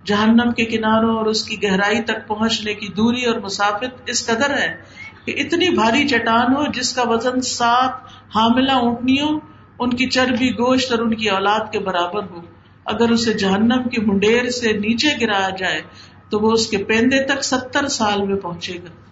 جہنم 0.04 0.52
کے 0.52 0.64
کناروں 0.64 1.16
اور 1.16 1.26
اس 1.26 1.44
کی 1.44 1.62
گہرائی 1.62 2.02
تک 2.02 2.28
پہنچنے 2.28 2.74
کی 2.74 2.88
دوری 2.88 3.24
اور 3.24 3.38
مسافت 3.38 4.02
اس 4.06 4.26
قدر 4.26 4.58
ہے 4.58 4.76
کہ 5.24 5.34
اتنی 5.36 5.70
بھاری 5.70 6.08
چٹان 6.08 6.56
ہو، 6.56 6.64
جس 6.66 6.92
کا 6.92 7.02
وزن 7.08 7.40
سات 7.40 7.90
حاملہ 8.36 8.72
اونٹنیوں، 8.72 9.40
ان 9.78 9.90
کی 9.90 10.06
چربی 10.06 10.50
گوشت 10.50 10.90
اور 10.90 10.98
ان 10.98 11.14
کی 11.14 11.28
اولاد 11.28 11.72
کے 11.72 11.78
برابر 11.78 12.22
ہو۔ 12.30 12.59
اگر 12.90 13.10
اسے 13.10 13.32
جہنم 13.32 13.88
کی 13.88 14.00
منڈیر 14.00 14.50
سے 14.50 14.72
نیچے 14.72 15.08
گرایا 15.20 15.50
جائے 15.50 15.82
تو 16.30 16.38
وہ 16.38 16.52
اس 16.52 16.66
کے 16.66 16.84
پیندے 16.84 17.24
تک 17.24 17.44
ستر 17.44 17.88
سال 17.88 18.22
میں 18.22 18.36
پہنچے 18.36 18.74
گا۔ 18.74 19.10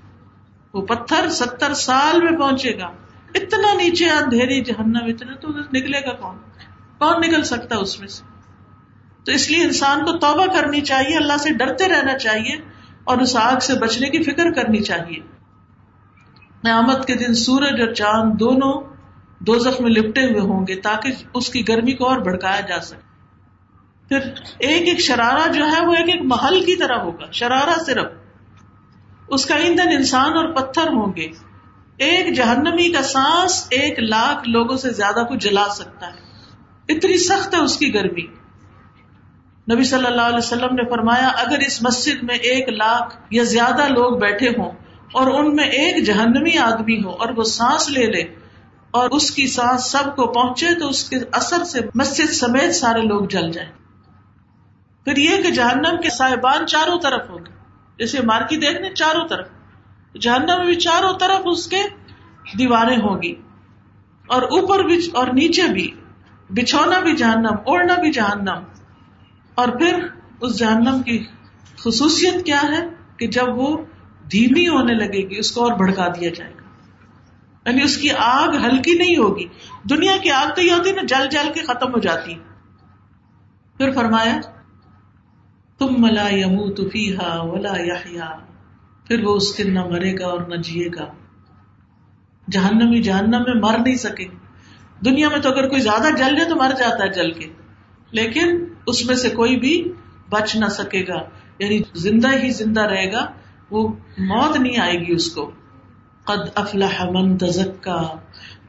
وہ 0.75 0.87
پتھر 0.87 1.29
ستر 1.29 1.75
سال 1.75 2.23
میں 2.23 2.39
پہنچے 2.39 2.79
گا۔ 2.79 2.87
اتنا 3.35 3.75
نیچے 3.75 4.11
اندھیری 4.11 4.65
جہنم، 4.65 5.05
اتنا 5.07 5.35
تو 5.35 5.49
نکلے 5.49 6.07
گا 6.07 6.13
کون؟ 6.13 6.37
کون 6.99 7.21
نکل 7.21 7.43
سکتا 7.43 7.77
اس 7.77 8.01
میں 8.01 8.09
سے؟ 8.09 8.25
تو 9.25 9.33
اس 9.33 9.51
لیے 9.51 9.65
انسان 9.65 10.05
کو 10.05 10.13
توبہ 10.19 10.47
کرنی 10.47 10.81
چاہیے، 10.81 11.17
اللہ 11.17 11.37
سے 11.37 11.55
ڈرتے 11.55 11.89
رہنا 11.89 12.19
چاہیے 12.19 12.57
اور 13.05 13.19
اس 13.19 13.37
آگ 13.37 13.59
سے 13.59 13.75
بچنے 13.75 14.11
کی 14.11 14.23
فکر 14.23 14.53
کرنی 14.53 14.79
چاہیے۔ 14.79 15.21
نعمت 16.65 17.07
کے 17.07 17.15
دن 17.15 17.35
سورج 17.35 17.81
اور 17.81 17.95
چاند 17.95 18.33
دونوں 18.41 18.83
دو 19.39 19.59
زخم 19.59 19.85
میں 19.85 19.93
لپٹے 19.93 20.23
ہوئے 20.23 20.41
ہوں 20.41 20.67
گے 20.67 20.75
تاکہ 20.75 21.13
اس 21.35 21.51
کی 21.51 21.69
گرمی 21.69 21.93
کو 21.93 22.07
اور 22.07 22.19
بڑکایا 22.19 22.61
جا 22.61 22.81
سکے۔ 22.81 23.08
پھر 24.09 24.19
ایک 24.59 24.89
ایک 24.89 25.01
شرارہ 25.01 25.53
جو 25.53 25.65
ہے 25.65 25.87
وہ 25.87 25.95
ایک 25.95 26.09
ایک 26.09 26.21
محل 26.25 26.65
کی 26.65 26.77
طرح 26.77 26.97
ہوگا، 26.97 27.31
شرارہ 27.33 27.85
صرف۔ 27.85 28.07
اس 29.29 29.47
کا 29.47 29.55
ایندھن 29.55 29.89
انسان 29.89 30.33
اور 30.33 30.55
پتھر 30.55 30.83
ہوں 30.83 31.17
گے۔ 31.17 31.27
ایک 31.97 32.37
جہنمی 32.37 32.93
کا 32.93 33.03
سانس 33.03 33.67
ایک 33.71 33.99
لاکھ 33.99 34.49
لوگوں 34.49 34.77
سے 34.77 34.91
زیادہ 34.91 35.25
کو 35.29 35.37
جلا 35.37 35.69
سکتا 35.71 36.07
ہے۔ 36.07 36.19
اتنی 36.89 37.19
سخت 37.19 37.55
ہے 37.55 37.59
اس 37.59 37.77
کی 37.77 37.95
گرمی۔ 37.95 38.27
نبی 39.75 39.85
صلی 39.85 40.07
اللہ 40.07 40.23
علیہ 40.23 40.39
وسلم 40.39 40.75
نے 40.75 40.91
فرمایا، 40.91 41.29
اگر 41.29 41.59
اس 41.59 41.83
مسجد 41.83 42.23
میں 42.23 42.35
ایک 42.35 42.69
لاکھ 42.69 43.17
یا 43.31 43.43
زیادہ 43.43 43.89
لوگ 43.89 44.19
بیٹھے 44.19 44.49
ہوں 44.49 44.71
اور 45.13 45.27
ان 45.27 45.57
میں 45.57 45.65
ایک 45.65 46.05
جہنمی 46.05 46.59
آدمی 46.59 47.03
ہو 47.05 47.11
اور 47.11 47.29
وہ 47.29 47.43
سانس 47.43 47.91
لے 47.91 48.07
لے 48.07 48.35
اور 48.91 49.11
اس 49.11 49.31
کی 49.31 49.47
سانس 49.47 49.91
سب 49.91 50.17
کو 50.17 50.27
پہنچے 50.27 50.67
تو 50.79 50.89
اس 50.89 51.11
کے 51.11 51.17
اثر 51.33 51.65
سے 51.65 51.81
مسجد 51.95 52.33
سمیت 52.33 52.75
سارے 52.75 53.03
لوگ 53.03 53.27
جل 53.27 53.53
جائیں۔ 53.53 53.88
پھر 55.09 55.17
یہ 55.17 55.43
کہ 55.43 55.51
جہنم 55.51 56.01
کے 56.03 56.11
صاحبان 56.11 56.67
چاروں 56.67 56.99
طرف 56.99 57.31
ہوگے 57.31 57.53
جیسے 57.99 58.23
مارکی 58.23 58.57
دیکھنے 58.57 58.95
چاروں 58.95 59.29
طرف۔ 59.29 59.47
جہنم 60.21 60.65
بھی 60.65 60.75
چاروں 60.75 61.13
طرف 61.21 61.41
اس 61.45 61.67
کے 61.67 61.83
دیواریں 62.59 62.97
ہوگی 62.97 63.35
اور 64.27 64.43
اوپر 64.43 64.85
بھی 64.85 65.11
اور 65.15 65.27
نیچے 65.27 65.63
بھی۔ 65.73 65.91
بچھونا 66.51 67.01
بھی 67.01 67.17
جہنم، 67.17 67.55
اوڑھنا 67.67 67.95
بھی 67.95 68.13
جہنم۔ 68.13 68.63
اور 69.55 69.69
پھر 69.69 70.07
اس 70.41 70.59
جہنم 70.59 71.03
کی 71.03 71.27
خصوصیت 71.85 72.47
کیا 72.47 72.63
ہے 72.63 72.89
کہ 73.17 73.27
جب 73.27 73.59
وہ 73.59 73.77
دھیمی 74.33 74.69
ہونے 74.69 74.95
لگے 74.95 75.31
گی، 75.31 75.39
اس 75.39 75.53
کو 75.53 75.65
اور 75.65 75.73
بھڑکا 75.73 76.09
دیا 76.09 76.31
جائے 76.31 76.53
گا۔ 76.53 76.63
یعنی 77.69 77.83
اس 77.83 77.97
کی 77.97 78.11
آگ 78.19 78.49
ہلکی 78.49 78.99
نہیں 78.99 79.17
ہوگی۔ 79.17 79.47
دنیا 79.91 80.17
کی 80.17 80.31
آگ 80.31 80.55
تو 80.55 80.63
یہ 80.63 80.73
ہوتی 80.73 80.93
نا، 80.93 81.03
جل 81.03 81.29
جل 81.29 81.53
کے 81.55 81.61
ختم 81.61 81.95
ہو 81.95 81.99
جاتی۔ 81.99 82.35
پھر 83.77 83.91
فرمایا 83.91 84.41
تم 85.79 85.95
ملا 85.99 86.29
یمو 86.29 86.71
تفیحا 86.71 87.43
ولا 87.43 87.73
یا 87.79 88.39
پھر 89.07 89.25
وہ 89.25 89.37
اس 89.37 89.59
دن 89.59 89.75
نہ 89.75 89.85
مرے 89.85 90.19
گا 90.19 90.27
اور 90.27 90.41
نہ 90.41 90.55
جیے 90.55 90.87
گا۔ 90.87 91.07
جہنم 92.51 92.93
ہی 92.93 93.03
جہنم 93.03 93.43
میں 93.47 93.55
مر 93.55 93.79
نہیں 93.79 93.95
سکے۔ 93.95 94.25
دنیا 95.05 95.29
میں 95.29 95.39
تو 95.39 95.49
اگر 95.51 95.69
کوئی 95.69 95.81
زیادہ 95.81 96.03
جل 96.03 96.37
جائے 96.37 96.49
تو 96.49 96.57
مر 96.57 96.71
جاتا 96.79 97.05
ہے 97.05 97.13
جل 97.13 97.33
کے۔ 97.33 97.53
لیکن 98.11 98.65
اس 98.87 99.07
میں 99.07 99.15
سے 99.15 99.31
کوئی 99.31 99.57
بھی 99.57 99.93
بچ 100.31 100.57
نہ 100.57 100.67
سکے 100.67 101.05
گا۔ 101.09 101.23
یعنی 101.59 101.81
زندہ 101.95 102.29
ہی 102.33 102.51
زندہ 102.51 102.81
رہے 102.81 103.13
گا۔ 103.13 103.33
وہ 103.71 103.89
موت 104.19 104.57
نہیں 104.57 104.81
آئے 104.81 104.95
گی 104.95 105.13
اس 105.13 105.31
کو۔ 105.31 105.51
قد 106.25 106.49
افلح 106.55 107.05
من 107.11 107.39
تزکا 107.39 108.03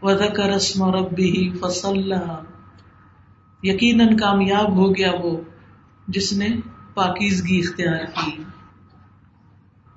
وذکر 0.02 0.52
اسم 0.52 0.84
ربه 0.84 1.58
فصلى 1.60 2.18
یقیناً 3.64 4.18
کامیاب 4.18 4.78
ہو 4.78 4.96
گیا 4.96 5.12
وہ 5.24 5.38
جس 6.08 6.34
نے 6.34 6.48
پاکیزگی 6.94 7.60
اختیار 7.60 8.06
کی 8.06 8.44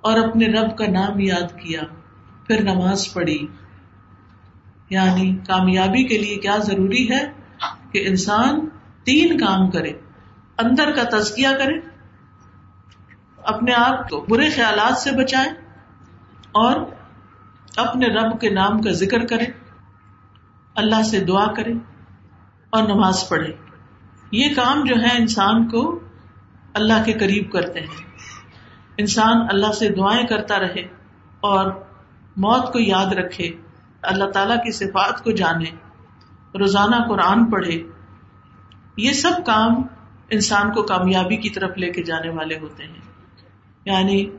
اور 0.00 0.28
اپنے 0.28 0.46
رب 0.46 0.78
کا 0.78 0.86
نام 0.86 1.20
یاد 1.20 1.58
کیا، 1.58 1.80
پھر 2.46 2.62
نماز 2.62 3.12
پڑھی۔ 3.12 3.46
یعنی 4.90 5.36
کامیابی 5.36 6.04
کے 6.04 6.18
لیے 6.18 6.36
کیا 6.36 6.56
ضروری 6.56 7.10
ہے 7.10 7.32
کہ 7.92 8.04
انسان 8.08 8.68
تین 9.04 9.38
کام 9.38 9.70
کرے، 9.70 9.92
اندر 10.58 10.90
کا 10.92 11.18
تزکیہ 11.18 11.48
کرے، 11.58 11.78
اپنے 13.36 13.72
آپ 13.72 14.08
کو 14.08 14.26
برے 14.28 14.50
خیالات 14.50 14.98
سے 14.98 15.10
بچائے 15.10 15.48
اور 16.52 16.80
اپنے 17.76 18.06
رب 18.06 18.40
کے 18.40 18.50
نام 18.50 18.82
کا 18.82 18.90
ذکر 18.90 19.26
کرے، 19.26 19.44
اللہ 20.74 21.02
سے 21.02 21.24
دعا 21.24 21.52
کرے 21.52 21.72
اور 22.70 22.82
نماز 22.82 23.28
پڑھے۔ 23.28 23.52
یہ 24.32 24.54
کام 24.54 24.84
جو 24.84 24.94
ہے 25.02 25.18
انسان 25.18 25.68
کو 25.68 26.00
اللہ 26.74 27.04
کے 27.04 27.12
قریب 27.12 27.52
کرتے 27.52 27.80
ہیں۔ 27.80 28.02
انسان 28.96 29.46
اللہ 29.50 29.72
سے 29.72 29.88
دعائیں 29.88 30.26
کرتا 30.26 30.58
رہے 30.58 30.80
اور 31.40 31.72
موت 32.36 32.72
کو 32.72 32.78
یاد 32.78 33.06
رکھے، 33.06 33.50
اللہ 34.02 34.24
تعالی 34.24 34.54
کی 34.64 34.72
صفات 34.72 35.24
کو 35.24 35.30
جانے، 35.30 35.70
روزانہ 36.58 36.96
قرآن 37.08 37.44
پڑھے۔ 37.50 37.82
یہ 38.96 39.12
سب 39.12 39.30
کام 39.46 39.74
انسان 40.30 40.72
کو 40.72 40.82
کامیابی 40.82 41.36
کی 41.36 41.50
طرف 41.50 41.70
لے 41.76 41.92
کے 41.92 42.02
جانے 42.02 42.28
والے 42.28 42.58
ہوتے 42.58 42.84
ہیں۔ 42.84 43.00
یعنی 43.84 44.30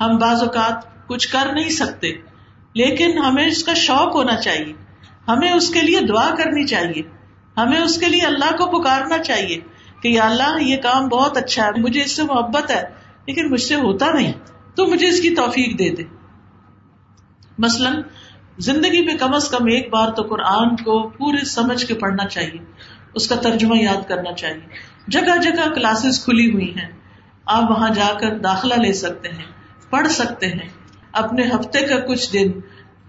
ہم 0.00 0.16
بعض 0.16 0.42
اوقات 0.42 1.06
کچھ 1.06 1.28
کر 1.28 1.52
نہیں 1.52 1.68
سکتے، 1.68 2.08
لیکن 2.74 3.18
ہمیں 3.18 3.46
اس 3.46 3.64
کا 3.64 3.74
شوق 3.74 4.14
ہونا 4.14 4.36
چاہیے۔ 4.36 4.72
ہمیں 5.28 5.52
اس 5.52 5.70
کے 5.70 5.80
لیے 5.80 6.00
دعا 6.00 6.34
کرنی 6.34 6.66
چاہیے۔ 6.66 7.02
ہمیں 7.56 7.80
اس 7.80 7.98
کے 7.98 8.06
لیے 8.06 8.22
اللہ 8.22 8.56
کو 8.56 8.80
پکارنا 8.80 9.18
چاہیے۔ 9.18 9.60
کہ 10.02 10.08
یا 10.08 10.26
اللہ، 10.26 10.62
یہ 10.62 10.76
کام 10.76 11.08
بہت 11.08 11.36
اچھا 11.36 11.66
ہے، 11.66 11.80
مجھے 11.80 12.00
اس 12.00 12.16
سے 12.16 12.22
محبت 12.22 12.70
ہے، 12.70 12.82
لیکن 13.26 13.50
مجھ 13.50 13.60
سے 13.60 13.74
ہوتا 13.74 14.12
نہیں، 14.12 14.32
تو 14.74 14.86
مجھے 14.86 15.08
اس 15.08 15.20
کی 15.20 15.34
توفیق 15.34 15.78
دے 15.78 15.90
دے۔ 15.90 16.02
مثلاً، 17.58 18.02
زندگی 18.58 19.04
میں 19.04 19.14
کم 19.14 19.34
از 19.34 19.48
کم 19.48 19.64
ایک 19.64 19.90
بار 19.92 20.10
تو 20.10 20.22
قرآن 20.22 20.76
کو 20.76 21.08
پورے 21.08 21.44
سمجھ 21.44 21.86
کے 21.86 21.94
پڑھنا 21.94 22.28
چاہیے، 22.28 22.58
اس 23.14 23.28
کا 23.28 23.34
ترجمہ 23.34 23.76
یاد 23.76 24.08
کرنا 24.08 24.32
چاہیے۔ 24.32 24.60
جگہ 25.08 25.36
جگہ 25.42 25.74
کلاسز 25.74 26.24
کھلی 26.24 26.52
ہوئی 26.52 26.70
ہیں، 26.70 26.88
آپ 27.46 27.70
وہاں 27.70 27.90
جا 27.90 28.18
کر 28.20 28.38
داخلہ 28.38 28.74
لے 28.74 28.92
سکتے 28.92 29.28
ہیں، 29.28 29.44
پڑھ 29.90 30.08
سکتے 30.08 30.46
ہیں۔ 30.46 30.68
اپنے 31.12 31.42
ہفتے 31.42 31.80
کا 31.80 32.00
کچھ 32.00 32.32
دن، 32.32 32.50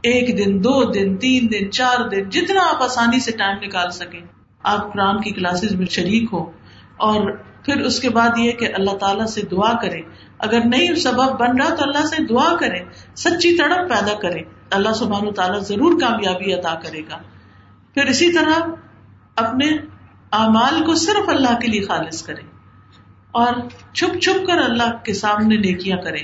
ایک 0.02 0.38
دن، 0.38 0.64
دو 0.64 0.92
دن، 0.92 1.18
تین 1.18 1.48
دن، 1.52 1.72
چار 1.72 2.10
دن، 2.10 2.30
جتنا 2.30 2.62
آپ 2.62 2.84
آسانی 2.84 3.20
سے 3.20 3.32
ٹائم 3.32 3.58
نکال 3.62 3.92
سکیں۔ 3.92 4.22
آپ 4.64 4.94
قرآن 4.94 5.22
کی 5.22 5.32
کلاسز 5.32 5.72
میں 5.72 5.86
شریک 5.86 6.30
ہو 6.34 6.52
اور 7.02 7.38
پھر 7.66 7.82
اس 7.82 7.99
کے 7.99 8.10
بعد 8.10 8.38
یہ 8.38 8.52
کہ 8.52 8.68
اللہ 8.74 8.97
تعالیٰ 8.97 9.26
سے 9.26 9.41
دعا 9.41 9.82
کرے۔ 9.82 10.02
اگر 10.39 10.60
نہیں 10.66 10.95
سبب 10.95 11.39
بن 11.39 11.62
رہا 11.62 11.76
تو 11.76 11.84
اللہ 11.84 12.06
سے 12.06 12.24
دعا 12.24 12.56
کرے، 12.60 12.80
سچی 13.16 13.58
تڑپ 13.58 13.89
پیدا 13.89 14.20
کرے۔ 14.22 14.41
اللہ 14.72 14.93
سبحان 14.93 15.28
و 15.28 15.32
تعالیٰ 15.32 15.60
ضرور 15.60 16.02
کامیابی 16.02 16.54
ادا 16.54 16.76
کرے 16.76 16.99
گا۔ 16.99 17.18
پھر 17.93 18.06
اسی 18.06 18.32
طرح 18.32 18.70
اپنے 19.36 19.66
اعمال 20.32 20.86
کو 20.86 20.95
صرف 20.95 21.30
اللہ 21.30 21.60
کے 21.60 21.68
لیے 21.68 21.82
خالص 21.82 22.24
کرے 22.24 22.41
اور 23.32 23.54
چھپ 23.93 24.20
چھپ 24.20 24.47
کر 24.47 24.58
اللہ 24.58 25.04
کے 25.04 25.14
سامنے 25.14 25.56
نیکیاں 25.56 25.97
کریں 25.97 26.24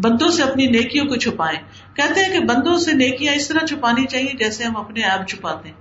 بندوں 0.00 0.28
سے 0.28 0.42
اپنی 0.42 0.66
نیکیوں 0.66 1.06
کو 1.06 1.16
چھپائیں۔ 1.16 1.58
کہتے 1.96 2.20
ہیں 2.20 2.32
کہ 2.32 2.44
بندوں 2.44 2.76
سے 2.76 2.92
نیکیاں 2.92 3.34
اس 3.34 3.48
طرح 3.48 3.66
چھپانی 3.66 4.06
چاہیے 4.06 4.36
جیسے 4.38 4.64
ہم 4.64 4.76
اپنے 4.76 5.00
ایپ 5.02 5.28
چھپاتے 5.28 5.68
ہیں۔ 5.68 5.76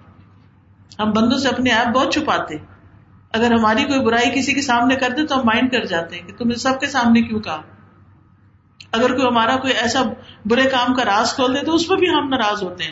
ہم 0.99 1.11
بندوں 1.11 1.37
سے 1.37 1.49
اپنے 1.49 1.69
ایپ 1.69 1.87
بہت 1.87 2.13
چھپاتے 2.13 2.55
ہیں۔ 2.55 2.76
اگر 3.33 3.51
ہماری 3.51 3.83
کوئی 3.83 3.99
برائی 3.99 4.39
کسی 4.39 4.53
کے 4.53 4.61
سامنے 4.61 4.95
کر 4.95 5.09
دے 5.17 5.25
تو 5.25 5.35
ہم 5.35 5.45
مائنڈ 5.45 5.71
کر 5.71 5.85
جاتے 5.85 6.15
ہیں 6.15 6.27
کہ 6.27 6.33
تم 6.37 6.51
سب 6.51 6.79
کے 6.79 6.87
سامنے 6.87 7.21
کیوں 7.21 7.39
کہا؟ 7.39 7.61
اگر 8.91 9.15
کوئی 9.15 9.27
ہمارا 9.27 9.55
کوئی 9.55 9.73
ایسا 9.73 10.03
برے 10.45 10.63
کام 10.63 10.95
کا 10.95 11.05
راز 11.05 11.33
کھول 11.33 11.55
دے 11.55 11.65
تو 11.65 11.73
اس 11.73 11.87
پہ 11.87 11.95
بھی 11.95 12.09
ہم 12.09 12.29
ناراض 12.29 12.63
ہوتے 12.63 12.83
ہیں۔ 12.83 12.91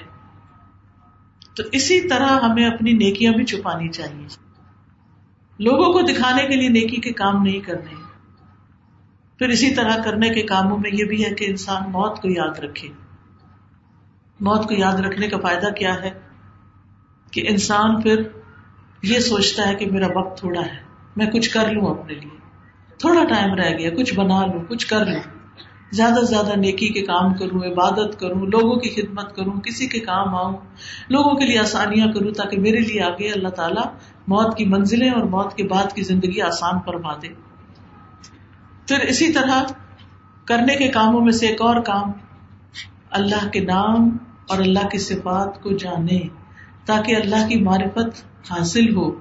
تو 1.56 1.64
اسی 1.72 2.10
طرح 2.10 2.28
ہمیں 2.28 2.66
اپنی 2.66 2.92
نیکیاں 2.92 3.34
بھی 3.34 3.46
چھپانی 3.46 3.90
چاہیے۔ 3.90 4.28
لوگوں 5.60 5.94
کو 5.94 6.02
دکھانے 6.02 6.44
کے 6.44 6.56
لیے 6.56 6.70
نیکی 6.70 7.02
کے 7.02 7.12
کام 7.12 7.44
نہیں 7.44 7.60
کرنے۔ 7.60 7.94
پھر 9.38 9.50
اسی 9.50 9.76
طرح 9.76 10.02
کرنے 10.06 10.30
کے 10.30 10.42
کاموں 10.42 10.78
میں 10.78 10.90
یہ 10.94 11.06
بھی 11.06 11.26
ہے 11.26 11.30
کہ 11.30 11.46
انسان 11.50 11.84
موت 11.92 12.22
کو 12.22 12.30
یاد 12.30 12.60
رکھے۔ 12.60 12.88
موت 14.40 14.68
کو 14.68 14.74
یاد 14.74 14.94
رکھنے 14.94 15.28
کا 15.28 15.38
فائدہ 15.38 15.70
کیا 15.70 15.96
ہے؟ 16.02 16.12
کہ 17.32 17.46
انسان 17.50 18.02
پھر 18.02 18.24
یہ 19.06 19.20
سوچتا 19.20 19.68
ہے 19.68 19.76
کہ 19.76 19.86
میرا 19.86 20.08
وقت 20.16 20.40
تھوڑا 20.40 20.62
ہے، 20.62 20.84
میں 21.16 21.26
کچھ 21.26 21.50
کر 21.50 21.72
لوں 21.72 21.86
اپنے 21.86 22.14
لیے۔ 22.14 22.38
تھوڑا 22.98 23.24
ٹائم 23.24 23.54
رہ 23.54 23.78
گیا، 23.78 23.90
کچھ 23.90 24.14
بنا 24.14 24.46
لوں، 24.46 24.64
کچھ 24.68 24.88
کر 24.88 25.06
لوں۔ 25.06 25.20
زیادہ 25.92 26.14
سے 26.14 26.26
زیادہ 26.26 26.56
نیکی 26.56 26.88
کے 26.88 27.02
کام 27.02 27.34
کروں، 27.34 27.60
عبادت 27.60 28.20
کروں، 28.20 28.42
لوگوں 28.42 28.76
کی 28.76 28.90
خدمت 28.90 29.36
کروں، 29.36 29.54
کسی 29.54 29.88
کے 29.88 30.00
کام 30.00 30.36
آؤں، 30.36 30.58
لوگوں 31.10 31.36
کے 31.36 31.46
لیے 31.46 31.60
آسانیاں 31.60 32.08
کروں 32.08 32.32
تاکہ 32.32 32.60
میرے 32.60 32.80
لیے 32.80 33.02
آگے 33.02 33.32
اللہ 33.32 33.48
تعالیٰ 33.48 33.84
موت 34.28 34.58
کی 34.58 34.66
منزلیں 34.66 35.10
اور 35.10 35.24
موت 35.24 35.56
کے 35.56 35.64
بعد 35.64 35.94
کی 35.94 36.02
زندگی 36.02 36.42
آسان 36.42 36.74
فرما 36.86 37.14
دے۔ 37.14 37.28
پھر 38.88 39.00
اسی 39.00 39.32
طرح 39.32 39.64
کرنے 40.46 40.76
کے 40.76 40.88
کاموں 40.88 41.22
میں 41.22 41.32
سے 41.32 41.48
ایک 41.48 41.62
اور 41.62 41.82
کام، 41.82 42.12
اللہ 43.10 43.50
کے 43.50 43.60
نام 43.60 44.18
اور 44.50 44.58
اللہ 44.58 44.88
کی 44.88 44.98
صفات 44.98 45.64
کو 45.64 45.72
جانے۔ 45.72 46.45
تاکہ 46.86 47.16
اللہ 47.16 47.48
کی 47.48 47.62
معرفت 47.62 48.26
حاصل 48.52 48.96
ہو۔ 48.96 49.12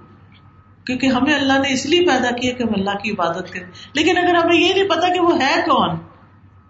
کیونکہ 0.86 1.06
ہمیں 1.06 1.34
اللہ 1.34 1.52
نے 1.52 1.72
اس 1.72 1.86
لیے 1.86 2.00
پیدا 2.00 2.30
کیا 2.30 2.52
کہ 2.52 2.62
ہم 2.62 2.68
اللہ 2.74 2.98
کی 3.02 3.10
عبادت 3.10 3.52
کریں۔ 3.52 3.70
لیکن 3.92 4.18
اگر 4.18 4.34
ہمیں 4.34 4.56
یہ 4.56 4.74
نہیں 4.74 4.88
پتا 4.88 5.14
کہ 5.14 5.20
وہ 5.20 5.40
ہے 5.40 5.62
کون، 5.66 5.96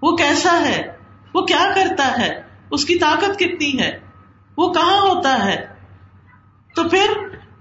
وہ 0.03 0.17
کیسا 0.17 0.61
ہے، 0.69 0.97
وہ 1.35 1.41
کیا 1.41 1.73
کرتا 1.75 2.19
ہے، 2.19 2.43
اس 2.71 2.85
کی 2.85 2.99
طاقت 2.99 3.39
کتنی 3.39 3.81
ہے، 3.81 3.99
وہ 4.57 4.73
کہاں 4.73 5.01
ہوتا 5.01 5.45
ہے، 5.45 5.67
تو 6.77 6.89
پھر 6.89 7.07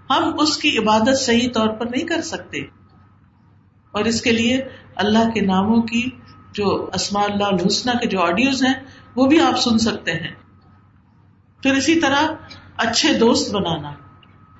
ہم 0.09 0.31
اس 0.39 0.57
کی 0.57 0.77
عبادت 0.77 1.19
صحیح 1.19 1.49
طور 1.53 1.67
پر 1.67 1.86
نہیں 1.86 2.07
کر 2.07 2.21
سکتے۔ 2.21 2.57
اور 3.91 4.05
اس 4.05 4.21
کے 4.21 4.31
لیے 4.31 4.61
اللہ 4.95 5.29
کے 5.29 5.41
ناموں 5.41 5.81
کی 5.81 6.09
جو 6.53 6.89
اسما 6.93 7.21
اللہ 7.21 7.43
الحسنہ 7.43 7.91
کے 7.91 8.07
جو 8.07 8.21
آڈیوز 8.21 8.63
ہیں، 8.63 8.73
وہ 9.15 9.25
بھی 9.25 9.41
آپ 9.41 9.59
سن 9.59 9.77
سکتے 9.77 10.11
ہیں۔ 10.11 10.31
پھر 11.63 11.73
اسی 11.73 11.99
طرح 11.99 12.21
اچھے 12.78 13.13
دوست 13.13 13.55
بنانا۔ 13.55 13.91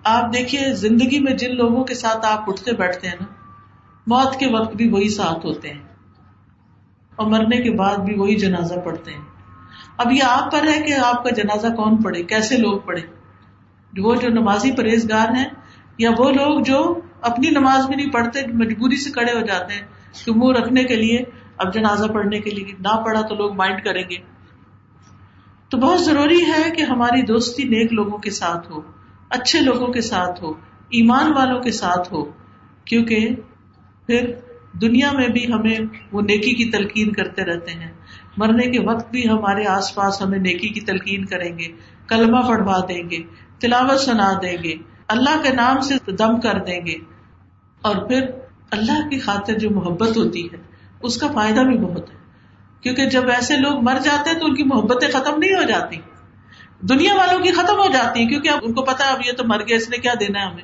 آپ 0.03 0.34
دیکھیے، 0.34 0.74
زندگی 0.74 1.20
میں 1.20 1.34
جن 1.34 1.55
لوگوں 1.55 1.84
کے 1.84 1.95
ساتھ 1.95 2.26
آپ 2.26 2.49
اٹھتے 2.49 2.72
بیٹھتے 2.72 3.07
ہیں 3.07 3.16
نا، 3.22 3.26
موت 4.07 4.36
کے 4.36 4.47
وقت 4.47 4.76
بھی 4.76 4.89
وہی 4.89 5.09
ساتھ 5.09 5.45
ہوتے 5.45 5.70
ہیں۔ 5.70 5.82
اور 7.16 7.28
مرنے 7.28 7.57
کے 7.57 7.72
بعد 7.72 7.97
بھی 7.97 8.16
وہی 8.16 8.36
جنازہ 8.36 8.74
پڑھتے 8.74 9.11
ہیں۔ 9.11 9.22
اب 9.97 10.11
یہ 10.11 10.24
آپ 10.24 10.51
پر 10.51 10.68
ہے 10.68 10.82
کہ 10.82 10.93
آپ 10.93 11.24
کا 11.24 11.30
جنازہ 11.30 11.68
کون 11.68 12.03
پڑھے، 12.03 12.24
کیسے 12.24 12.57
لوگ 12.57 12.80
پڑھے 12.80 13.01
وہ 13.97 14.16
جو 14.16 14.30
نمازی 14.30 14.72
پرہیزگار 14.72 15.36
ہیں، 15.36 15.45
یا 15.97 16.09
وہ 16.18 16.32
لوگ 16.32 16.64
جو 16.64 16.99
اپنی 17.22 17.49
نماز 17.49 17.88
بھی 17.88 17.95
نہیں 17.95 18.11
پڑھتے، 18.11 18.39
مجبوری 18.53 18.95
سے 18.95 19.11
کڑے 19.11 19.32
ہو 19.32 19.45
جاتے 19.45 19.74
ہیں 19.74 19.82
کہ 20.26 20.32
منہ 20.32 20.59
رکھنے 20.59 20.84
کے 20.84 20.95
لیے، 20.95 21.20
اب 21.57 21.74
جنازہ 21.74 22.07
پڑھنے 22.07 22.39
کے 22.39 22.49
لیے 22.49 22.74
نہ 22.80 23.01
پڑھا 23.05 23.22
تو 23.22 23.36
لوگ 23.36 23.55
مائنڈ 23.55 23.84
کریں 23.84 24.03
گے۔ 24.09 24.33
تو 25.74 25.80
بہت 25.80 26.01
ضروری 26.01 26.41
ہے 26.41 26.71
کہ 26.71 26.82
ہماری 26.82 27.21
دوستی 27.21 27.63
نیک 27.63 27.93
لوگوں 27.93 28.17
کے 28.17 28.30
ساتھ 28.30 28.71
ہو، 28.71 28.82
اچھے 29.30 29.59
لوگوں 29.59 29.88
کے 29.88 30.01
ساتھ 30.01 30.43
ہو، 30.43 30.49
ایمان 30.89 31.34
والوں 31.34 31.59
کے 31.61 31.71
ساتھ 31.71 32.13
ہو، 32.13 32.24
کیونکہ 32.86 33.30
پھر 34.07 34.34
دنیا 34.82 35.11
میں 35.11 35.28
بھی 35.28 35.53
ہمیں 35.53 35.80
وہ 36.11 36.21
نیکی 36.21 36.55
کی 36.55 36.71
تلقین 36.71 37.11
کرتے 37.11 37.43
رہتے 37.43 37.71
ہیں۔ 37.71 37.91
مرنے 38.38 38.71
کے 38.71 38.80
وقت 38.80 39.11
بھی 39.11 39.30
ہمارے 39.30 39.65
آس 39.65 39.95
پاس 39.95 40.21
ہمیں 40.21 40.39
نیکی 40.39 40.69
کی 40.69 40.82
تلقین 40.82 41.26
کریں 41.26 41.59
گے، 41.59 41.67
کلمہ 42.07 42.39
پڑھوا 42.47 42.80
دیں 42.89 43.09
گے، 43.09 43.17
تلاوت 43.59 43.99
سنا 43.99 44.34
دیں 44.41 44.57
گے، 44.63 44.74
اللہ 45.07 45.41
کے 45.43 45.53
نام 45.53 45.82
سے 45.82 46.11
دم 46.11 46.39
کر 46.39 46.59
دیں 46.67 46.86
گے۔ 46.86 46.95
اور 47.82 47.95
پھر 47.95 48.21
اللہ 48.71 49.09
کی 49.09 49.19
خاطر 49.19 49.53
جو 49.53 49.69
محبت 49.69 50.17
ہوتی 50.17 50.45
ہے، 50.45 50.57
اس 51.01 51.17
کا 51.17 51.28
فائدہ 51.28 51.61
بھی 51.61 51.78
بہت 51.78 52.13
ہے۔ 52.13 52.22
کیونکہ 52.84 53.06
جب 53.06 53.30
ایسے 53.30 53.58
لوگ 53.58 53.84
مر 53.84 53.98
جاتے 54.04 54.30
ہیں 54.30 54.40
تو 54.40 54.46
ان 54.46 54.56
کی 54.56 54.64
محبتیں 54.64 55.08
ختم 55.08 55.38
نہیں 55.38 55.54
ہو 55.56 55.64
جاتی۔ 55.64 55.98
دنیا 56.82 57.16
والوں 57.16 57.40
کی 57.40 57.52
ختم 57.52 57.76
ہو 57.76 57.92
جاتی 57.94 58.20
ہیں 58.20 58.30
کیونکہ 58.30 58.50
اب 58.50 58.60
ان 58.62 58.74
کو 58.74 58.82
پتا 58.82 59.06
اب 59.06 59.22
یہ 59.26 59.32
تو 59.32 59.44
مر 59.46 59.60
گیا 59.68 59.78
اس 59.78 59.90
نے 59.90 59.98
کیا 59.98 60.14
دینا 60.20 60.40
ہے 60.40 60.46
ہمیں؟ 60.46 60.64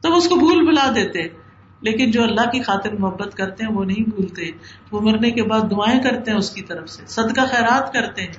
تو 0.00 0.10
وہ 0.10 0.16
اس 0.16 0.28
کو 0.28 0.34
بھول 0.34 0.66
بلا 0.66 0.92
دیتے۔ 0.94 1.46
لیکن 1.80 2.10
جو 2.10 2.22
اللہ 2.22 2.50
کی 2.50 2.62
خاطر 2.62 2.92
محبت 2.92 3.34
کرتے 3.34 3.64
ہیں، 3.64 3.72
وہ 3.72 3.84
نہیں 3.84 4.10
بھولتے۔ 4.10 4.50
وہ 4.90 5.00
مرنے 5.00 5.30
کے 5.30 5.42
بعد 5.42 5.60
دعائیں 5.60 6.02
کرتے 6.02 6.30
ہیں 6.30 6.38
اس 6.38 6.50
کی 6.50 6.62
طرف 6.62 6.88
سے، 6.88 7.02
صدقہ 7.06 7.40
خیرات 7.40 7.92
کرتے 7.92 8.22
ہیں۔ 8.22 8.32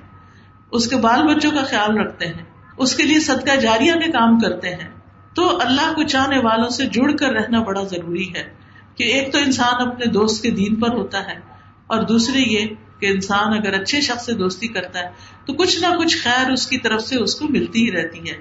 اس 0.72 0.88
کے 0.88 0.96
بال 0.96 1.36
بچوں 1.36 1.52
کا 1.52 1.64
خیال 1.64 1.98
رکھتے 1.98 2.26
ہیں۔ 2.26 2.44
اس 2.78 2.96
کے 2.96 3.04
لیے 3.04 3.20
صدقہ 3.20 3.56
جاریہ 3.56 3.94
کے 3.94 4.12
کام 4.12 4.40
کرتے 4.40 4.70
ہیں۔ 4.70 4.90
تو 5.34 5.60
اللہ 5.62 5.94
کو 5.96 6.04
چاہنے 6.04 6.40
والوں 6.40 6.70
سے 6.70 6.86
جڑ 6.86 7.12
کر 7.12 7.30
رہنا 7.30 7.62
بڑا 7.62 7.84
ضروری 7.84 8.34
ہے 8.36 8.54
کہ 8.96 9.04
ایک 9.04 9.32
تو 9.32 9.38
انسان 9.38 9.88
اپنے 9.88 10.06
دوست 10.06 10.44
کے 10.44 10.52
دین 10.52 10.76
پر 10.76 10.90
ہوتا 10.90 11.26
ہے 11.26 11.40
اور 11.88 12.04
دوسرے 12.04 12.40
یہ 12.40 12.66
کہ 13.00 13.06
انسان 13.06 13.54
اگر 13.54 13.82
اچھے 13.82 14.02
شخص 14.02 14.26
سے 14.26 14.34
دوستی 14.34 14.68
کرتا 14.68 15.00
ہے، 15.00 15.10
تو 15.46 15.54
کچھ 15.54 15.80
نہ 15.80 15.88
کچھ 15.98 16.18
خیر 16.18 16.52
اس 16.52 16.68
کی 16.68 16.78
طرف 16.78 17.02
سے 17.02 17.18
اس 17.18 17.36
کو 17.36 17.46
ملتی 17.50 17.86
ہی 17.86 17.92
رہتی 17.92 18.32
ہے۔ 18.32 18.38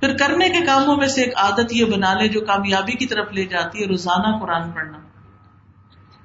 پھر 0.00 0.16
کرنے 0.16 0.48
کے 0.48 0.64
کاموں 0.66 0.96
میں 0.96 1.06
سے 1.06 1.22
ایک 1.22 1.36
عادت 1.36 1.72
یہ 1.72 1.84
بنا 1.84 2.14
لے 2.14 2.28
جو 2.28 2.40
کامیابی 2.40 2.92
کی 2.92 3.06
طرف 3.06 3.32
لے 3.32 3.44
جاتی 3.44 3.82
ہے، 3.82 3.86
روزانہ 3.86 4.38
قرآن 4.40 4.70
پڑھنا۔ 4.70 4.98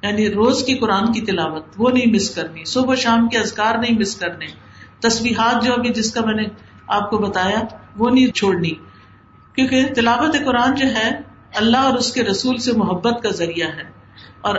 یعنی 0.07 0.33
روز 0.33 0.63
کی 0.65 0.75
قرآن 0.75 1.11
کی 1.11 1.21
تلاوت، 1.21 1.65
وہ 1.77 1.89
نہیں 1.89 2.15
مس 2.15 2.35
کرنی۔ 2.35 2.65
صبح 2.65 2.95
شام 2.95 3.27
کے 3.27 3.37
ازکار 3.37 3.75
نہیں 3.75 3.99
مس 3.99 4.15
کرنے۔ 4.15 4.45
تصویرات 4.99 5.63
جو 5.63 5.73
ابھی 5.73 5.89
جس 5.89 6.13
کا 6.13 6.25
میں 6.25 6.33
نے 6.33 6.43
آپ 6.87 7.09
کو 7.09 7.17
بتایا، 7.17 7.59
وہ 7.97 8.09
نہیں 8.09 8.27
چھوڑنی۔ 8.27 8.71
کیونکہ 9.55 9.85
تلاوت 9.95 10.35
قرآن 10.45 10.75
جو 10.75 10.87
ہے، 10.87 11.09
اللہ 11.55 11.77
اور 11.77 11.93
اس 11.93 12.13
کے 12.13 12.23
رسول 12.23 12.57
سے 12.57 12.73
محبت 12.73 13.23
کا 13.23 13.29
ذریعہ 13.29 13.67
ہے۔ 13.67 13.98
اور 14.41 14.55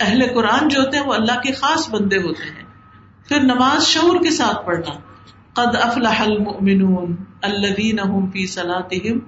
اہل 0.00 0.34
قرآن 0.34 0.68
جو 0.68 0.80
ہوتے 0.80 0.98
ہیں 0.98 1.04
وہ 1.04 1.14
اللہ 1.14 1.40
کے 1.40 1.52
خاص 1.52 1.90
بندے 1.90 2.16
ہوتے 2.16 2.42
ہیں۔ 2.42 2.64
پھر 3.28 3.40
نماز 3.40 3.86
شعور 3.86 4.16
کے 4.16 4.30
ساتھ 4.30 4.66
پڑھنا۔ 4.66 4.92
قد 5.52 5.76
افلح 5.82 6.22
المؤمنون 6.22 7.16
الذين 7.42 7.96
هم 8.10 8.30
في 8.30 8.46
صلاتهم 8.46 9.18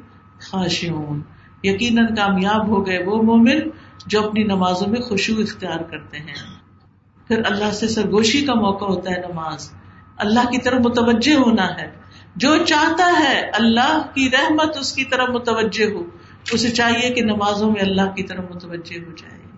خاشعون۔ 0.40 1.22
یقیناً 1.62 2.14
کامیاب 2.14 2.68
ہو 2.68 2.86
گئے 2.86 3.02
وہ 3.02 3.22
مومن 3.22 3.58
جو 4.06 4.28
اپنی 4.28 4.42
نمازوں 4.42 4.88
میں 4.88 5.00
خوشبو 5.00 5.40
اختیار 5.40 5.78
کرتے 5.78 6.18
ہیں۔ 6.18 6.34
پھر 7.28 7.42
اللہ 7.44 7.70
سے 7.70 7.88
سرگوشی 7.88 8.44
کا 8.44 8.54
موقع 8.54 8.84
ہوتا 8.84 9.10
ہے 9.10 9.32
نماز۔ 9.32 9.72
اللہ 10.16 10.40
کی 10.40 10.58
طرف 10.58 10.80
متوجہ 10.84 11.34
ہونا 11.34 11.66
ہے۔ 11.66 11.90
جو 12.36 12.64
چاہتا 12.64 13.12
ہے 13.18 13.40
اللہ 13.40 14.06
کی 14.14 14.30
رحمت 14.30 14.76
اس 14.76 14.92
کی 14.92 15.04
طرف 15.04 15.28
متوجہ 15.28 15.92
ہو۔ 15.94 16.02
اسے 16.52 16.70
چاہیے 16.70 17.10
کہ 17.10 17.22
نمازوں 17.22 17.72
میں 17.72 17.80
اللہ 17.80 18.14
کی 18.16 18.22
طرف 18.22 18.44
متوجہ 18.54 18.98
ہو 18.98 19.12
جائے۔ 19.12 19.55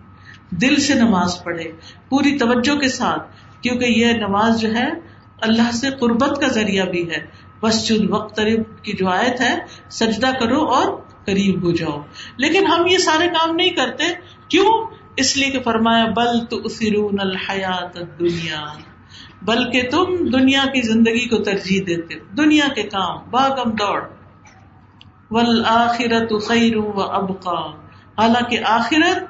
دل 0.51 0.75
سے 0.75 0.93
نماز 0.93 1.43
پڑھے، 1.43 1.71
پوری 2.09 2.37
توجہ 2.37 2.75
کے 2.75 2.87
ساتھ، 2.87 3.31
کیونکہ 3.63 3.85
یہ 3.85 4.13
نماز 4.13 4.61
جو 4.61 4.73
ہے، 4.73 4.89
اللہ 5.41 5.71
سے 5.71 5.89
قربت 5.89 6.41
کا 6.41 6.47
ذریعہ 6.47 6.85
بھی 6.85 7.11
ہے۔ 7.11 7.49
بس 7.61 7.87
چن 7.87 8.13
وقت 8.13 8.41
کی 8.83 8.93
جو 8.93 9.07
آیت 9.07 9.41
ہے، 9.41 9.59
سجدہ 9.89 10.27
کرو 10.39 10.65
اور 10.65 11.01
قریب 11.25 11.63
ہو 11.63 11.71
جاؤ۔ 11.71 12.01
لیکن 12.37 12.67
ہم 12.67 12.87
یہ 12.87 12.97
سارے 12.97 13.27
کام 13.27 13.55
نہیں 13.55 13.69
کرتے۔ 13.69 14.03
کیوں؟ 14.47 14.85
اس 15.17 15.37
لیے 15.37 15.49
کہ 15.49 15.59
فرمایا، 15.59 16.05
بل 16.05 16.45
تو 16.45 16.57
الحیات 17.19 18.19
دنیا 18.19 18.65
بلکہ 19.41 19.81
تم 19.91 20.29
دنیا 20.29 20.63
کی 20.73 20.81
زندگی 20.81 21.27
کو 21.27 21.37
ترجیح 21.37 21.81
دیتے، 21.87 22.13
دنیا 22.37 22.67
کے 22.75 22.83
کام، 22.83 23.29
باغم 23.29 23.71
دوڑ۔ 23.71 24.01
ول 25.31 25.63
آخرت 25.65 26.47
خیر 26.47 26.77
و 26.77 27.01
ابقا۔ 27.01 27.67
حالانکہ 28.17 28.59
آخرت 28.65 29.28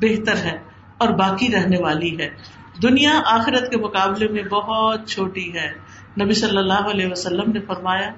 بہتر 0.00 0.36
ہے 0.36 0.58
اور 0.98 1.08
باقی 1.08 1.52
رہنے 1.52 1.78
والی 1.80 2.18
ہے۔ 2.18 2.28
دنیا 2.82 3.20
آخرت 3.26 3.70
کے 3.70 3.76
مقابلے 3.76 4.28
میں 4.28 4.42
بہت 4.42 5.08
چھوٹی 5.08 5.54
ہے۔ 5.54 5.72
نبی 6.22 6.34
صلی 6.34 6.56
اللہ 6.56 6.72
علیہ 6.72 7.06
وسلم 7.06 7.52
نے 7.52 7.60
فرمایا، 7.60 8.10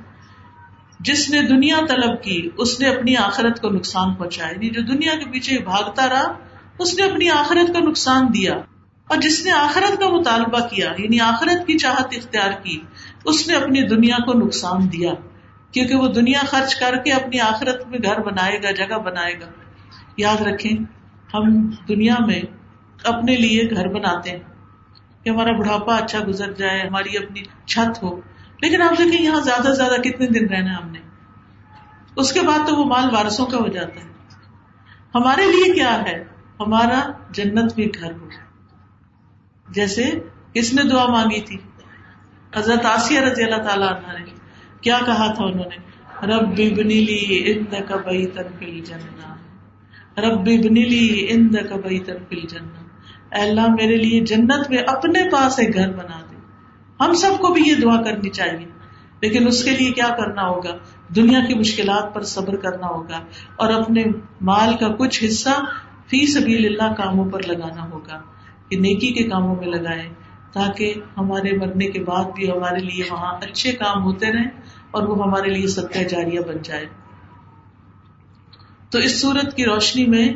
جس 1.00 1.30
نے 1.30 1.42
دنیا 1.42 1.76
طلب 1.88 2.22
کی، 2.22 2.50
اس 2.58 2.80
نے 2.80 2.88
اپنی 2.88 3.16
آخرت 3.16 3.60
کو 3.60 3.68
نقصان 3.68 4.14
پہنچایا۔ 4.14 4.50
یعنی 4.50 4.70
جو 4.70 4.82
دنیا 4.82 5.14
کے 5.14 5.30
پیچھے 5.30 5.58
بھاگتا 5.58 6.08
رہا، 6.08 6.32
اس 6.78 6.98
نے 6.98 7.04
اپنی 7.04 7.30
آخرت 7.30 7.72
کو 7.72 7.78
نقصان 7.78 8.26
دیا۔ 8.34 8.54
اور 9.08 9.16
جس 9.16 9.44
نے 9.44 9.50
آخرت 9.50 10.00
کا 10.00 10.08
مطالبہ 10.08 10.58
کیا 10.58 10.92
یعنی 10.98 11.20
آخرت 11.20 11.66
کی 11.66 11.78
چاہت 11.78 12.06
اختیار 12.16 12.50
کی، 12.62 12.80
اس 13.24 13.48
نے 13.48 13.54
اپنی 13.54 13.82
دنیا 13.82 14.16
کو 14.16 14.38
نقصان 14.38 14.92
دیا۔ 14.92 15.12
کیونکہ 15.72 15.94
وہ 15.94 16.08
دنیا 16.08 16.40
خرچ 16.46 16.76
کر 16.76 16.96
کے 16.96 17.12
اپنی 17.12 17.40
آخرت 17.40 17.88
میں 17.88 17.98
گھر 18.02 18.20
بنائے 18.20 18.62
گا، 18.62 18.70
جگہ 18.70 18.98
بنائے 18.98 19.40
گا۔ 19.40 19.46
یاد 20.16 20.40
رکھیں 20.40 21.03
ہم 21.34 21.70
دنیا 21.88 22.14
میں 22.26 22.42
اپنے 23.04 23.36
لیے 23.36 23.70
گھر 23.70 23.88
بناتے 23.88 24.30
ہیں 24.30 24.38
کہ 25.24 25.30
ہمارا 25.30 25.52
بڑھاپا 25.52 25.96
اچھا 25.96 26.18
گزر 26.28 26.52
جائے، 26.52 26.80
ہماری 26.80 27.16
اپنی 27.16 27.40
چھت 27.66 28.02
ہو۔ 28.02 28.20
لیکن 28.62 28.82
آپ 28.82 28.98
دیکھیں 28.98 29.24
یہاں 29.24 29.40
زیادہ 29.40 29.62
سے 29.62 29.74
زیادہ 29.74 30.00
کتنے 30.00 30.26
دن 30.26 30.54
رہنا 30.54 30.78
ہم 30.78 30.90
نے۔ 30.90 30.98
اس 32.16 32.32
کے 32.32 32.40
بعد 32.40 32.68
تو 32.68 32.76
وہ 32.76 32.84
مال 32.84 33.14
وارسوں 33.14 33.46
کا 33.46 33.58
ہو 33.58 33.68
جاتا 33.68 34.00
ہے۔ 34.00 34.08
ہمارے 35.14 35.46
لیے 35.46 35.72
کیا 35.72 36.02
ہے؟ 36.02 36.24
ہمارا 36.60 37.10
جنت 37.30 37.74
بھی 37.74 37.90
گھر 38.00 38.12
ہو۔ 38.12 38.28
جیسے 39.68 40.10
کس 40.52 40.74
نے 40.74 40.82
دعا 40.82 41.06
مانگی 41.06 41.40
تھی۔ 41.40 41.56
حضرت 42.56 42.84
آسیہ 42.84 43.20
رضی 43.20 43.44
اللہ 43.44 43.62
تعالیٰ 43.62 43.88
عنہ 43.88 44.18
نے۔ 44.18 44.30
کیا 44.80 44.98
کہا 45.06 45.32
تھا 45.32 45.44
انہوں 45.44 45.66
نے؟ 45.66 45.94
رب 46.26 46.76
بنی 46.76 46.94
لی 46.94 47.52
اند 47.52 47.88
کا 47.88 47.96
بئی 47.96 48.26
تن 48.26 48.42
پل 48.58 48.80
رب 50.18 50.40
بنی 50.40 50.82
لی 50.82 51.26
اند 51.30 51.54
کا 51.68 51.76
بئی 51.76 51.98
تن 51.98 52.36
اللہ، 53.30 53.68
میرے 53.68 53.96
لیے 53.96 54.20
جنت 54.20 54.70
میں 54.70 54.78
اپنے 54.86 55.30
پاس 55.32 55.58
ایک 55.58 55.74
گھر 55.74 55.92
بنا 55.92 56.20
دے۔ 56.30 56.36
ہم 57.00 57.12
سب 57.12 57.40
کو 57.40 57.48
بھی 57.48 57.62
یہ 57.66 57.74
دعا 57.74 58.02
کرنی 58.02 58.30
چاہیے۔ 58.30 58.66
لیکن 59.20 59.46
اس 59.46 59.64
کے 59.64 59.70
لیے 59.70 59.90
کیا 59.90 60.08
کرنا 60.18 60.48
ہوگا؟ 60.48 60.76
دنیا 61.16 61.40
کی 61.48 61.54
مشکلات 61.54 62.14
پر 62.14 62.22
صبر 62.22 62.56
کرنا 62.56 62.86
ہوگا 62.86 63.20
اور 63.56 63.72
اپنے 63.72 64.04
مال 64.40 64.76
کا 64.76 64.88
کچھ 64.88 65.24
حصہ 65.24 65.64
فی 66.06 66.26
سبیل 66.26 66.66
اللہ 66.66 66.94
کاموں 66.94 67.30
پر 67.30 67.42
لگانا 67.46 67.90
ہوگا۔ 67.90 68.22
کہ 68.68 68.76
نیکی 68.76 69.12
کے 69.12 69.24
کاموں 69.24 69.56
میں 69.56 69.66
لگائے 69.66 70.08
تاکہ 70.52 70.94
ہمارے 71.16 71.56
مرنے 71.56 71.86
کے 71.86 72.04
بعد 72.04 72.24
بھی 72.36 72.50
ہمارے 72.50 72.78
لیے 72.78 73.02
وہاں 73.10 73.32
اچھے 73.32 73.72
کام 73.72 74.02
ہوتے 74.02 74.32
رہیں 74.32 74.48
اور 74.90 75.02
وہ 75.02 75.26
ہمارے 75.26 75.48
لیے 75.48 75.66
صدقہ 75.66 75.98
جاریہ 75.98 76.40
بن 76.40 76.56
جائے۔ 76.62 76.86
تو 78.90 78.98
اس 78.98 79.20
صورت 79.20 79.56
کی 79.56 79.64
روشنی 79.64 80.06
میں 80.06 80.28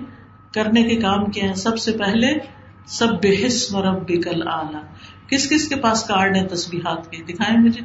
کرنے 0.54 0.82
کے 0.82 0.96
کام 0.96 1.24
کیا 1.24 1.48
ہے 1.48 1.54
سب 1.54 1.78
سے 1.78 1.92
پہلے 1.92 2.38
سب 2.86 3.08
بےحس 3.08 3.72
مرب 3.72 4.02
بکل 4.02 4.48
آلہ 4.48 4.78
کس 5.28 5.48
کس 5.50 5.68
کے 5.68 5.76
پاس 5.76 6.04
کارڈ 6.04 6.36
ہے 6.36 6.46
تصبیحات 6.46 7.10
کے؟ 7.10 7.22
دکھائیں 7.22 7.56
مجھے؟ 7.56 7.80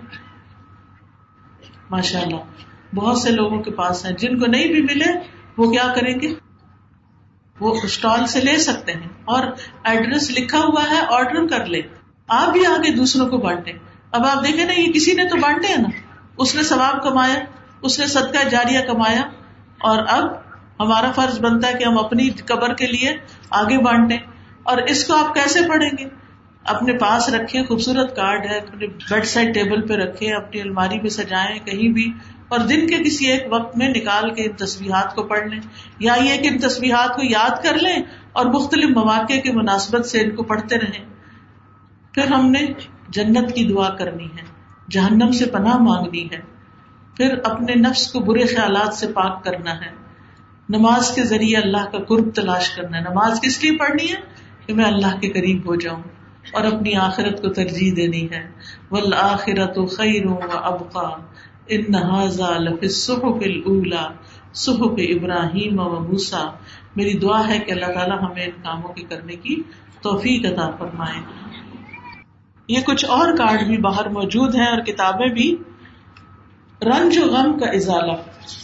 ماشاء 1.89 2.21
اللہ 2.21 2.95
بہت 2.95 3.17
سے 3.17 3.31
لوگوں 3.31 3.61
کے 3.61 3.71
پاس 3.71 4.05
ہیں۔ 4.05 4.13
جن 4.13 4.39
کو 4.39 4.45
نہیں 4.45 4.67
بھی 4.67 4.81
ملے، 4.81 5.19
وہ 5.57 5.71
کیا 5.71 5.93
کریں 5.95 6.21
گے؟ 6.21 6.27
وہ 7.59 7.75
اسٹال 7.83 8.27
سے 8.27 8.41
لے 8.41 8.57
سکتے 8.57 8.91
ہیں 8.91 9.07
اور 9.25 9.47
ایڈریس 9.83 10.31
لکھا 10.31 10.59
ہوا 10.59 10.83
ہے، 10.89 10.99
آرڈر 11.09 11.47
کر 11.47 11.65
لے 11.65 11.81
آپ 12.27 12.53
بھی 12.53 12.65
آگے 12.65 12.93
دوسروں 12.93 13.29
کو 13.29 13.37
بانٹے 13.37 13.71
اب 14.11 14.25
آپ 14.25 14.43
دیکھیں 14.43 14.65
نا، 14.65 14.73
یہ 14.73 14.91
کسی 14.93 15.13
نے 15.13 15.23
تو 15.23 15.35
بانٹے 15.35 15.67
ہیں 15.67 15.77
نا۔ 15.77 15.89
اس 16.37 16.55
نے 16.55 16.63
ثواب 16.63 17.03
کمایا، 17.03 17.35
اس 17.81 17.99
نے 17.99 18.07
صدقہ 18.07 18.49
جاریہ 18.49 18.79
کمایا 18.79 19.21
اور 19.79 20.03
اب 20.07 20.42
ہمارا 20.83 21.11
فرض 21.11 21.39
بنتا 21.39 21.67
ہے 21.67 21.73
کہ 21.73 21.83
ہم 21.83 21.97
اپنی 21.97 22.29
قبر 22.29 22.73
کے 22.73 22.87
لیے 22.87 23.17
آگے 23.49 23.77
بانٹے 23.77 24.15
اور 24.63 24.77
اس 24.77 25.07
کو 25.07 25.15
آپ 25.15 25.33
کیسے 25.33 25.59
پڑھیں 25.69 25.89
گے؟ 25.97 26.05
اپنے 26.65 26.97
پاس 26.97 27.29
رکھے 27.29 27.63
خوبصورت 27.63 28.15
کارڈ 28.15 28.45
ہے، 28.45 28.57
اپنے 28.57 28.87
بیڈ 28.87 29.25
سائڈ 29.25 29.53
ٹیبل 29.53 29.87
پہ 29.87 29.93
رکھے 29.93 30.33
اپنی 30.33 30.61
الماری 30.61 30.99
میں 30.99 31.09
سجائیں 31.09 31.59
کہیں 31.65 31.89
بھی 31.89 32.11
اور 32.47 32.59
دن 32.59 32.87
کے 32.87 33.03
کسی 33.03 33.31
ایک 33.31 33.43
وقت 33.49 33.77
میں 33.77 33.89
نکال 33.89 34.33
کے 34.33 34.43
ان 34.43 34.51
تصویرات 34.51 35.15
کو 35.15 35.23
پڑھ 35.23 35.47
لیں 35.47 35.59
یا 35.99 36.13
یہ 36.21 36.41
کہ 36.41 36.47
ان 36.47 36.57
تصویرات 36.57 37.15
کو 37.15 37.21
یاد 37.23 37.63
کر 37.63 37.73
لیں 37.73 38.03
اور 38.33 38.45
مختلف 38.45 38.97
مواقع 38.97 39.39
کی 39.39 39.51
مناسبت 39.51 40.05
سے 40.05 40.21
ان 40.21 40.35
کو 40.35 40.43
پڑھتے 40.43 40.77
رہیں۔ 40.77 41.05
پھر 42.11 42.27
ہم 42.27 42.51
نے 42.51 42.65
جنت 43.09 43.55
کی 43.55 43.65
دعا 43.65 43.89
کرنی 43.89 44.25
ہے، 44.25 44.43
جہنم 44.89 45.31
سے 45.31 45.45
پناہ 45.45 45.77
مانگنی 45.77 46.25
ہے۔ 46.31 46.39
پھر 47.17 47.37
اپنے 47.43 47.75
نفس 47.75 48.11
کو 48.11 48.19
برے 48.19 48.45
خیالات 48.45 48.93
سے 48.93 49.07
پاک 49.07 49.43
کرنا 49.43 49.71
ہے۔ 49.71 50.02
نماز 50.69 51.11
کے 51.15 51.23
ذریعے 51.23 51.57
اللہ 51.57 51.85
کا 51.91 51.97
قرب 51.97 52.35
تلاش 52.35 52.69
کرنا 52.69 52.97
ہے۔ 52.97 53.01
نماز 53.01 53.41
کس 53.41 53.63
لیے 53.63 53.77
پڑھنی 53.77 54.11
ہے؟ 54.11 54.19
کہ 54.65 54.73
میں 54.73 54.85
اللہ 54.85 55.19
کے 55.19 55.29
قریب 55.29 55.67
ہو 55.67 55.75
جاؤں 55.75 56.01
اور 56.53 56.63
اپنی 56.63 56.95
آخرت 56.95 57.41
کو 57.41 57.49
ترجیح 57.49 57.93
دینی 57.95 58.31
ہے۔ 58.31 58.49
والآخرت 58.91 59.77
خیر 59.97 60.25
و 60.25 60.39
ابقا 60.53 61.09
ان 61.67 62.87
صحف 62.89 63.23
الاولا 63.23 64.07
صحف 64.53 64.81
ابراہیم 64.81 65.79
و 65.79 65.99
موسا 65.99 66.43
میری 66.95 67.17
دعا 67.17 67.47
ہے 67.47 67.59
کہ 67.59 67.71
اللہ 67.71 67.85
تعالیٰ 67.85 68.21
ہمیں 68.21 68.45
ان 68.45 68.61
کاموں 68.63 68.89
کے 68.89 69.03
کرنے 69.09 69.35
کی 69.35 69.61
توفیق 70.01 70.45
عطا 70.45 70.71
فرمائے۔ 70.71 71.19
یہ 72.67 72.81
کچھ 72.85 73.05
اور 73.05 73.35
کارڈ 73.35 73.67
بھی 73.67 73.77
باہر 73.77 74.09
موجود 74.09 74.55
ہیں 74.55 74.67
اور 74.67 74.81
کتابیں 74.81 75.27
بھی 75.27 75.55
رنج 76.85 77.17
و 77.17 77.27
غم 77.27 77.59
کا 77.59 77.65
ازالہ۔ 77.65 78.13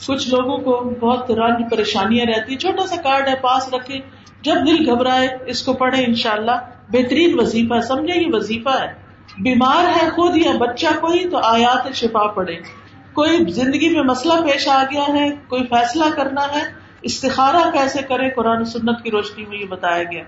کچھ 0.07 0.29
لوگوں 0.29 0.57
کو 0.57 0.89
بہت 0.99 1.31
رنج، 1.31 1.71
پریشانیاں 1.71 2.25
رہتی، 2.25 2.55
چھوٹا 2.55 2.87
سا 2.87 2.95
کارڈ 2.95 3.27
ہے، 3.27 3.35
پاس 3.35 3.73
رکھے۔ 3.73 3.99
جب 4.41 4.55
دل 4.67 4.89
گھبرائے، 4.89 5.27
اس 5.45 5.63
کو 5.63 5.73
پڑھے 5.73 6.05
ان 6.05 6.13
شاء 6.13 6.31
اللہ 6.31 6.51
بہترین 6.89 7.39
وظیفہ، 7.39 7.81
سمجھے 7.81 8.21
یہ 8.21 8.27
وظیفہ 8.29 8.69
ہے۔ 8.69 9.09
بیمار 9.39 9.85
ہے 9.85 10.09
خود 10.09 10.37
یا 10.37 10.51
بچہ 10.57 10.87
کوئی، 11.01 11.29
تو 11.29 11.37
آیات 11.37 11.95
شفا 11.95 12.27
پڑے 12.27 12.55
کوئی 13.13 13.51
زندگی 13.51 13.89
میں 13.89 14.03
مسئلہ 14.03 14.33
پیش 14.33 14.67
آ 14.67 14.83
گیا 14.91 15.05
ہے، 15.07 15.29
کوئی 15.47 15.63
فیصلہ 15.63 16.05
کرنا 16.15 16.41
ہے 16.41 16.63
استخارا 17.01 17.69
کیسے 17.73 18.01
کرے 18.01 18.29
قرآن 18.29 18.65
سنت 18.65 19.03
کی 19.03 19.11
روشنی 19.11 19.45
میں 19.45 19.57
یہ 19.59 19.65
بتایا 19.65 20.03
گیا۔ 20.03 20.23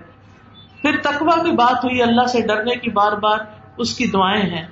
پھر 0.81 0.91
تقوا 1.03 1.43
کی 1.43 1.51
بات 1.51 1.85
ہوئی، 1.85 2.01
اللہ 2.01 2.27
سے 2.27 2.41
ڈرنے 2.41 2.75
کی 2.75 2.89
بار 2.89 3.11
بار 3.11 3.37
اس 3.77 3.95
کی 3.97 4.05
دعائیں 4.07 4.43
ہیں۔ 4.43 4.67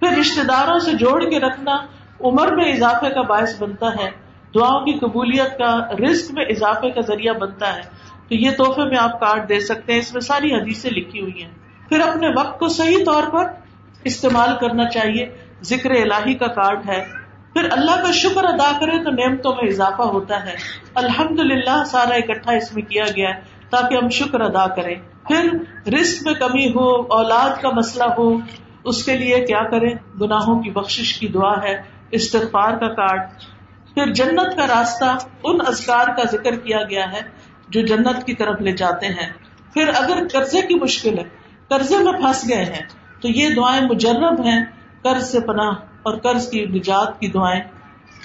پھر 0.00 0.18
رشتے 0.18 0.42
داروں 0.42 0.78
سے 0.78 0.92
جوڑ 0.92 1.24
کے 1.24 1.40
رکھنا 1.40 1.76
عمر 2.24 2.56
میں 2.56 2.72
اضافے 2.72 3.10
کا 3.10 3.22
باعث 3.22 3.62
بنتا 3.62 3.86
ہے، 3.86 4.10
دعاؤں 4.54 4.84
کی 4.84 4.92
قبولیت 4.92 5.58
کا 5.58 5.94
رسک 5.96 6.32
میں 6.32 6.44
اضافے 6.44 6.90
کا 6.90 7.00
ذریعہ 7.00 7.34
بنتا 7.34 7.76
ہے۔ 7.76 7.82
تو 8.28 8.34
یہ 8.34 8.50
تحفے 8.50 8.84
میں 8.84 8.98
آپ 8.98 9.20
کارڈ 9.20 9.48
دے 9.48 9.60
سکتے 9.60 9.92
ہیں، 9.92 10.00
اس 10.00 10.12
میں 10.12 10.20
ساری 10.20 10.54
حدیثیں 10.54 10.90
لکھی 10.90 11.20
ہوئی 11.20 11.42
ہیں۔ 11.42 11.50
پھر 11.88 12.00
اپنے 12.00 12.28
وقت 12.36 12.58
کو 12.58 12.68
صحیح 12.68 13.04
طور 13.06 13.22
پر 13.32 13.44
استعمال 14.04 14.48
کرنا 14.60 14.88
چاہیے، 14.88 15.36
ذکر 15.62 15.90
الہی 15.90 16.34
کا 16.34 16.46
کارڈ 16.46 16.88
ہے۔ 16.88 17.04
پھر 17.52 17.68
اللہ 17.70 18.02
کا 18.02 18.12
شکر 18.12 18.44
ادا 18.44 18.72
کرے 18.80 19.04
تو 19.04 19.10
نعمتوں 19.10 19.52
میں 19.52 19.70
اضافہ 19.70 20.02
ہوتا 20.02 20.46
ہے۔ 20.46 20.54
الحمد 20.94 21.40
للہ 21.40 21.84
سارا 21.86 22.14
اکٹھا 22.14 22.52
اس 22.52 22.74
میں 22.74 22.82
کیا 22.82 23.04
گیا 23.16 23.28
ہے 23.28 23.40
تاکہ 23.70 23.94
ہم 23.94 24.08
شکر 24.08 24.40
ادا 24.40 24.66
کریں۔ 24.66 24.94
پھر 25.28 25.52
رسک 25.92 26.26
میں 26.26 26.34
کمی 26.34 26.68
ہو، 26.68 27.00
اولاد 27.00 27.62
کا 27.62 27.70
مسئلہ 27.70 28.04
ہو، 28.18 28.36
اس 28.84 29.04
کے 29.04 29.16
لیے 29.16 29.40
کیا 29.40 29.62
کریں؟ 29.70 30.18
گناہوں 30.20 30.62
کی 30.62 30.70
بخش 30.70 31.18
کی 31.18 31.28
دعا 31.28 31.62
ہے۔ 31.62 31.93
استغفار 32.10 32.76
کا 32.76 32.88
کارڈ، 32.88 33.20
پھر 33.94 34.12
جنت 34.12 34.56
کا 34.56 34.66
راستہ 34.66 35.16
ان 35.44 35.58
ازکار 35.66 36.06
کا 36.06 36.22
ذکر 36.32 36.56
کیا 36.56 36.78
گیا 36.90 37.12
ہے 37.12 37.20
جو 37.68 37.80
جنت 37.80 38.26
کی 38.26 38.34
طرف 38.34 38.60
لے 38.60 38.72
جاتے 38.72 39.06
ہیں۔ 39.06 39.32
پھر 39.74 39.88
اگر 39.94 40.28
قرضے 40.32 40.60
کی 40.60 40.74
مشکل 40.74 41.18
ہے، 41.18 41.24
قرضے 41.68 41.98
میں 41.98 42.12
پھنس 42.12 42.48
گئے 42.48 42.64
ہیں، 42.64 42.82
تو 43.20 43.28
یہ 43.28 43.54
دعائیں 43.54 43.84
مجرب 43.84 44.46
ہیں۔ 44.46 44.64
قرض 45.02 45.30
سے 45.30 45.40
پناہ 45.40 45.72
اور 46.02 46.16
قرض 46.16 46.50
کی 46.50 46.64
نجات 46.64 47.20
کی 47.20 47.28
دعائیں۔ 47.28 47.60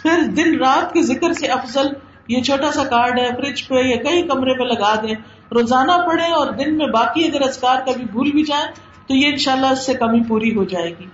پھر 0.01 0.23
دن 0.23 0.59
رات 0.59 0.93
کے 0.93 1.01
ذکر 1.01 1.33
سے 1.33 1.47
افضل 1.47 1.87
یہ 2.27 2.41
چھوٹا 2.41 2.71
سا 2.71 2.83
کارڈ 2.83 3.19
ہے، 3.19 3.27
فریج 3.35 3.67
پہ 3.67 3.75
یا 3.75 3.95
کئی 3.95 4.27
کمرے 4.27 4.53
پہ 4.53 4.63
لگا 4.63 4.95
دیں۔ 4.95 5.15
روزانہ 5.51 5.91
پڑھے 5.91 6.25
اور 6.25 6.51
دن 6.51 6.77
میں 6.77 6.85
باقی 6.85 7.27
اگر 7.27 7.41
ازکار 7.41 7.81
کبھی 7.85 8.03
بھول 8.03 8.31
بھی 8.31 8.43
جائیں، 8.43 8.67
تو 9.07 9.15
یہ 9.15 9.27
انشاءاللہ 9.27 9.65
اس 9.65 9.85
سے 9.85 9.93
کمی 9.93 10.23
پوری 10.27 10.55
ہو 10.55 10.63
جائے 10.63 10.89
گی۔ 10.89 11.05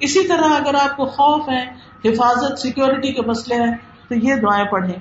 اسی 0.00 0.28
طرح 0.28 0.48
اگر 0.48 0.74
آپ 0.74 0.96
کو 0.96 1.04
خوف 1.04 1.48
ہے 1.48 1.93
حفاظت 2.04 2.58
سیکورٹی 2.58 3.12
کے 3.12 3.22
مسئلے 3.22 3.62
ہیں، 3.62 3.76
تو 4.08 4.14
یہ 4.14 4.34
دعائیں 4.34 4.64
پڑھیں۔ 4.64 4.98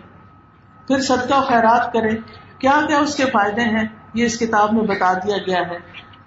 پھر 0.87 1.01
صدقہ 1.01 1.41
خیرات 1.41 1.93
کریں۔ 1.93 2.17
کیا 2.59 2.79
کیا 2.87 2.97
اس 2.97 3.15
کے 3.15 3.25
فائدے 3.25 3.61
ہیں؟ 3.61 3.87
یہ 4.13 4.25
اس 4.25 4.39
کتاب 4.39 4.73
میں 4.73 4.83
بتا 4.83 5.13
دیا 5.13 5.37
گیا 5.37 5.59
ہے۔ 5.59 5.77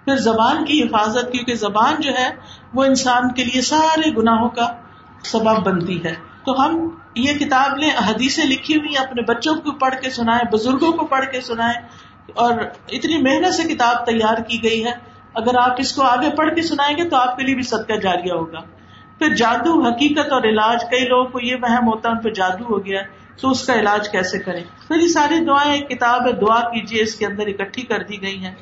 پھر 0.05 0.15
زبان 0.15 0.65
کی 0.65 0.83
حفاظت، 0.83 1.31
کیونکہ 1.31 1.53
زبان 1.53 2.01
جو 2.01 2.11
ہے، 2.11 2.29
وہ 2.73 2.83
انسان 2.83 3.33
کے 3.33 3.43
لیے 3.43 3.61
سارے 3.61 4.09
گناہوں 4.17 4.49
کا 4.49 4.73
سبب 5.23 5.63
بنتی 5.63 6.03
ہے۔ 6.03 6.15
تو 6.45 6.65
ہم 6.65 6.89
یہ 7.15 7.33
کتاب 7.33 7.77
لیں 7.77 7.89
حدیثیں 8.09 8.45
لکھی 8.45 8.75
ہوئی 8.75 8.97
اپنے 8.97 9.21
بچوں 9.21 9.55
کو 9.55 9.71
پڑھ 9.71 9.95
کے 9.95 10.09
سنائیں، 10.09 10.51
بزرگوں 10.51 10.91
کو 10.91 11.05
پڑھ 11.05 11.25
کے 11.25 11.41
سنائیں، 11.41 11.87
اور 12.35 12.51
اتنی 12.87 13.21
محنت 13.21 13.53
سے 13.53 13.63
کتاب 13.63 14.05
تیار 14.05 14.37
کی 14.37 14.63
گئی 14.63 14.85
ہے۔ 14.85 14.91
اگر 15.33 15.57
آپ 15.57 15.75
اس 15.77 15.93
کو 15.93 16.01
آگے 16.01 16.29
پڑھ 16.37 16.55
کے 16.55 16.61
سنائیں 16.61 16.97
گے، 16.97 17.09
تو 17.09 17.15
آپ 17.15 17.37
کے 17.37 17.43
لیے 17.43 17.55
بھی 17.55 17.63
صدقہ 17.63 17.93
جاریہ 17.93 18.31
ہوگا۔ 18.33 18.76
پھر 19.19 19.35
جادو، 19.35 19.81
حقیقت 19.81 20.33
اور 20.33 20.43
علاج، 20.43 20.83
کئی 20.91 21.05
لوگوں 21.05 21.25
کو 21.25 21.39
یہ 21.41 21.55
وہم 21.61 21.87
ہوتا 21.87 22.09
ہے، 22.09 22.13
ان 22.13 22.19
پہ 22.19 22.29
جادو 22.29 22.63
ہو 22.63 22.85
گیا 22.85 23.01
تو 23.41 23.49
اس 23.49 23.67
کا 23.67 23.73
علاج 23.73 24.09
کیسے 24.09 24.39
کریں؟ 24.39 24.63
پھر 24.87 24.95
یہ 24.95 25.07
ساری 25.07 25.45
دعائیں، 25.45 25.73
ایک 25.73 25.89
کتاب 25.89 26.27
ہے، 26.27 26.31
دعا 26.33 26.59
کیجیے 26.61 27.01
اس 27.01 27.15
کے 27.15 27.25
اندر 27.25 27.47
اکٹھی 27.47 27.81
کر 27.81 28.03
دی 28.03 28.21
گئی 28.21 28.45
ہیں۔ 28.45 28.55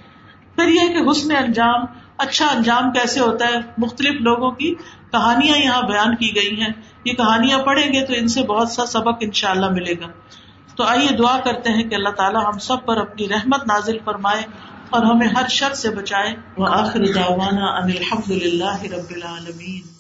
پھر 0.56 0.68
یہ 0.68 0.80
کہ 0.80 1.12
حسن 1.12 1.36
انجام 1.36 1.86
اچھا 2.18 2.48
انجام 2.48 2.92
کیسے 2.92 3.20
ہوتا 3.20 3.48
ہے؟ 3.48 3.54
مختلف 3.78 4.22
لوگوں 4.22 4.52
کی 4.52 4.76
کہانیاں 5.12 5.58
یہاں 5.58 5.82
بیان 5.82 6.16
کی 6.16 6.36
گئی 6.36 6.62
ہیں۔ 6.62 6.70
یہ 7.06 7.14
کہانیاں 7.14 7.60
پڑھیں 7.60 7.94
گے 7.94 8.06
تو 8.06 8.14
ان 8.14 8.28
سے 8.28 8.44
بہت 8.44 8.70
سا 8.70 8.86
سبق 8.86 9.18
ان 9.20 9.32
شاء 9.32 9.50
اللہ 9.50 9.70
ملے 9.70 9.94
گا۔ 9.94 10.08
تو 10.76 10.84
آئیے 10.84 11.16
دعا 11.18 11.40
کرتے 11.40 11.70
ہیں 11.70 11.90
کہ 11.90 11.96
اللہ 11.96 12.10
تعالیٰ 12.10 12.46
ہم 12.46 12.60
سب 12.60 12.86
پر 12.86 12.98
اپنی 12.98 13.30
رحمت 13.30 13.68
نازل 13.68 13.98
فرمائے 14.06 14.42
اور 14.90 15.04
ہمیں 15.04 15.28
ہر 15.28 15.48
شر 15.48 15.74
سے 15.74 15.90
بچائے۔ 15.90 16.36
وہ 16.58 16.68
آخر 16.70 17.00
داوانا 17.16 17.66
الحمد 17.66 18.32
للہ 18.32 18.82
رب 18.84 19.14
العالمین۔ 19.16 19.95